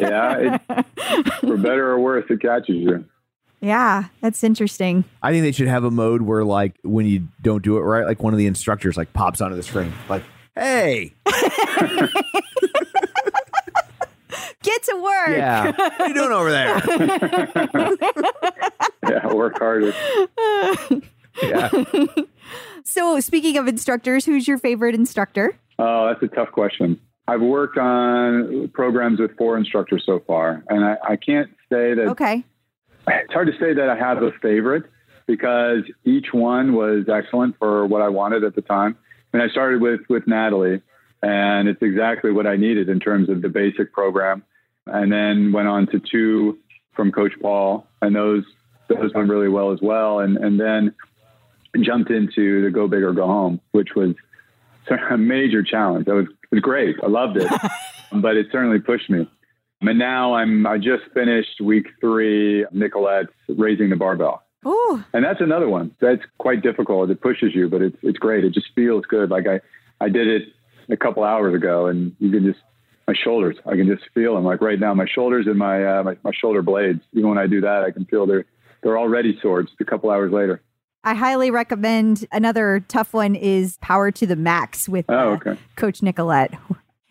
Yeah, 0.02 0.60
it, 0.68 1.34
for 1.40 1.56
better 1.56 1.92
or 1.92 2.00
worse, 2.00 2.26
it 2.30 2.42
catches 2.42 2.76
you. 2.76 3.06
Yeah, 3.64 4.06
that's 4.22 4.44
interesting. 4.44 5.06
I 5.22 5.32
think 5.32 5.44
they 5.44 5.54
should 5.54 5.70
have 5.70 5.86
a 5.86 5.92
mode 5.92 6.22
where, 6.22 6.44
like, 6.44 6.76
when 6.84 7.06
you 7.06 7.28
don't 7.42 7.64
do 7.64 7.78
it 7.78 7.82
right, 7.82 8.06
like 8.06 8.22
one 8.22 8.34
of 8.34 8.38
the 8.38 8.46
instructors 8.46 8.98
like 8.98 9.14
pops 9.14 9.40
onto 9.40 9.56
the 9.56 9.64
screen, 9.64 9.94
like, 10.10 10.24
"Hey, 10.56 11.14
Get 14.64 14.82
to 14.84 14.96
work. 15.02 15.30
yeah, 15.30 15.72
what 15.72 16.02
are 16.02 16.08
you 16.08 16.14
doing 16.14 16.32
over 16.32 16.52
there?" 16.52 16.82
Yeah, 19.10 19.34
work 19.34 19.58
harder. 19.60 19.94
Yeah, 21.42 21.70
So 22.86 23.20
speaking 23.20 23.58
of 23.58 23.68
instructors, 23.68 24.24
who's 24.24 24.48
your 24.48 24.60
favorite 24.60 24.94
instructor? 24.94 25.58
Oh, 25.80 26.06
that's 26.08 26.22
a 26.22 26.28
tough 26.36 26.52
question. 26.52 27.00
I've 27.28 27.42
worked 27.42 27.80
on 27.80 28.70
programs 28.74 29.20
with 29.20 29.36
four 29.36 29.58
instructors 29.58 30.04
so 30.06 30.20
far, 30.28 30.64
and 30.70 30.86
I, 30.86 30.96
I 31.10 31.16
can't 31.16 31.50
say 31.72 31.96
that 31.96 32.06
Okay. 32.10 32.44
It's 33.08 33.34
hard 33.34 33.48
to 33.48 33.54
say 33.60 33.74
that 33.74 33.90
I 33.90 33.96
have 33.96 34.22
a 34.22 34.32
favorite 34.42 34.84
because 35.26 35.84
each 36.04 36.28
one 36.34 36.74
was 36.74 37.08
excellent 37.10 37.58
for 37.58 37.86
what 37.86 38.02
I 38.02 38.10
wanted 38.10 38.44
at 38.44 38.56
the 38.56 38.62
time. 38.62 38.98
And 39.32 39.42
I 39.42 39.48
started 39.50 39.82
with 39.82 40.02
with 40.10 40.28
Natalie, 40.28 40.82
and 41.22 41.68
it's 41.68 41.82
exactly 41.82 42.32
what 42.32 42.46
I 42.46 42.56
needed 42.56 42.90
in 42.90 43.00
terms 43.00 43.30
of 43.30 43.42
the 43.42 43.50
basic 43.50 43.94
program. 43.94 44.44
And 44.86 45.12
then 45.12 45.54
went 45.54 45.68
on 45.68 45.88
to 45.88 46.00
two 46.00 46.60
from 46.94 47.12
Coach 47.12 47.34
Paul, 47.42 47.88
and 48.02 48.16
those 48.16 48.44
those 48.90 49.14
went 49.14 49.30
really 49.30 49.48
well 49.48 49.72
as 49.72 49.80
well. 49.82 50.20
And 50.20 50.38
and 50.38 50.60
then 50.60 50.94
jumped 51.82 52.12
into 52.12 52.62
the 52.64 52.70
Go 52.70 52.88
Big 52.88 53.02
or 53.02 53.14
Go 53.14 53.26
Home, 53.26 53.60
which 53.72 53.96
was 53.96 54.16
a 55.10 55.18
major 55.18 55.64
challenge. 55.64 56.06
That 56.06 56.16
was 56.16 56.26
it 56.26 56.56
was 56.56 56.62
great. 56.62 56.98
I 57.02 57.08
loved 57.08 57.38
it, 57.38 57.50
but 58.12 58.36
it 58.36 58.48
certainly 58.52 58.80
pushed 58.80 59.10
me. 59.10 59.28
And 59.88 60.00
now 60.00 60.34
I'm 60.36 60.66
I 60.66 60.78
just 60.78 61.04
finished 61.14 61.62
week 61.62 61.88
three, 62.02 62.66
Nicolette's 62.72 63.30
raising 63.50 63.90
the 63.90 63.96
barbell. 63.96 64.44
Oh, 64.66 65.04
And 65.14 65.26
that's 65.26 65.42
another 65.42 65.68
one. 65.68 65.94
That's 66.00 66.22
quite 66.38 66.62
difficult. 66.62 67.10
It 67.10 67.20
pushes 67.22 67.54
you, 67.54 67.70
but 67.70 67.82
it's 67.82 67.98
it's 68.02 68.18
great. 68.18 68.46
It 68.46 68.54
just 68.54 68.68
feels 68.76 69.06
good. 69.06 69.30
Like 69.30 69.46
I, 69.48 69.60
I 70.00 70.10
did 70.10 70.28
it 70.28 70.44
a 70.90 70.98
couple 70.98 71.24
hours 71.24 71.54
ago 71.56 71.88
and 71.88 72.16
you 72.20 72.32
can 72.32 72.44
just 72.46 72.60
my 73.08 73.14
shoulders, 73.22 73.58
I 73.66 73.76
can 73.76 73.86
just 73.88 74.04
feel 74.14 74.36
them. 74.36 74.46
Like 74.46 74.62
right 74.62 74.80
now, 74.80 74.94
my 74.94 75.06
shoulders 75.06 75.46
and 75.48 75.58
my, 75.58 75.84
uh, 75.86 76.04
my 76.04 76.18
my 76.24 76.32
shoulder 76.32 76.62
blades. 76.62 77.02
Even 77.12 77.30
when 77.30 77.38
I 77.38 77.48
do 77.48 77.60
that, 77.62 77.84
I 77.84 77.92
can 77.92 78.06
feel 78.06 78.26
they're 78.26 78.46
they're 78.82 78.98
already 78.98 79.38
sore 79.42 79.64
just 79.64 79.76
a 79.82 79.86
couple 79.86 80.10
hours 80.10 80.32
later. 80.32 80.62
I 81.04 81.16
highly 81.16 81.52
recommend 81.52 82.26
another 82.32 82.80
tough 82.88 83.14
one 83.14 83.36
is 83.36 83.78
Power 83.82 84.10
to 84.12 84.26
the 84.26 84.38
Max 84.38 84.88
with 84.88 85.06
Oh, 85.10 85.34
uh, 85.34 85.36
okay. 85.36 85.58
Coach 85.76 86.02
Nicolette. 86.02 86.54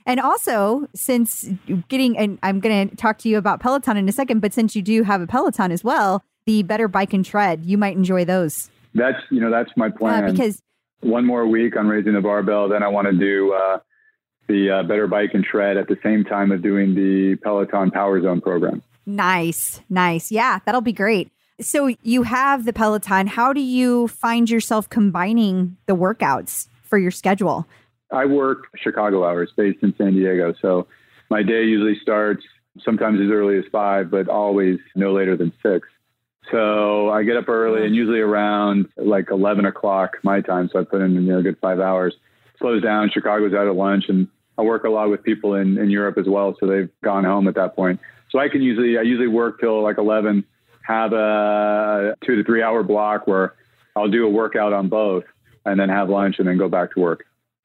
And 0.06 0.18
also, 0.20 0.86
since 0.94 1.48
getting, 1.88 2.16
and 2.18 2.38
I'm 2.42 2.60
going 2.60 2.88
to 2.90 2.96
talk 2.96 3.18
to 3.18 3.28
you 3.28 3.38
about 3.38 3.60
Peloton 3.60 3.96
in 3.96 4.08
a 4.08 4.12
second, 4.12 4.40
but 4.40 4.52
since 4.52 4.74
you 4.74 4.82
do 4.82 5.02
have 5.04 5.20
a 5.20 5.26
Peloton 5.26 5.70
as 5.70 5.84
well, 5.84 6.22
the 6.46 6.62
Better 6.64 6.88
Bike 6.88 7.12
and 7.12 7.24
Tread, 7.24 7.64
you 7.64 7.78
might 7.78 7.96
enjoy 7.96 8.24
those. 8.24 8.70
That's 8.94 9.18
you 9.30 9.40
know 9.40 9.50
that's 9.50 9.70
my 9.76 9.86
Uh, 9.86 9.90
plan. 9.90 10.32
because, 10.32 10.60
one 11.00 11.24
more 11.24 11.46
week 11.46 11.76
on 11.76 11.86
raising 11.88 12.12
the 12.14 12.20
barbell. 12.20 12.68
Then 12.68 12.82
I 12.82 12.88
want 12.88 13.06
to 13.08 13.12
do 13.12 13.52
uh, 13.52 13.78
the 14.48 14.70
uh, 14.70 14.82
better 14.84 15.06
bike 15.06 15.30
and 15.34 15.44
tread 15.44 15.76
at 15.76 15.88
the 15.88 15.96
same 16.02 16.24
time 16.24 16.52
of 16.52 16.62
doing 16.62 16.94
the 16.94 17.36
Peloton 17.42 17.90
Power 17.90 18.20
Zone 18.22 18.40
program. 18.40 18.82
nice, 19.06 19.80
nice. 19.88 20.30
Yeah, 20.30 20.58
that'll 20.64 20.80
be 20.80 20.92
great. 20.92 21.30
So 21.60 21.94
you 22.02 22.24
have 22.24 22.64
the 22.64 22.72
Peloton. 22.72 23.26
How 23.28 23.52
do 23.52 23.60
you 23.60 24.08
find 24.08 24.50
yourself 24.50 24.88
combining 24.88 25.76
the 25.86 25.94
workouts 25.94 26.68
for 26.82 26.98
your 26.98 27.10
schedule? 27.12 27.66
I 28.12 28.26
work 28.26 28.68
Chicago 28.76 29.24
hours 29.24 29.50
based 29.56 29.82
in 29.82 29.94
San 29.96 30.12
Diego. 30.14 30.54
So 30.60 30.86
my 31.30 31.42
day 31.42 31.64
usually 31.64 31.98
starts 32.00 32.44
sometimes 32.84 33.20
as 33.20 33.30
early 33.30 33.58
as 33.58 33.64
five, 33.72 34.10
but 34.10 34.28
always 34.28 34.78
no 34.94 35.12
later 35.12 35.36
than 35.36 35.52
six. 35.62 35.88
So 36.50 37.10
I 37.10 37.22
get 37.22 37.36
up 37.36 37.48
early 37.48 37.86
and 37.86 37.94
usually 37.94 38.20
around 38.20 38.86
like 38.96 39.30
11 39.30 39.64
o'clock 39.64 40.18
my 40.22 40.40
time. 40.40 40.68
So 40.72 40.80
I 40.80 40.84
put 40.84 41.00
in 41.00 41.14
you 41.14 41.20
know, 41.20 41.38
a 41.38 41.42
good 41.42 41.58
five 41.60 41.80
hours. 41.80 42.14
Slows 42.58 42.82
down. 42.82 43.10
Chicago's 43.10 43.54
out 43.54 43.66
at 43.66 43.74
lunch 43.74 44.04
and 44.08 44.28
I 44.58 44.62
work 44.62 44.84
a 44.84 44.90
lot 44.90 45.08
with 45.08 45.22
people 45.22 45.54
in, 45.54 45.78
in 45.78 45.90
Europe 45.90 46.18
as 46.18 46.26
well. 46.28 46.54
So 46.60 46.66
they've 46.66 46.90
gone 47.02 47.24
home 47.24 47.48
at 47.48 47.54
that 47.54 47.74
point. 47.74 48.00
So 48.30 48.38
I 48.38 48.48
can 48.48 48.62
usually, 48.62 48.98
I 48.98 49.02
usually 49.02 49.28
work 49.28 49.60
till 49.60 49.82
like 49.82 49.98
11, 49.98 50.44
have 50.82 51.12
a 51.12 52.14
two 52.24 52.36
to 52.36 52.44
three 52.44 52.62
hour 52.62 52.82
block 52.82 53.26
where 53.26 53.54
I'll 53.96 54.10
do 54.10 54.26
a 54.26 54.30
workout 54.30 54.72
on 54.72 54.88
both 54.88 55.24
and 55.64 55.78
then 55.78 55.88
have 55.88 56.08
lunch 56.08 56.36
and 56.38 56.48
then 56.48 56.58
go 56.58 56.68
back 56.68 56.92
to 56.94 57.00
work. 57.00 57.24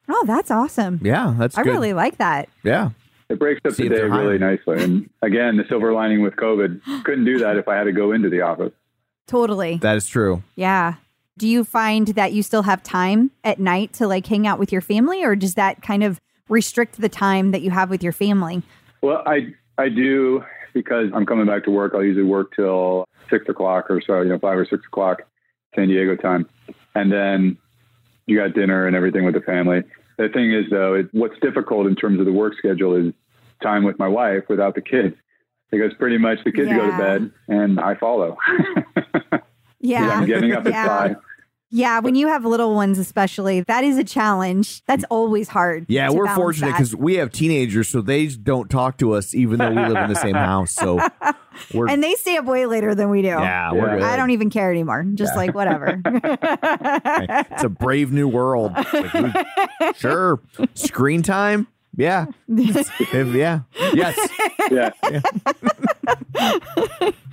Oh, 0.10 0.24
that's 0.26 0.50
awesome. 0.52 1.00
yeah, 1.04 1.36
that's 1.38 1.58
I 1.58 1.64
good. 1.64 1.72
really 1.72 1.94
like 1.94 2.18
that. 2.18 2.50
yeah, 2.64 2.90
It 3.30 3.40
breaks 3.40 3.62
up 3.66 3.74
See 3.74 3.88
the 3.90 3.96
day 3.96 4.02
really 4.04 4.38
hiring. 4.40 4.42
nicely. 4.42 4.84
And 4.84 5.10
again, 5.22 5.58
the 5.58 5.66
silver 5.68 5.92
lining 5.94 6.22
with 6.22 6.36
COVID, 6.36 7.04
couldn't 7.04 7.26
do 7.26 7.40
that 7.40 7.58
if 7.58 7.68
I 7.68 7.76
had 7.76 7.84
to 7.86 7.92
go 7.92 8.12
into 8.14 8.30
the 8.30 8.42
office. 8.42 8.72
Totally. 9.28 9.78
that 9.78 9.98
is 9.98 10.08
true. 10.08 10.44
Yeah. 10.56 10.96
Do 11.38 11.48
you 11.48 11.64
find 11.64 12.08
that 12.10 12.34
you 12.34 12.42
still 12.42 12.64
have 12.64 12.82
time 12.82 13.32
at 13.44 13.60
night 13.60 13.94
to 13.94 14.08
like 14.08 14.26
hang 14.26 14.48
out 14.48 14.58
with 14.58 14.72
your 14.72 14.82
family 14.82 15.24
or 15.24 15.36
does 15.36 15.56
that 15.56 15.82
kind 15.82 16.04
of 16.04 16.20
restrict 16.50 17.00
the 17.00 17.10
time 17.10 17.52
that 17.52 17.62
you 17.62 17.70
have 17.72 17.90
with 17.90 18.02
your 18.02 18.14
family? 18.14 18.64
Well, 19.02 19.22
I 19.26 19.54
I 19.78 19.90
do 19.90 20.44
because 20.74 21.12
I'm 21.14 21.26
coming 21.26 21.46
back 21.46 21.64
to 21.66 21.72
work. 21.72 21.92
I'll 21.94 22.04
usually 22.04 22.26
work 22.26 22.56
till 22.56 23.06
six 23.30 23.48
o'clock 23.50 23.92
or 23.92 24.02
so, 24.02 24.22
you 24.22 24.30
know, 24.30 24.40
five 24.40 24.58
or 24.58 24.66
six 24.66 24.84
o'clock 24.88 25.24
San 25.76 25.90
Diego 25.90 26.16
time, 26.16 26.48
and 26.96 27.12
then 27.12 27.58
you 28.28 28.38
got 28.38 28.54
dinner 28.54 28.86
and 28.86 28.96
everything 28.96 29.26
with 29.26 29.34
the 29.34 29.42
family. 29.42 29.84
The 30.18 30.30
thing 30.30 30.54
is, 30.54 30.66
though, 30.70 30.94
it, 30.94 31.08
what's 31.12 31.40
difficult 31.40 31.88
in 31.88 31.96
terms 31.96 32.20
of 32.20 32.26
the 32.26 32.32
work 32.32 32.54
schedule 32.58 32.96
is 32.96 33.14
time 33.62 33.84
with 33.84 33.98
my 33.98 34.08
wife 34.08 34.44
without 34.50 34.76
the 34.76 34.82
kids. 34.82 35.16
Because 35.72 35.94
pretty 35.96 36.18
much 36.18 36.38
the 36.46 36.52
kids 36.52 36.70
go 36.70 36.90
to 36.90 36.98
bed 36.98 37.32
and 37.50 37.78
I 37.80 37.96
follow. 37.96 38.38
Yeah. 39.80 40.10
I'm 40.10 40.26
getting 40.26 40.54
up 40.54 40.66
at 40.66 40.72
yeah. 40.72 40.88
five. 40.88 41.16
Yeah, 41.70 42.00
when 42.00 42.16
you 42.16 42.28
have 42.30 42.46
little 42.46 42.74
ones 42.76 42.98
especially, 42.98 43.62
that 43.62 43.84
is 43.84 43.98
a 43.98 44.04
challenge. 44.04 44.84
That's 44.86 45.04
always 45.10 45.50
hard. 45.50 45.86
Yeah, 45.90 46.10
we're 46.12 46.34
fortunate 46.34 46.72
because 46.72 46.96
we 46.96 47.16
have 47.16 47.32
teenagers, 47.32 47.90
so 47.90 48.02
they 48.02 48.28
don't 48.28 48.70
talk 48.70 48.98
to 49.00 49.12
us 49.14 49.36
even 49.36 49.60
though 49.60 49.70
we 49.72 49.76
live 49.76 49.98
in 49.98 50.10
the 50.10 50.16
same 50.16 50.36
house. 50.36 50.72
So 50.72 51.00
we're 51.74 51.90
and 51.90 52.02
they 52.02 52.14
stay 52.16 52.38
up 52.38 52.46
way 52.46 52.66
later 52.68 52.96
than 52.96 53.10
we 53.10 53.22
do. 53.22 53.28
yeah, 53.28 53.74
we're 53.74 53.80
Yeah. 53.80 53.96
good. 53.96 54.04
I 54.04 54.16
don't 54.16 54.32
even 54.32 54.50
care 54.50 54.72
anymore. 54.72 55.06
Just 55.14 55.36
like 55.36 55.54
whatever. 55.54 56.02
it's 56.06 57.64
a 57.64 57.70
brave 57.70 58.14
new 58.14 58.30
world. 58.30 58.72
Like, 58.94 59.98
sure, 59.98 60.40
screen 60.74 61.22
time. 61.22 61.68
Yeah. 61.98 62.28
If- 62.48 63.36
yeah. 63.36 63.60
Yes. 63.94 64.18
Yeah. 64.72 64.92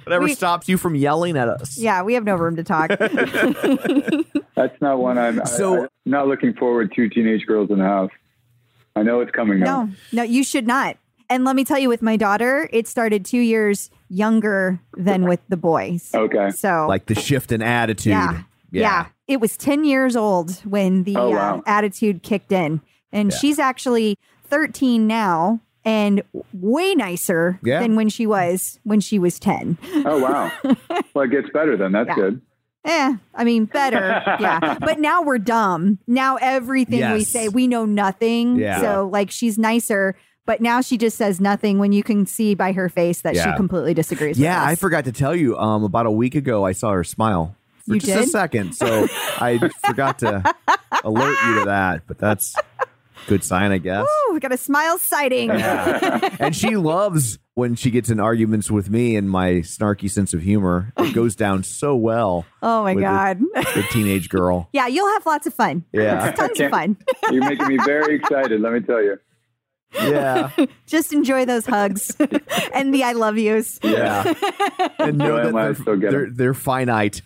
Whatever 0.05 0.25
We- 0.25 0.35
stops 0.35 0.69
you 0.69 0.77
from 0.77 0.95
yelling 0.95 1.37
at 1.37 1.49
us. 1.49 1.79
yeah, 1.79 2.03
we 2.03 2.15
have 2.15 2.25
no 2.25 2.37
room 2.37 2.57
to 2.57 2.65
talk. 2.65 2.89
That's 4.55 4.81
not 4.81 4.99
one 4.99 5.19
I'm, 5.19 5.41
I- 5.41 5.45
So- 5.45 5.85
I'm 5.85 5.89
not 6.05 6.29
looking 6.29 6.55
forward 6.55 6.93
to 6.95 7.09
teenage 7.09 7.47
girls 7.47 7.71
in 7.71 7.79
the 7.79 7.85
house. 7.85 8.11
I 8.97 9.03
know 9.03 9.21
it's 9.21 9.33
coming 9.33 9.61
now. 9.61 9.85
No, 9.85 9.93
no, 10.13 10.23
you 10.23 10.45
should 10.45 10.67
not. 10.67 10.97
And 11.31 11.45
let 11.45 11.57
me 11.57 11.65
tell 11.65 11.79
you, 11.79 11.89
with 11.89 12.03
my 12.03 12.17
daughter, 12.17 12.69
it 12.73 12.87
started 12.87 13.25
two 13.25 13.39
years 13.41 13.91
younger 14.09 14.79
than 14.97 15.27
with 15.27 15.41
the 15.49 15.57
boys. 15.57 16.11
Okay. 16.15 16.51
So, 16.51 16.87
Like 16.89 17.07
the 17.07 17.15
shift 17.15 17.51
in 17.51 17.63
attitude. 17.63 18.11
yeah, 18.13 18.43
yeah, 18.71 19.07
It 19.27 19.41
was 19.41 19.57
10 19.57 19.85
years 19.85 20.17
old 20.17 20.53
when 20.65 21.05
the 21.05 21.17
Oh, 21.17 21.33
uh, 21.35 21.61
attitude 21.67 22.23
kicked 22.23 22.53
in. 22.53 22.83
And 23.11 23.33
Yeah. 23.33 23.39
she's 23.39 23.59
actually 23.59 24.19
13 24.45 25.07
now 25.07 25.61
and 25.85 26.23
way 26.53 26.95
nicer 26.95 27.59
Yeah. 27.63 27.81
than 27.81 27.95
when 27.97 28.09
she 28.09 28.27
was 28.27 28.79
when 28.85 29.01
she 29.01 29.19
was 29.19 29.39
10. 29.39 29.77
Oh, 30.07 30.19
wow. 30.19 30.51
well, 31.15 31.25
it 31.25 31.31
gets 31.31 31.51
better 31.53 31.77
then. 31.77 31.93
That's 31.93 32.09
Yeah. 32.09 32.15
good. 32.15 32.41
Eh, 32.87 33.17
I 33.35 33.45
mean, 33.45 33.65
better. 33.65 33.99
yeah. 34.41 34.77
But 34.79 34.99
now 35.01 35.23
we're 35.23 35.39
dumb. 35.39 35.99
Now 36.07 36.37
everything 36.37 37.13
we 37.13 37.25
say, 37.25 37.49
we 37.49 37.67
know 37.67 37.87
nothing. 37.87 38.57
Yeah. 38.57 38.81
So, 38.81 39.09
like, 39.11 39.31
she's 39.31 39.57
nicer, 39.59 40.15
but 40.45 40.61
now 40.61 40.83
she 40.83 40.99
just 40.99 41.17
says 41.17 41.41
nothing 41.41 41.79
when 41.79 41.93
you 41.93 42.03
can 42.03 42.27
see 42.27 42.55
by 42.55 42.73
her 42.73 42.91
face 42.91 43.23
that 43.23 43.35
Yeah. 43.35 43.51
she 43.53 43.57
completely 43.57 43.95
disagrees 43.95 44.39
Yeah, 44.39 44.61
with 44.61 44.69
I 44.69 44.75
forgot 44.75 45.05
to 45.07 45.13
tell 45.13 45.35
you. 45.35 45.57
Um, 45.59 45.83
about 45.85 46.05
a 46.05 46.11
week 46.11 46.35
ago, 46.35 46.65
I 46.67 46.73
saw 46.73 46.91
her 46.93 47.05
smile 47.05 47.57
for 47.87 47.95
You 47.95 48.01
just 48.01 48.29
a 48.29 48.31
second, 48.31 48.75
so 48.75 49.07
I 49.41 49.59
forgot 49.87 50.19
to 50.19 50.55
alert 51.05 51.37
you 51.47 51.59
to 51.61 51.65
that. 51.67 52.03
But 52.07 52.19
that's 52.19 52.55
a 52.57 52.85
good 53.27 53.45
sign, 53.45 53.73
I 53.73 53.79
guess. 53.79 54.05
Ooh, 54.07 54.35
we 54.35 54.41
got 54.41 54.53
a 54.53 54.57
smile 54.57 54.99
sighting. 54.99 55.51
and 55.51 56.55
she 56.55 56.77
loves 56.77 57.39
when 57.55 57.75
she 57.77 57.91
gets 57.91 58.11
in 58.11 58.19
arguments 58.21 58.71
with 58.71 58.91
me 58.91 59.15
and 59.17 59.31
my 59.31 59.55
snarky 59.63 60.11
sense 60.11 60.35
of 60.35 60.43
humor. 60.43 60.93
It 60.99 61.15
goes 61.15 61.37
down 61.37 61.63
so 61.63 61.95
well 61.95 62.45
Oh 62.63 62.83
my 62.83 62.95
With 62.95 63.03
the- 63.05 63.09
God. 63.09 63.41
the 63.75 63.85
teenage 63.91 64.29
girl. 64.29 64.69
yeah, 64.73 64.87
you'll 64.89 65.13
have 65.13 65.25
lots 65.27 65.47
of 65.47 65.55
fun. 65.55 65.85
Yeah. 65.93 66.29
It's 66.31 66.39
tons 66.39 66.59
of 66.61 66.71
fun. 66.71 66.97
You're 67.31 67.45
making 67.45 67.69
me 67.69 67.79
very 67.85 68.17
excited, 68.21 68.61
let 68.61 68.73
me 68.73 68.81
tell 68.81 69.03
you. 69.03 69.19
Yeah, 70.03 70.51
Just 70.87 71.13
enjoy 71.13 71.45
those 71.45 71.67
hugs 71.67 72.15
and 72.75 72.93
the 72.93 73.05
I 73.05 73.13
love 73.13 73.39
yous. 73.39 73.79
yeah. 73.83 74.33
And 74.99 75.19
know 75.19 75.37
Enjoy 75.37 75.37
that 75.37 75.47
'em 75.47 75.53
while 75.55 75.63
I 75.63 75.67
they're, 75.67 75.75
still 75.75 75.97
get 75.97 76.07
'em. 76.07 76.13
they're, 76.13 76.31
they're 76.31 76.55
finite. 76.55 77.21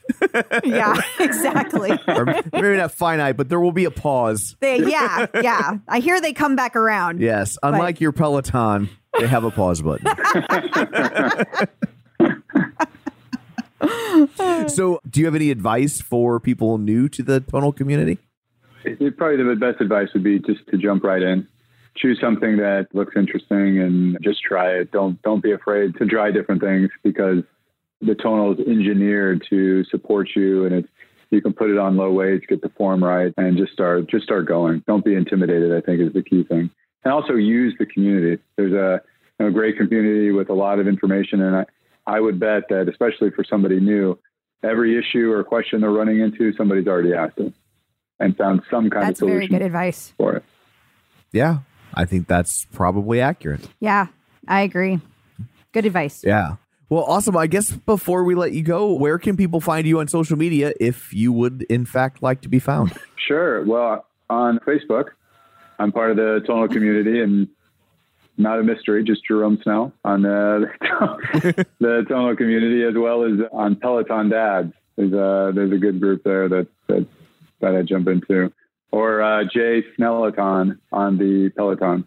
Yeah, 0.65 0.95
exactly. 1.21 1.91
or 2.09 2.25
maybe 2.53 2.77
not 2.77 2.93
finite, 2.93 3.37
but 3.37 3.49
there 3.49 3.61
will 3.61 3.73
be 3.73 3.85
a 3.85 3.91
pause. 3.91 4.57
They, 4.61 4.79
yeah, 4.89 5.27
yeah. 5.43 5.79
I 5.87 6.01
hear 6.01 6.21
they 6.21 6.33
come 6.33 6.57
back 6.57 6.75
around. 6.77 7.21
Yes, 7.21 7.57
unlike 7.63 8.01
your 8.01 8.13
Peloton, 8.13 8.89
they 9.19 9.27
have 9.27 9.45
a 9.45 9.51
pause 9.51 9.81
button. 9.83 10.07
so, 14.69 15.01
do 15.09 15.21
you 15.21 15.27
have 15.27 15.35
any 15.35 15.51
advice 15.51 16.01
for 16.01 16.41
people 16.41 16.79
new 16.79 17.09
to 17.11 17.23
the 17.23 17.41
tonal 17.41 17.73
community? 17.73 18.19
It, 18.85 19.17
probably 19.17 19.37
the 19.45 19.57
best 19.57 19.81
advice 19.81 20.09
would 20.15 20.25
be 20.25 20.39
just 20.39 20.67
to 20.71 20.79
jump 20.79 21.05
right 21.05 21.23
in. 21.23 21.47
Choose 22.01 22.19
something 22.21 22.59
that 22.59 22.89
looks 22.93 23.15
interesting 23.17 23.81
and 23.81 24.19
just 24.23 24.41
try 24.43 24.71
it. 24.71 24.93
Don't 24.93 25.21
don't 25.23 25.43
be 25.43 25.53
afraid 25.53 25.97
to 25.97 26.07
try 26.07 26.31
different 26.31 26.61
things 26.63 26.91
because 27.03 27.43
the 28.01 28.15
tonal 28.15 28.53
is 28.53 28.61
engineered 28.67 29.45
to 29.51 29.85
support 29.85 30.29
you 30.37 30.65
and 30.65 30.75
it's 30.75 30.89
you 31.31 31.43
can 31.43 31.53
put 31.53 31.69
it 31.69 31.77
on 31.77 31.97
low 31.97 32.11
weights, 32.11 32.47
get 32.49 32.63
the 32.63 32.71
form 32.71 33.05
right, 33.05 33.35
and 33.37 33.59
just 33.59 33.73
start 33.73 34.09
just 34.09 34.25
start 34.25 34.47
going. 34.47 34.83
Don't 34.87 35.05
be 35.05 35.15
intimidated, 35.15 35.73
I 35.73 35.81
think 35.85 36.01
is 36.01 36.13
the 36.13 36.23
key 36.23 36.45
thing. 36.45 36.71
And 37.05 37.13
also 37.13 37.35
use 37.35 37.75
the 37.79 37.87
community. 37.87 38.41
There's 38.57 38.73
a, 38.73 39.03
you 39.39 39.47
know, 39.47 39.53
great 39.53 39.77
community 39.77 40.31
with 40.31 40.51
a 40.51 40.55
lot 40.55 40.79
of 40.79 40.87
information 40.87 41.43
and 41.43 41.57
I, 41.57 41.67
I 42.07 42.21
would 42.21 42.41
bet 42.41 42.69
that 42.71 42.89
especially 42.89 43.31
for 43.31 43.45
somebody 43.45 43.81
new, 43.81 44.19
every 44.63 44.99
issue 44.99 45.31
or 45.31 45.45
question 45.45 45.81
they're 45.81 45.91
running 45.91 46.21
into, 46.21 46.55
somebody's 46.55 46.87
already 46.87 47.13
asked 47.13 47.39
it 47.39 47.53
and 48.19 48.37
found 48.37 48.63
some 48.71 48.89
kind 48.89 49.07
That's 49.07 49.21
of 49.21 49.29
very 49.29 49.47
solution 49.47 49.59
good 49.59 49.67
advice. 49.67 50.15
for 50.17 50.37
it. 50.37 50.45
Yeah, 51.33 51.59
I 51.95 52.05
think 52.05 52.29
that's 52.29 52.67
probably 52.73 53.21
accurate. 53.21 53.69
Yeah, 53.81 54.07
I 54.47 54.63
agree. 54.63 55.01
Good 55.73 55.87
advice. 55.87 56.23
Yeah. 56.25 56.57
Well, 56.91 57.05
awesome. 57.05 57.37
I 57.37 57.47
guess 57.47 57.71
before 57.71 58.25
we 58.25 58.35
let 58.35 58.53
you 58.53 58.63
go, 58.63 58.93
where 58.93 59.19
can 59.19 59.37
people 59.37 59.61
find 59.61 59.87
you 59.87 60.01
on 60.01 60.09
social 60.09 60.39
media 60.39 60.73
if 60.81 61.13
you 61.13 61.33
would, 61.33 61.63
in 61.69 61.85
fact, 61.85 62.23
like 62.23 62.41
to 62.43 62.49
be 62.49 62.59
found? 62.59 62.93
Sure. 63.27 63.63
Well, 63.63 64.07
on 64.31 64.59
Facebook, 64.61 65.11
I'm 65.79 65.93
part 65.93 66.11
of 66.11 66.17
the 66.17 66.43
tonal 66.47 66.67
community 66.67 67.21
and 67.21 67.47
not 68.39 68.59
a 68.59 68.63
mystery, 68.63 69.05
just 69.05 69.23
Jerome 69.27 69.59
Snell 69.63 69.93
on 70.03 70.25
uh, 70.25 70.61
the 71.79 72.07
tonal 72.09 72.35
community 72.37 72.85
as 72.85 72.95
well 72.97 73.25
as 73.25 73.33
on 73.53 73.77
Peloton 73.77 74.31
Dads. 74.31 74.73
There's 74.97 75.13
a, 75.13 75.53
there's 75.55 75.73
a 75.73 75.77
good 75.77 76.01
group 76.01 76.25
there 76.25 76.49
that, 76.49 76.69
that, 76.87 77.07
that 77.61 77.77
I 77.77 77.83
jump 77.83 78.09
into. 78.09 78.51
Or 78.91 79.21
uh, 79.23 79.45
Jay 79.45 79.85
Snellaton 79.99 80.79
on 80.93 81.19
the 81.19 81.51
Peloton. 81.57 82.05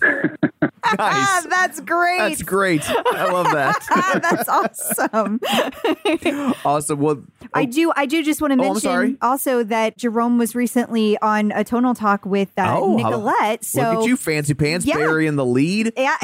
Ah, 0.84 1.40
Nice. 1.42 1.46
that's 1.46 1.80
great. 1.80 2.18
That's 2.18 2.42
great. 2.42 2.82
I 2.88 3.32
love 3.32 3.46
that. 3.52 3.76
Ah, 3.90 4.18
that's 4.22 4.48
awesome. 4.48 5.40
awesome. 6.64 6.98
Well, 7.00 7.22
I 7.54 7.64
do. 7.64 7.92
I 7.96 8.04
do 8.06 8.22
just 8.22 8.40
want 8.42 8.52
to 8.52 8.58
Oh, 8.60 8.62
mention 8.62 8.80
sorry. 8.80 9.16
also 9.22 9.62
that 9.64 9.96
Jerome 9.96 10.38
was 10.38 10.54
recently 10.54 11.16
on 11.18 11.50
a 11.52 11.64
tonal 11.64 11.94
talk 11.94 12.26
with 12.26 12.50
uh, 12.58 12.74
Oh, 12.78 12.98
how- 12.98 13.10
Nicolette. 13.10 13.64
So 13.64 13.80
look 13.80 13.98
at 14.00 14.04
you, 14.06 14.16
fancy 14.16 14.54
pants, 14.54 14.84
Yeah. 14.84 14.96
burying 14.96 15.36
the 15.36 15.46
lead. 15.46 15.92
Yeah. 15.96 16.16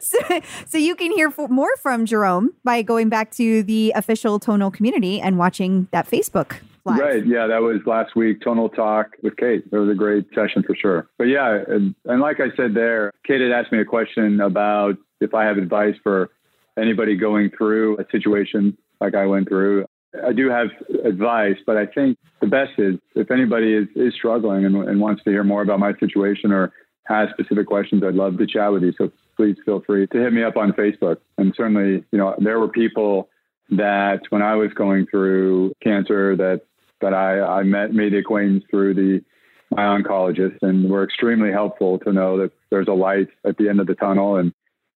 so, 0.00 0.18
so 0.66 0.78
you 0.78 0.94
can 0.94 1.10
hear 1.12 1.28
f- 1.36 1.50
more 1.50 1.74
from 1.82 2.06
Jerome 2.06 2.52
by 2.64 2.82
going 2.82 3.08
back 3.08 3.32
to 3.32 3.62
the 3.64 3.92
official 3.96 4.38
tonal 4.38 4.70
community 4.70 5.20
and 5.20 5.38
watching 5.38 5.88
that 5.90 6.08
Facebook 6.08 6.56
live. 6.84 6.98
Right. 6.98 7.26
Yeah, 7.26 7.46
that 7.46 7.62
was 7.62 7.80
last 7.86 8.14
week. 8.16 8.40
Tonal 8.40 8.68
Talk 8.68 9.16
with 9.22 9.36
Kate. 9.36 9.64
It 9.70 9.76
was 9.76 9.90
a 9.90 9.94
great 9.94 10.26
session 10.34 10.62
for 10.62 10.74
sure. 10.74 11.08
But 11.18 11.24
yeah, 11.24 11.62
and, 11.68 11.94
and 12.04 12.20
like 12.20 12.40
I 12.40 12.54
said 12.56 12.74
there, 12.74 13.12
Kate 13.26 13.40
had 13.40 13.52
asked 13.52 13.72
me 13.72 13.80
a 13.80 13.84
question 13.84 14.40
about 14.40 14.96
if 15.20 15.34
I 15.34 15.44
have 15.44 15.58
advice 15.58 15.94
for 16.02 16.30
anybody 16.78 17.16
going 17.16 17.50
through 17.56 17.98
a 17.98 18.04
situation 18.10 18.76
like 19.00 19.14
I 19.14 19.26
went 19.26 19.48
through. 19.48 19.86
I 20.24 20.32
do 20.32 20.48
have 20.48 20.68
advice, 21.04 21.56
but 21.66 21.76
I 21.76 21.86
think 21.86 22.18
the 22.40 22.46
best 22.46 22.72
is 22.78 22.96
if 23.16 23.30
anybody 23.30 23.74
is, 23.74 23.88
is 23.96 24.14
struggling 24.14 24.64
and, 24.64 24.76
and 24.76 25.00
wants 25.00 25.24
to 25.24 25.30
hear 25.30 25.44
more 25.44 25.62
about 25.62 25.80
my 25.80 25.92
situation 25.98 26.52
or 26.52 26.72
has 27.04 27.28
specific 27.30 27.66
questions, 27.66 28.02
I'd 28.04 28.14
love 28.14 28.38
to 28.38 28.46
chat 28.46 28.72
with 28.72 28.82
you. 28.82 28.92
So 28.96 29.10
please 29.36 29.56
feel 29.64 29.80
free 29.80 30.06
to 30.06 30.18
hit 30.18 30.32
me 30.32 30.42
up 30.42 30.56
on 30.56 30.72
Facebook. 30.72 31.16
And 31.36 31.52
certainly, 31.56 32.04
you 32.12 32.18
know, 32.18 32.34
there 32.38 32.60
were 32.60 32.68
people 32.68 33.28
that 33.70 34.20
when 34.30 34.42
I 34.42 34.54
was 34.54 34.72
going 34.74 35.06
through 35.06 35.72
cancer 35.82 36.36
that 36.36 36.62
that 37.04 37.12
I, 37.14 37.40
I 37.40 37.62
met 37.64 37.92
made 37.92 38.14
the 38.14 38.18
acquaintance 38.18 38.64
through 38.70 38.94
the 38.94 39.20
my 39.70 39.82
oncologist 39.82 40.58
and 40.62 40.88
were 40.88 41.04
extremely 41.04 41.50
helpful 41.50 41.98
to 42.00 42.12
know 42.12 42.38
that 42.38 42.52
there's 42.70 42.88
a 42.88 42.92
light 42.92 43.28
at 43.44 43.58
the 43.58 43.68
end 43.68 43.80
of 43.80 43.86
the 43.86 43.94
tunnel 43.94 44.36
and 44.36 44.52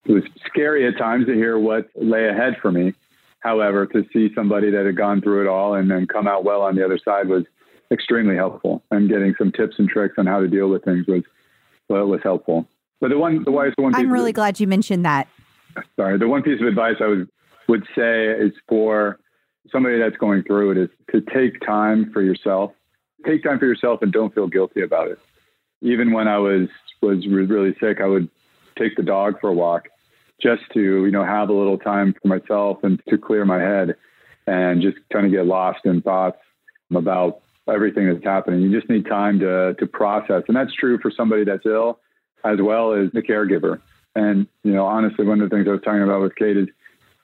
it 0.06 0.12
was 0.12 0.22
scary 0.46 0.86
at 0.86 0.96
times 0.96 1.26
to 1.26 1.34
hear 1.34 1.58
what 1.58 1.88
lay 1.96 2.28
ahead 2.28 2.54
for 2.62 2.72
me. 2.72 2.94
However, 3.40 3.86
to 3.86 4.04
see 4.12 4.30
somebody 4.34 4.70
that 4.70 4.86
had 4.86 4.96
gone 4.96 5.20
through 5.20 5.42
it 5.42 5.48
all 5.48 5.74
and 5.74 5.90
then 5.90 6.06
come 6.06 6.26
out 6.26 6.44
well 6.44 6.62
on 6.62 6.76
the 6.76 6.84
other 6.84 6.98
side 7.04 7.28
was 7.28 7.44
extremely 7.90 8.36
helpful. 8.36 8.82
And 8.90 9.08
getting 9.08 9.34
some 9.36 9.52
tips 9.52 9.74
and 9.78 9.88
tricks 9.88 10.14
on 10.16 10.26
how 10.26 10.40
to 10.40 10.48
deal 10.48 10.68
with 10.68 10.84
things 10.84 11.06
was 11.06 11.22
well, 11.88 12.06
was 12.06 12.20
helpful. 12.22 12.66
But 13.00 13.10
the 13.10 13.18
one 13.18 13.44
the 13.44 13.50
the 13.76 13.82
one 13.82 13.94
I'm 13.94 14.06
of- 14.06 14.12
really 14.12 14.32
glad 14.32 14.60
you 14.60 14.66
mentioned 14.66 15.04
that. 15.04 15.28
sorry, 15.96 16.18
the 16.18 16.28
one 16.28 16.42
piece 16.42 16.60
of 16.60 16.66
advice 16.66 16.96
I 17.00 17.06
would 17.06 17.28
would 17.68 17.84
say 17.94 18.26
is 18.28 18.52
for 18.68 19.18
somebody 19.70 19.98
that's 19.98 20.16
going 20.16 20.42
through 20.42 20.72
it 20.72 20.78
is 20.78 20.88
to 21.12 21.20
take 21.20 21.60
time 21.60 22.10
for 22.12 22.22
yourself. 22.22 22.72
Take 23.26 23.42
time 23.42 23.58
for 23.58 23.66
yourself 23.66 24.02
and 24.02 24.12
don't 24.12 24.34
feel 24.34 24.46
guilty 24.46 24.82
about 24.82 25.08
it. 25.08 25.18
Even 25.80 26.12
when 26.12 26.28
I 26.28 26.38
was 26.38 26.68
was 27.00 27.26
really 27.26 27.76
sick, 27.80 28.00
I 28.00 28.06
would 28.06 28.28
take 28.76 28.96
the 28.96 29.02
dog 29.02 29.40
for 29.40 29.50
a 29.50 29.52
walk 29.52 29.88
just 30.40 30.62
to, 30.74 30.80
you 30.80 31.10
know, 31.10 31.24
have 31.24 31.48
a 31.48 31.52
little 31.52 31.78
time 31.78 32.14
for 32.20 32.28
myself 32.28 32.78
and 32.82 33.00
to 33.08 33.18
clear 33.18 33.44
my 33.44 33.60
head 33.60 33.96
and 34.46 34.82
just 34.82 34.96
kind 35.12 35.26
of 35.26 35.32
get 35.32 35.46
lost 35.46 35.80
in 35.84 36.00
thoughts 36.00 36.38
about 36.94 37.40
everything 37.68 38.12
that's 38.12 38.24
happening. 38.24 38.60
You 38.60 38.76
just 38.76 38.90
need 38.90 39.06
time 39.06 39.38
to 39.40 39.74
to 39.74 39.86
process. 39.86 40.42
And 40.48 40.56
that's 40.56 40.74
true 40.74 40.98
for 41.00 41.10
somebody 41.10 41.44
that's 41.44 41.66
ill 41.66 42.00
as 42.44 42.58
well 42.60 42.92
as 42.92 43.10
the 43.12 43.22
caregiver. 43.22 43.80
And, 44.14 44.46
you 44.64 44.72
know, 44.72 44.86
honestly, 44.86 45.24
one 45.24 45.40
of 45.40 45.48
the 45.48 45.54
things 45.54 45.68
I 45.68 45.72
was 45.72 45.82
talking 45.82 46.02
about 46.02 46.22
with 46.22 46.34
Kate 46.36 46.56
is 46.56 46.68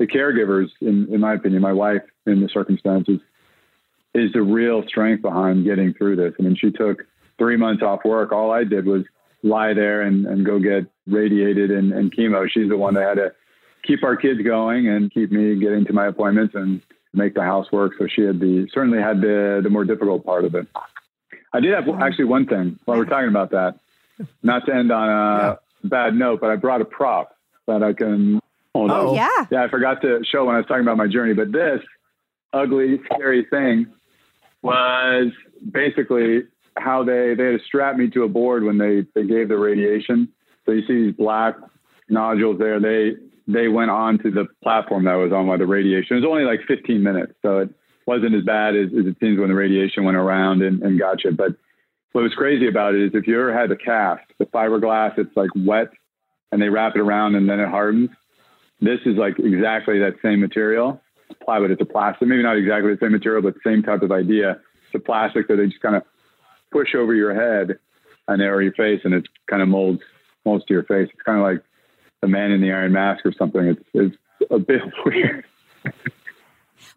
the 0.04 0.18
caregivers, 0.18 0.68
in, 0.80 1.12
in 1.12 1.20
my 1.20 1.34
opinion, 1.34 1.62
my 1.62 1.72
wife 1.72 2.02
in 2.26 2.40
the 2.40 2.48
circumstances, 2.48 3.20
is 4.14 4.32
the 4.32 4.42
real 4.42 4.86
strength 4.86 5.22
behind 5.22 5.64
getting 5.64 5.94
through 5.94 6.16
this. 6.16 6.34
I 6.38 6.42
mean, 6.42 6.56
she 6.56 6.70
took 6.70 7.06
three 7.38 7.56
months 7.56 7.82
off 7.82 8.04
work. 8.04 8.32
All 8.32 8.52
I 8.52 8.64
did 8.64 8.86
was 8.86 9.04
lie 9.42 9.74
there 9.74 10.02
and, 10.02 10.26
and 10.26 10.44
go 10.44 10.58
get 10.58 10.86
radiated 11.06 11.70
and, 11.70 11.92
and 11.92 12.14
chemo. 12.14 12.48
She's 12.48 12.68
the 12.68 12.76
one 12.76 12.94
that 12.94 13.08
had 13.08 13.14
to 13.14 13.32
keep 13.82 14.04
our 14.04 14.16
kids 14.16 14.40
going 14.42 14.88
and 14.88 15.12
keep 15.12 15.30
me 15.32 15.58
getting 15.58 15.84
to 15.86 15.92
my 15.92 16.06
appointments 16.06 16.54
and 16.54 16.80
make 17.12 17.34
the 17.34 17.42
house 17.42 17.70
work. 17.72 17.92
So 17.98 18.06
she 18.06 18.22
had 18.22 18.40
the 18.40 18.68
certainly 18.72 18.98
had 18.98 19.20
the 19.20 19.60
the 19.62 19.70
more 19.70 19.84
difficult 19.84 20.24
part 20.24 20.44
of 20.44 20.54
it. 20.54 20.66
I 21.52 21.60
did 21.60 21.74
have 21.74 21.84
mm-hmm. 21.84 22.02
actually 22.02 22.24
one 22.24 22.46
thing 22.46 22.78
while 22.84 22.98
we're 22.98 23.04
talking 23.04 23.28
about 23.28 23.50
that. 23.50 23.78
not 24.42 24.64
to 24.66 24.74
end 24.74 24.92
on 24.92 25.08
a 25.08 25.58
bad 25.86 26.14
note, 26.14 26.40
but 26.40 26.50
I 26.50 26.56
brought 26.56 26.80
a 26.80 26.84
prop 26.84 27.36
that 27.66 27.82
I 27.82 27.92
can 27.92 28.40
hold 28.74 28.90
Oh. 28.90 28.94
up. 28.94 29.08
Oh, 29.08 29.14
yeah. 29.14 29.46
Yeah, 29.50 29.64
I 29.64 29.68
forgot 29.68 30.02
to 30.02 30.22
show 30.24 30.44
when 30.44 30.54
I 30.54 30.58
was 30.58 30.66
talking 30.66 30.82
about 30.82 30.96
my 30.96 31.06
journey, 31.08 31.34
but 31.34 31.52
this 31.52 31.80
ugly, 32.52 33.00
scary 33.12 33.44
thing 33.50 33.86
was 34.62 35.32
basically 35.72 36.42
how 36.76 37.04
they 37.04 37.34
they 37.34 37.44
had 37.52 37.58
to 37.60 37.64
strap 37.66 37.96
me 37.96 38.08
to 38.10 38.24
a 38.24 38.28
board 38.28 38.64
when 38.64 38.78
they 38.78 39.04
they 39.14 39.26
gave 39.26 39.48
the 39.48 39.56
radiation. 39.58 40.28
So 40.66 40.72
you 40.72 40.86
see 40.86 41.06
these 41.06 41.14
black 41.16 41.56
nodules 42.08 42.58
there. 42.58 42.80
They 42.80 43.12
they 43.46 43.68
went 43.68 43.90
on 43.90 44.18
to 44.18 44.30
the 44.30 44.46
platform 44.62 45.04
that 45.04 45.14
was 45.14 45.32
on 45.32 45.46
by 45.46 45.56
the 45.58 45.66
radiation. 45.66 46.16
It 46.16 46.20
was 46.20 46.28
only 46.28 46.44
like 46.44 46.60
15 46.66 47.02
minutes, 47.02 47.34
so 47.42 47.58
it 47.58 47.68
wasn't 48.06 48.34
as 48.34 48.42
bad 48.42 48.74
as, 48.74 48.88
as 48.98 49.06
it 49.06 49.16
seems 49.20 49.38
when 49.38 49.48
the 49.50 49.54
radiation 49.54 50.04
went 50.04 50.16
around 50.16 50.62
and, 50.62 50.82
and 50.82 50.98
got 50.98 51.24
you. 51.24 51.30
But 51.32 51.52
what 52.12 52.22
was 52.22 52.32
crazy 52.34 52.68
about 52.68 52.94
it 52.94 53.02
is 53.02 53.10
if 53.14 53.26
you 53.26 53.38
ever 53.38 53.52
had 53.52 53.68
the 53.70 53.76
cast, 53.76 54.22
the 54.38 54.46
fiberglass, 54.46 55.18
it's 55.18 55.36
like 55.36 55.50
wet 55.56 55.88
and 56.52 56.60
they 56.62 56.68
wrap 56.70 56.96
it 56.96 57.00
around 57.00 57.34
and 57.34 57.48
then 57.48 57.60
it 57.60 57.68
hardens. 57.68 58.08
This 58.80 59.00
is 59.06 59.16
like 59.16 59.38
exactly 59.38 59.98
that 60.00 60.14
same 60.22 60.40
material. 60.40 61.00
Plywood, 61.42 61.70
it's 61.70 61.80
a 61.82 61.86
plastic, 61.86 62.28
maybe 62.28 62.42
not 62.42 62.56
exactly 62.56 62.92
the 62.92 62.98
same 63.00 63.12
material, 63.12 63.42
but 63.42 63.54
same 63.64 63.82
type 63.82 64.02
of 64.02 64.12
idea. 64.12 64.52
It's 64.86 64.94
a 64.94 64.98
plastic 64.98 65.48
that 65.48 65.56
they 65.56 65.66
just 65.66 65.80
kind 65.80 65.96
of 65.96 66.02
push 66.70 66.94
over 66.94 67.14
your 67.14 67.34
head 67.34 67.78
and 68.28 68.40
or 68.42 68.62
your 68.62 68.72
face, 68.72 69.00
and 69.04 69.14
it 69.14 69.26
kind 69.48 69.62
of 69.62 69.68
molds 69.68 70.00
molds 70.44 70.64
to 70.66 70.74
your 70.74 70.84
face. 70.84 71.08
It's 71.12 71.22
kind 71.22 71.38
of 71.38 71.44
like 71.44 71.62
the 72.20 72.28
Man 72.28 72.50
in 72.50 72.60
the 72.60 72.72
Iron 72.72 72.92
Mask 72.92 73.24
or 73.24 73.32
something. 73.38 73.62
It's 73.64 73.82
it's 73.94 74.16
a 74.50 74.58
bit 74.58 74.82
weird. 75.06 75.44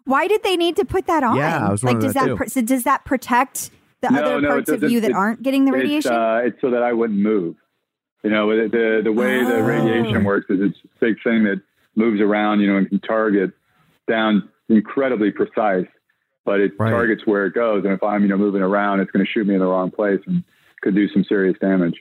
Why 0.04 0.26
did 0.26 0.42
they 0.42 0.56
need 0.56 0.76
to 0.76 0.84
put 0.84 1.06
that 1.06 1.22
on? 1.22 1.36
Yeah, 1.36 1.66
I 1.66 1.70
was 1.70 1.82
like, 1.84 2.00
does 2.00 2.14
that 2.14 2.28
that, 2.28 2.36
pr- 2.36 2.46
so 2.46 2.60
does 2.62 2.84
that 2.84 3.04
protect 3.04 3.70
the 4.00 4.10
No, 4.10 4.22
other 4.22 4.40
no, 4.40 4.48
parts 4.48 4.70
of 4.70 4.82
you 4.84 5.00
that 5.00 5.10
It- 5.10 5.16
aren't 5.16 5.42
getting 5.42 5.64
the 5.64 5.72
It's, 5.72 5.82
radiation? 5.82 6.12
uh, 6.12 6.40
it's 6.44 6.60
so 6.60 6.70
that 6.70 6.82
I 6.82 6.92
wouldn't 6.92 7.18
move. 7.18 7.56
You 8.24 8.30
know, 8.30 8.48
the 8.48 8.68
the, 8.68 9.00
the 9.04 9.12
way 9.12 9.44
the 9.44 9.56
Oh. 9.56 9.62
radiation 9.62 10.24
works 10.24 10.46
is 10.50 10.60
it's 10.60 10.78
a 10.84 10.88
big 11.00 11.16
thing 11.22 11.44
that 11.44 11.60
moves 11.94 12.20
around. 12.20 12.60
You 12.60 12.72
know, 12.72 12.76
and 12.78 12.88
can 12.88 13.00
target 13.00 13.52
down 14.08 14.48
incredibly 14.68 15.30
precise, 15.30 15.86
but 16.44 16.60
it 16.60 16.72
Right. 16.78 16.90
targets 16.90 17.22
where 17.26 17.46
it 17.46 17.54
goes. 17.54 17.84
And 17.84 17.92
if 17.92 18.02
I'm 18.02 18.22
you 18.22 18.28
know 18.28 18.36
moving 18.36 18.62
around, 18.62 19.00
it's 19.00 19.10
going 19.10 19.24
to 19.24 19.30
shoot 19.30 19.46
me 19.46 19.54
in 19.54 19.60
the 19.60 19.66
wrong 19.66 19.90
place 19.90 20.20
and 20.26 20.42
could 20.82 20.94
do 20.94 21.08
some 21.08 21.24
serious 21.24 21.56
damage. 21.60 21.94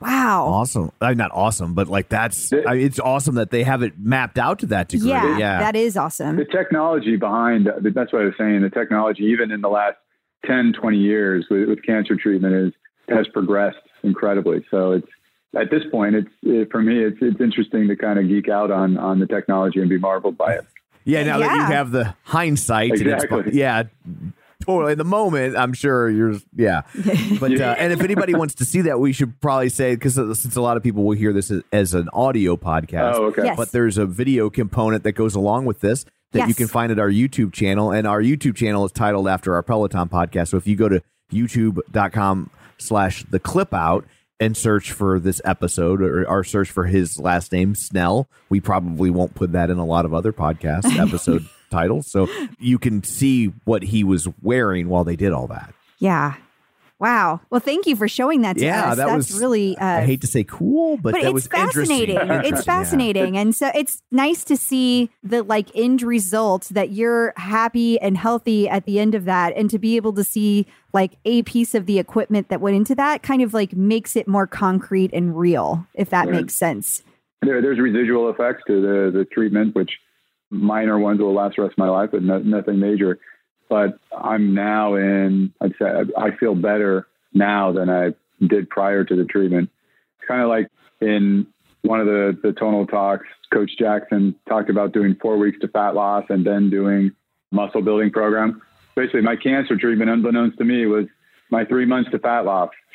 wow. 0.00 0.46
Awesome. 0.46 0.90
Uh, 1.00 1.12
not 1.12 1.30
awesome, 1.34 1.74
but 1.74 1.86
like 1.88 2.08
that's 2.08 2.52
It- 2.52 2.64
I 2.66 2.74
mean, 2.74 2.86
it's 2.86 2.98
awesome 2.98 3.34
that 3.34 3.50
they 3.50 3.62
have 3.64 3.82
it 3.82 3.98
mapped 3.98 4.38
out 4.38 4.58
to 4.60 4.66
that 4.66 4.88
degree. 4.88 5.10
Yeah, 5.10 5.36
yeah. 5.38 5.58
that 5.58 5.76
is 5.76 5.94
awesome. 5.96 6.36
the 6.36 6.46
technology 6.46 7.16
behind 7.16 7.66
that's 7.82 8.10
what 8.12 8.22
I 8.22 8.24
was 8.26 8.34
saying. 8.38 8.62
The 8.62 8.70
technology, 8.70 9.24
even 9.24 9.50
in 9.50 9.60
the 9.60 9.68
last 9.68 9.96
10, 10.46 10.72
20 10.72 10.96
years 10.96 11.46
with, 11.50 11.68
with 11.68 11.82
cancer 11.82 12.16
treatment, 12.16 12.54
is 12.54 12.72
has 13.14 13.26
progressed 13.28 13.76
incredibly. 14.02 14.64
So 14.70 14.92
it's 14.92 15.08
at 15.58 15.70
this 15.70 15.82
point, 15.90 16.14
it's 16.14 16.28
it, 16.42 16.70
for 16.70 16.80
me, 16.82 17.02
it's 17.04 17.18
it's 17.20 17.40
interesting 17.40 17.88
to 17.88 17.96
kind 17.96 18.18
of 18.18 18.28
geek 18.28 18.48
out 18.48 18.70
on 18.70 18.96
on 18.98 19.18
the 19.18 19.26
technology 19.26 19.80
and 19.80 19.88
be 19.88 19.98
marveled 19.98 20.36
by 20.38 20.54
it. 20.54 20.66
Yeah, 21.04 21.22
now 21.24 21.38
that 21.38 21.54
you 21.54 21.62
have 21.62 21.90
the 21.90 22.14
hindsight, 22.24 22.90
and 22.92 23.00
it's- 23.00 23.24
Exactly. 23.24 23.52
yeah, 23.58 23.84
totally. 24.64 24.92
In 24.92 24.98
the 24.98 25.04
moment, 25.04 25.56
I'm 25.56 25.72
sure 25.72 26.10
you're, 26.10 26.34
yeah. 26.54 26.82
But 27.40 27.58
uh, 27.60 27.74
and 27.78 27.92
if 27.92 28.00
anybody 28.02 28.34
wants 28.34 28.54
to 28.56 28.64
see 28.66 28.82
that, 28.82 29.00
we 29.00 29.12
should 29.12 29.40
probably 29.40 29.70
say 29.70 29.94
because 29.94 30.14
since 30.14 30.56
a 30.56 30.60
lot 30.60 30.76
of 30.76 30.82
people 30.82 31.02
will 31.02 31.16
hear 31.16 31.32
this 31.32 31.50
as, 31.50 31.62
as 31.72 31.94
an 31.94 32.08
audio 32.12 32.56
podcast, 32.56 33.14
Oh, 33.14 33.24
okay. 33.26 33.44
Yes. 33.46 33.56
but 33.56 33.72
there's 33.72 33.96
a 33.98 34.04
video 34.06 34.50
component 34.50 35.02
that 35.04 35.12
goes 35.12 35.34
along 35.34 35.64
with 35.64 35.80
this 35.80 36.04
that 36.32 36.46
you 36.46 36.54
can 36.54 36.68
find 36.68 36.92
at 36.92 36.98
our 37.00 37.10
YouTube 37.10 37.52
channel, 37.52 37.90
and 37.90 38.06
our 38.06 38.20
YouTube 38.22 38.54
channel 38.54 38.84
is 38.84 38.92
titled 38.92 39.26
after 39.26 39.54
our 39.54 39.62
Peloton 39.64 40.08
podcast. 40.08 40.48
So 40.48 40.58
if 40.58 40.66
you 40.66 40.76
go 40.76 40.88
to 40.88 41.02
YouTube.com 41.32 42.50
slash 42.78 43.24
the 43.24 43.38
clip 43.40 43.72
out 43.74 44.04
and 44.40 44.56
search 44.56 44.92
for 44.92 45.20
this 45.20 45.40
episode 45.44 46.00
or, 46.00 46.26
or 46.28 46.42
search 46.42 46.70
for 46.70 46.84
his 46.86 47.18
last 47.18 47.52
name 47.52 47.74
Snell, 47.74 48.28
we 48.48 48.58
probably 48.60 49.10
won't 49.10 49.34
put 49.34 49.52
that 49.52 49.70
in 49.70 49.78
a 49.78 49.84
lot 49.84 50.04
of 50.06 50.14
other 50.14 50.32
podcast 50.32 50.96
episode 50.98 51.46
titles. 51.70 52.10
So 52.10 52.26
you 52.58 52.78
can 52.78 53.04
see 53.04 53.52
what 53.64 53.82
he 53.82 54.02
was 54.02 54.26
wearing 54.42 54.88
while 54.88 55.04
they 55.04 55.16
did 55.16 55.32
all 55.32 55.46
that. 55.48 55.74
yeah. 55.98 56.36
Wow. 57.00 57.40
Well, 57.48 57.60
thank 57.60 57.86
you 57.86 57.96
for 57.96 58.06
showing 58.08 58.42
that 58.42 58.58
to 58.58 58.64
Yeah, 58.64 58.90
us. 58.90 58.96
that 58.98 59.06
That's 59.06 59.30
was- 59.32 59.40
really. 59.40 59.76
Uh, 59.78 59.84
I 59.86 60.00
hate 60.04 60.20
to 60.20 60.26
say 60.26 60.44
cool, 60.44 60.98
but, 60.98 61.12
but 61.14 61.22
that 61.22 61.28
it's 61.28 61.32
was 61.32 61.46
fascinating. 61.46 62.16
interesting. 62.20 62.54
It's 62.54 62.64
fascinating. 62.64 63.36
And 63.38 63.54
so 63.54 63.70
it's 63.74 64.02
nice 64.12 64.44
to 64.44 64.56
see 64.56 65.10
the 65.22 65.42
like 65.42 65.68
end 65.74 66.02
result 66.02 66.68
that 66.72 66.90
you're 66.90 67.32
happy 67.36 67.98
and 68.00 68.18
healthy 68.18 68.68
at 68.68 68.84
the 68.84 69.00
end 69.00 69.14
of 69.14 69.24
that. 69.24 69.54
And 69.56 69.70
to 69.70 69.78
be 69.78 69.96
able 69.96 70.12
to 70.12 70.22
see 70.24 70.66
like 70.92 71.12
a 71.24 71.42
piece 71.44 71.74
of 71.74 71.86
the 71.86 71.98
equipment 71.98 72.50
that 72.50 72.60
went 72.60 72.76
into 72.76 72.94
that 72.96 73.22
kind 73.22 73.40
of 73.40 73.54
like 73.54 73.72
makes 73.74 74.14
it 74.14 74.28
more 74.28 74.46
concrete 74.46 75.10
and 75.14 75.38
real, 75.38 75.86
if 75.94 76.10
that 76.10 76.26
Right. 76.28 76.36
makes 76.42 76.54
sense. 76.54 77.02
There, 77.40 77.62
there's 77.62 77.78
residual 77.80 78.28
effects 78.28 78.62
to 78.66 78.82
the 78.82 79.18
the 79.18 79.24
treatment, 79.24 79.74
which 79.74 79.90
minor 80.50 80.98
ones 80.98 81.20
will 81.20 81.32
last 81.32 81.56
the 81.56 81.62
rest 81.62 81.72
of 81.72 81.78
my 81.78 81.88
life, 81.88 82.10
but 82.12 82.22
no, 82.22 82.38
nothing 82.40 82.78
major. 82.78 83.18
But 83.70 83.98
I'm 84.14 84.52
now 84.52 84.96
in. 84.96 85.54
I'd 85.62 85.72
say 85.78 85.86
I- 86.18 86.36
feel 86.36 86.54
better 86.56 87.06
now 87.32 87.70
than 87.72 87.88
I 87.88 88.10
did 88.44 88.68
prior 88.68 89.04
to 89.04 89.16
the 89.16 89.24
treatment. 89.24 89.70
It's 90.18 90.26
kind 90.28 90.42
of 90.42 90.48
like 90.48 90.68
in 91.00 91.46
one 91.82 92.00
of 92.00 92.06
the 92.06 92.36
the 92.42 92.52
tonal 92.52 92.86
talks, 92.86 93.26
Coach 93.52 93.70
Jackson 93.78 94.34
talked 94.48 94.68
about 94.70 94.92
doing 94.92 95.14
four 95.22 95.38
weeks 95.38 95.58
to 95.60 95.68
fat 95.68 95.94
loss 95.94 96.24
and 96.28 96.44
then 96.44 96.68
doing 96.68 97.12
muscle 97.52 97.80
building 97.80 98.10
program. 98.10 98.60
Basically, 98.96 99.22
my 99.22 99.36
cancer 99.36 99.76
treatment, 99.76 100.10
unbeknownst 100.10 100.58
to 100.58 100.64
me, 100.64 100.86
was 100.86 101.06
my 101.50 101.64
three 101.64 101.86
months 101.86 102.10
to 102.10 102.18
fat 102.18 102.44
loss, 102.44 102.70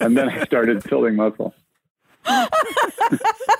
and 0.00 0.16
then 0.16 0.28
I 0.30 0.44
started 0.44 0.82
building 0.88 1.16
muscle. 1.16 1.52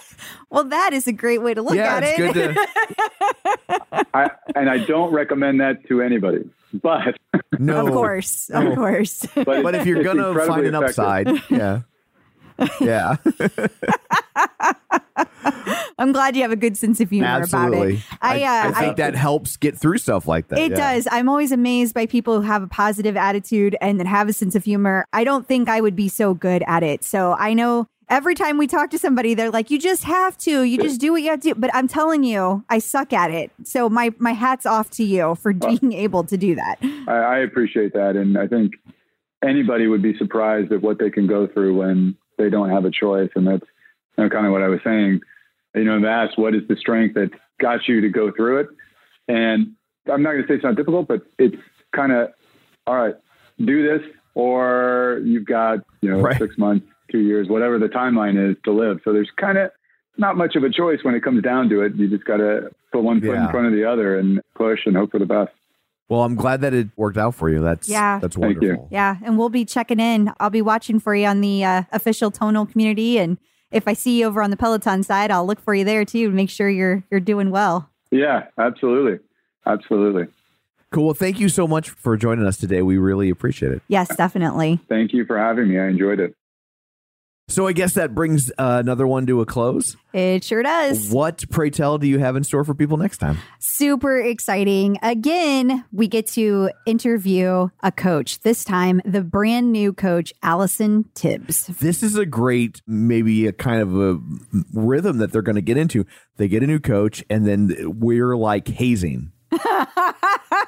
Well, 0.50 0.64
that 0.64 0.92
is 0.92 1.06
a 1.06 1.12
great 1.12 1.42
way 1.42 1.54
to 1.54 1.62
look 1.62 1.74
yeah, 1.74 1.96
at 1.96 2.02
it's 2.04 2.18
it. 2.18 2.32
good 2.34 2.54
to 2.54 4.06
I, 4.14 4.30
and 4.54 4.70
I 4.70 4.78
don't 4.78 5.12
recommend 5.12 5.60
that 5.60 5.86
to 5.88 6.00
anybody. 6.00 6.48
But 6.72 7.16
know. 7.58 7.86
of 7.86 7.92
course. 7.92 8.50
No. 8.50 8.70
Of 8.70 8.74
course. 8.76 9.26
but, 9.34 9.62
But 9.62 9.74
if 9.74 9.86
you're 9.86 10.02
gonna 10.02 10.34
find 10.46 10.66
an 10.66 10.74
effective. 10.74 10.98
upside, 10.98 11.50
yeah, 11.50 11.80
yeah, 12.80 13.16
I'm 15.98 16.12
glad 16.12 16.36
you 16.36 16.42
have 16.42 16.52
a 16.52 16.56
good 16.56 16.76
sense 16.76 17.00
of 17.00 17.10
humor 17.10 17.42
about 17.42 17.74
it. 17.74 18.00
I, 18.20 18.42
uh, 18.42 18.72
I 18.74 18.80
think 18.80 18.96
that 18.98 19.14
helps 19.14 19.56
get 19.56 19.76
through 19.76 19.98
stuff 19.98 20.28
like 20.28 20.48
that. 20.48 20.58
It 20.58 20.72
yeah. 20.72 20.94
does. 20.94 21.08
I'm 21.10 21.28
always 21.28 21.52
amazed 21.52 21.94
by 21.94 22.06
people 22.06 22.40
who 22.40 22.46
have 22.46 22.62
a 22.62 22.68
positive 22.68 23.16
attitude 23.16 23.76
and 23.80 23.98
that 23.98 24.06
have 24.06 24.28
a 24.28 24.32
sense 24.32 24.54
of 24.54 24.64
humor. 24.64 25.06
I 25.12 25.24
don't 25.24 25.46
think 25.46 25.68
I 25.68 25.80
would 25.80 25.96
be 25.96 26.08
so 26.08 26.34
good 26.34 26.62
at 26.66 26.82
it. 26.82 27.02
So 27.02 27.34
I 27.38 27.54
know 27.54 27.88
every 28.10 28.34
time 28.34 28.58
we 28.58 28.66
talk 28.66 28.90
to 28.90 28.98
somebody, 28.98 29.34
they're 29.34 29.50
like, 29.50 29.70
"You 29.70 29.78
just 29.78 30.04
have 30.04 30.36
to. 30.38 30.62
You 30.62 30.78
just 30.78 31.00
do 31.00 31.12
what 31.12 31.22
you 31.22 31.30
have 31.30 31.40
to." 31.40 31.54
do." 31.54 31.60
But 31.60 31.74
I'm 31.74 31.88
telling 31.88 32.24
you, 32.24 32.64
I 32.68 32.78
suck 32.78 33.12
at 33.12 33.30
it. 33.30 33.50
So 33.64 33.88
my 33.88 34.12
my 34.18 34.32
hats 34.32 34.66
off 34.66 34.90
to 34.92 35.04
you 35.04 35.34
for 35.36 35.52
being 35.52 35.92
able 35.92 36.24
to 36.24 36.36
do 36.36 36.54
that. 36.54 36.78
I, 37.06 37.12
I 37.14 37.38
appreciate 37.38 37.92
that, 37.94 38.16
and 38.16 38.38
I 38.38 38.46
think 38.46 38.74
anybody 39.42 39.86
would 39.86 40.02
be 40.02 40.16
surprised 40.18 40.72
at 40.72 40.82
what 40.82 40.98
they 40.98 41.10
can 41.10 41.26
go 41.26 41.46
through 41.46 41.76
when 41.78 42.16
they 42.38 42.50
don't 42.50 42.70
have 42.70 42.84
a 42.84 42.90
choice. 42.90 43.30
And 43.36 43.46
that's 43.46 43.66
you 44.16 44.24
know, 44.24 44.30
kind 44.30 44.46
of 44.46 44.52
what 44.52 44.62
I 44.62 44.68
was 44.68 44.80
saying. 44.84 45.20
You 45.74 45.84
know, 45.84 46.00
that's 46.00 46.36
what 46.36 46.54
is 46.54 46.62
the 46.68 46.76
strength 46.76 47.14
that 47.14 47.30
got 47.60 47.86
you 47.86 48.00
to 48.00 48.08
go 48.08 48.32
through 48.32 48.60
it. 48.60 48.68
And 49.28 49.74
I'm 50.10 50.22
not 50.22 50.32
going 50.32 50.42
to 50.42 50.48
say 50.48 50.54
it's 50.54 50.64
not 50.64 50.74
difficult, 50.76 51.06
but 51.08 51.22
it's 51.38 51.56
kind 51.94 52.12
of 52.12 52.30
all 52.86 52.96
right. 52.96 53.14
Do 53.64 53.82
this, 53.86 54.08
or 54.34 55.20
you've 55.24 55.44
got 55.44 55.80
you 56.00 56.10
know 56.10 56.20
Right. 56.20 56.38
six 56.38 56.56
months, 56.56 56.86
two 57.10 57.18
years, 57.20 57.48
whatever 57.48 57.78
the 57.78 57.86
timeline 57.88 58.50
is 58.50 58.56
to 58.64 58.72
live. 58.72 59.00
So 59.04 59.12
there's 59.12 59.30
kind 59.36 59.58
of 59.58 59.70
not 60.16 60.36
much 60.36 60.56
of 60.56 60.64
a 60.64 60.70
choice 60.70 60.98
when 61.02 61.14
it 61.14 61.22
comes 61.22 61.42
down 61.42 61.68
to 61.70 61.82
it. 61.82 61.94
You 61.94 62.08
just 62.08 62.24
got 62.24 62.38
to 62.38 62.70
put 62.92 63.02
one 63.02 63.20
foot 63.20 63.30
Yeah. 63.34 63.46
in 63.46 63.50
front 63.50 63.66
of 63.66 63.72
the 63.72 63.84
other 63.84 64.18
and 64.18 64.40
push 64.54 64.80
and 64.86 64.96
hope 64.96 65.10
for 65.12 65.18
the 65.18 65.26
best. 65.26 65.52
Well, 66.08 66.22
I'm 66.22 66.36
glad 66.36 66.62
that 66.62 66.72
it 66.72 66.88
worked 66.96 67.18
out 67.18 67.34
for 67.34 67.50
you. 67.50 67.60
That's 67.60 67.88
Yeah. 67.88 68.18
that's 68.18 68.36
wonderful. 68.36 68.88
Yeah, 68.90 69.16
and 69.22 69.38
we'll 69.38 69.50
be 69.50 69.64
checking 69.64 70.00
in. 70.00 70.32
I'll 70.40 70.48
be 70.50 70.62
watching 70.62 70.98
for 71.00 71.14
you 71.14 71.26
on 71.26 71.40
the 71.42 71.64
uh, 71.64 71.82
official 71.92 72.30
tonal 72.30 72.64
community, 72.66 73.18
and 73.18 73.36
if 73.70 73.86
I 73.86 73.92
see 73.92 74.20
you 74.20 74.26
over 74.26 74.42
on 74.42 74.48
the 74.50 74.56
Peloton 74.56 75.02
side, 75.02 75.30
I'll 75.30 75.44
look 75.46 75.60
for 75.60 75.74
you 75.74 75.84
there 75.84 76.06
too 76.06 76.28
to 76.30 76.34
make 76.34 76.48
sure 76.48 76.68
you're 76.70 77.04
you're 77.10 77.20
doing 77.20 77.50
well. 77.50 77.90
Yeah, 78.10 78.44
absolutely. 78.58 79.18
Absolutely. 79.66 80.28
Cool. 80.90 81.04
Well, 81.04 81.14
thank 81.14 81.38
you 81.38 81.50
so 81.50 81.68
much 81.68 81.90
for 81.90 82.16
joining 82.16 82.46
us 82.46 82.56
today. 82.56 82.80
We 82.80 82.96
really 82.96 83.28
appreciate 83.28 83.72
it. 83.72 83.82
Yes, 83.88 84.08
definitely. 84.16 84.80
Thank 84.88 85.12
you 85.12 85.26
for 85.26 85.36
having 85.36 85.68
me. 85.68 85.78
I 85.78 85.88
enjoyed 85.88 86.18
it. 86.20 86.34
So 87.48 87.66
I 87.66 87.72
guess 87.72 87.94
that 87.94 88.14
brings 88.14 88.50
uh, 88.58 88.76
another 88.80 89.06
one 89.06 89.26
to 89.26 89.40
a 89.40 89.46
close. 89.46 89.96
It 90.12 90.44
sure 90.44 90.62
does. 90.62 91.10
What, 91.10 91.44
pray 91.50 91.70
tell, 91.70 91.96
do 91.96 92.06
you 92.06 92.18
have 92.18 92.36
in 92.36 92.44
store 92.44 92.62
for 92.62 92.74
people 92.74 92.98
next 92.98 93.18
time? 93.18 93.38
Super 93.58 94.20
exciting. 94.20 94.98
Again, 95.02 95.84
we 95.90 96.08
get 96.08 96.26
to 96.28 96.70
interview 96.84 97.68
a 97.82 97.90
coach, 97.90 98.40
this 98.40 98.64
time 98.64 99.00
the 99.04 99.22
brand 99.22 99.72
new 99.72 99.94
coach, 99.94 100.32
Allison 100.42 101.06
Tibbs. 101.14 101.66
This 101.66 102.02
is 102.02 102.16
a 102.16 102.26
great, 102.26 102.82
maybe 102.86 103.46
a 103.46 103.52
kind 103.52 103.80
of 103.80 103.98
a 103.98 104.18
rhythm 104.74 105.16
that 105.18 105.32
they're 105.32 105.42
going 105.42 105.56
to 105.56 105.62
get 105.62 105.78
into. 105.78 106.04
They 106.36 106.48
get 106.48 106.62
a 106.62 106.66
new 106.66 106.80
coach, 106.80 107.24
and 107.30 107.46
then 107.46 107.74
we're 107.98 108.36
like 108.36 108.68
hazing. 108.68 109.32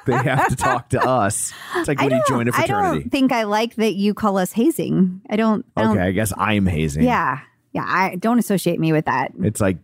they 0.05 0.13
have 0.13 0.47
to 0.49 0.55
talk 0.55 0.89
to 0.89 1.01
us. 1.01 1.53
It's 1.75 1.87
like 1.87 1.99
when 1.99 2.11
you 2.11 2.21
join 2.27 2.47
a 2.47 2.51
fraternity. 2.51 2.87
I 2.87 3.01
don't 3.01 3.09
think 3.09 3.31
I 3.31 3.43
like 3.43 3.75
that 3.75 3.93
you 3.93 4.13
call 4.13 4.37
us 4.37 4.51
hazing. 4.53 5.21
I 5.29 5.35
don't. 5.35 5.65
I 5.75 5.83
don't 5.83 5.97
Okay, 5.97 6.07
I 6.07 6.11
guess 6.11 6.33
I'm 6.37 6.65
hazing. 6.65 7.03
Yeah. 7.03 7.39
Yeah. 7.73 7.85
I 7.87 8.15
don't 8.15 8.39
associate 8.39 8.79
me 8.79 8.91
with 8.91 9.05
that. 9.05 9.31
It's 9.41 9.61
like 9.61 9.77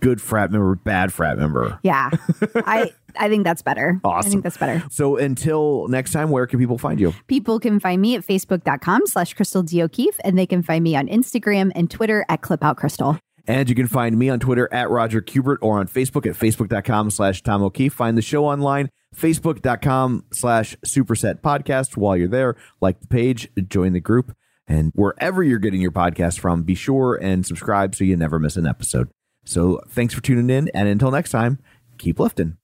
good 0.00 0.20
frat 0.20 0.50
member, 0.50 0.74
bad 0.74 1.12
frat 1.12 1.38
member. 1.38 1.78
Yeah. 1.82 2.10
I 2.56 2.92
I 3.16 3.28
think 3.28 3.44
that's 3.44 3.62
better. 3.62 4.00
Awesome. 4.04 4.28
I 4.28 4.30
think 4.30 4.42
that's 4.42 4.56
better. 4.56 4.82
So 4.90 5.16
until 5.16 5.86
next 5.88 6.12
time, 6.12 6.30
where 6.30 6.46
can 6.46 6.58
people 6.58 6.78
find 6.78 6.98
you? 6.98 7.14
People 7.26 7.60
can 7.60 7.78
find 7.80 8.00
me 8.00 8.14
at 8.16 8.26
facebook.com 8.26 9.06
slash 9.06 9.34
Crystal 9.34 9.62
D. 9.62 9.82
O'Keefe, 9.82 10.18
and 10.24 10.38
they 10.38 10.46
can 10.46 10.62
find 10.62 10.82
me 10.82 10.96
on 10.96 11.08
Instagram 11.08 11.70
and 11.74 11.90
Twitter 11.90 12.24
at 12.28 12.40
Clip 12.42 12.64
Out 12.64 12.76
Crystal. 12.76 13.18
And 13.46 13.68
you 13.68 13.74
can 13.74 13.88
find 13.88 14.16
me 14.16 14.28
on 14.28 14.38
Twitter 14.38 14.68
at 14.72 14.88
Roger 14.88 15.20
Kubert 15.20 15.58
or 15.62 15.78
on 15.80 15.88
Facebook 15.88 16.26
at 16.26 16.36
facebook.com 16.36 17.10
slash 17.10 17.42
Tom 17.42 17.62
O'Keefe. 17.62 17.92
Find 17.92 18.16
the 18.16 18.22
show 18.22 18.44
online, 18.44 18.88
facebook.com 19.16 20.24
slash 20.32 20.76
superset 20.84 21.40
podcast. 21.40 21.96
While 21.96 22.16
you're 22.16 22.28
there, 22.28 22.56
like 22.80 23.00
the 23.00 23.06
page, 23.06 23.50
join 23.68 23.92
the 23.92 24.00
group. 24.00 24.34
And 24.66 24.92
wherever 24.94 25.42
you're 25.42 25.58
getting 25.58 25.82
your 25.82 25.92
podcast 25.92 26.38
from, 26.38 26.62
be 26.62 26.74
sure 26.74 27.18
and 27.20 27.44
subscribe 27.44 27.94
so 27.94 28.04
you 28.04 28.16
never 28.16 28.38
miss 28.38 28.56
an 28.56 28.66
episode. 28.66 29.10
So 29.44 29.80
thanks 29.88 30.14
for 30.14 30.22
tuning 30.22 30.50
in. 30.50 30.70
And 30.72 30.88
until 30.88 31.10
next 31.10 31.30
time, 31.30 31.58
keep 31.98 32.18
lifting. 32.18 32.61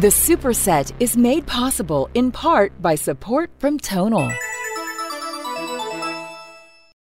The 0.00 0.06
Superset 0.06 0.92
is 0.98 1.14
made 1.14 1.46
possible 1.46 2.08
in 2.14 2.32
part 2.32 2.72
by 2.80 2.94
support 2.94 3.50
from 3.58 3.76
Tonal. 3.76 4.32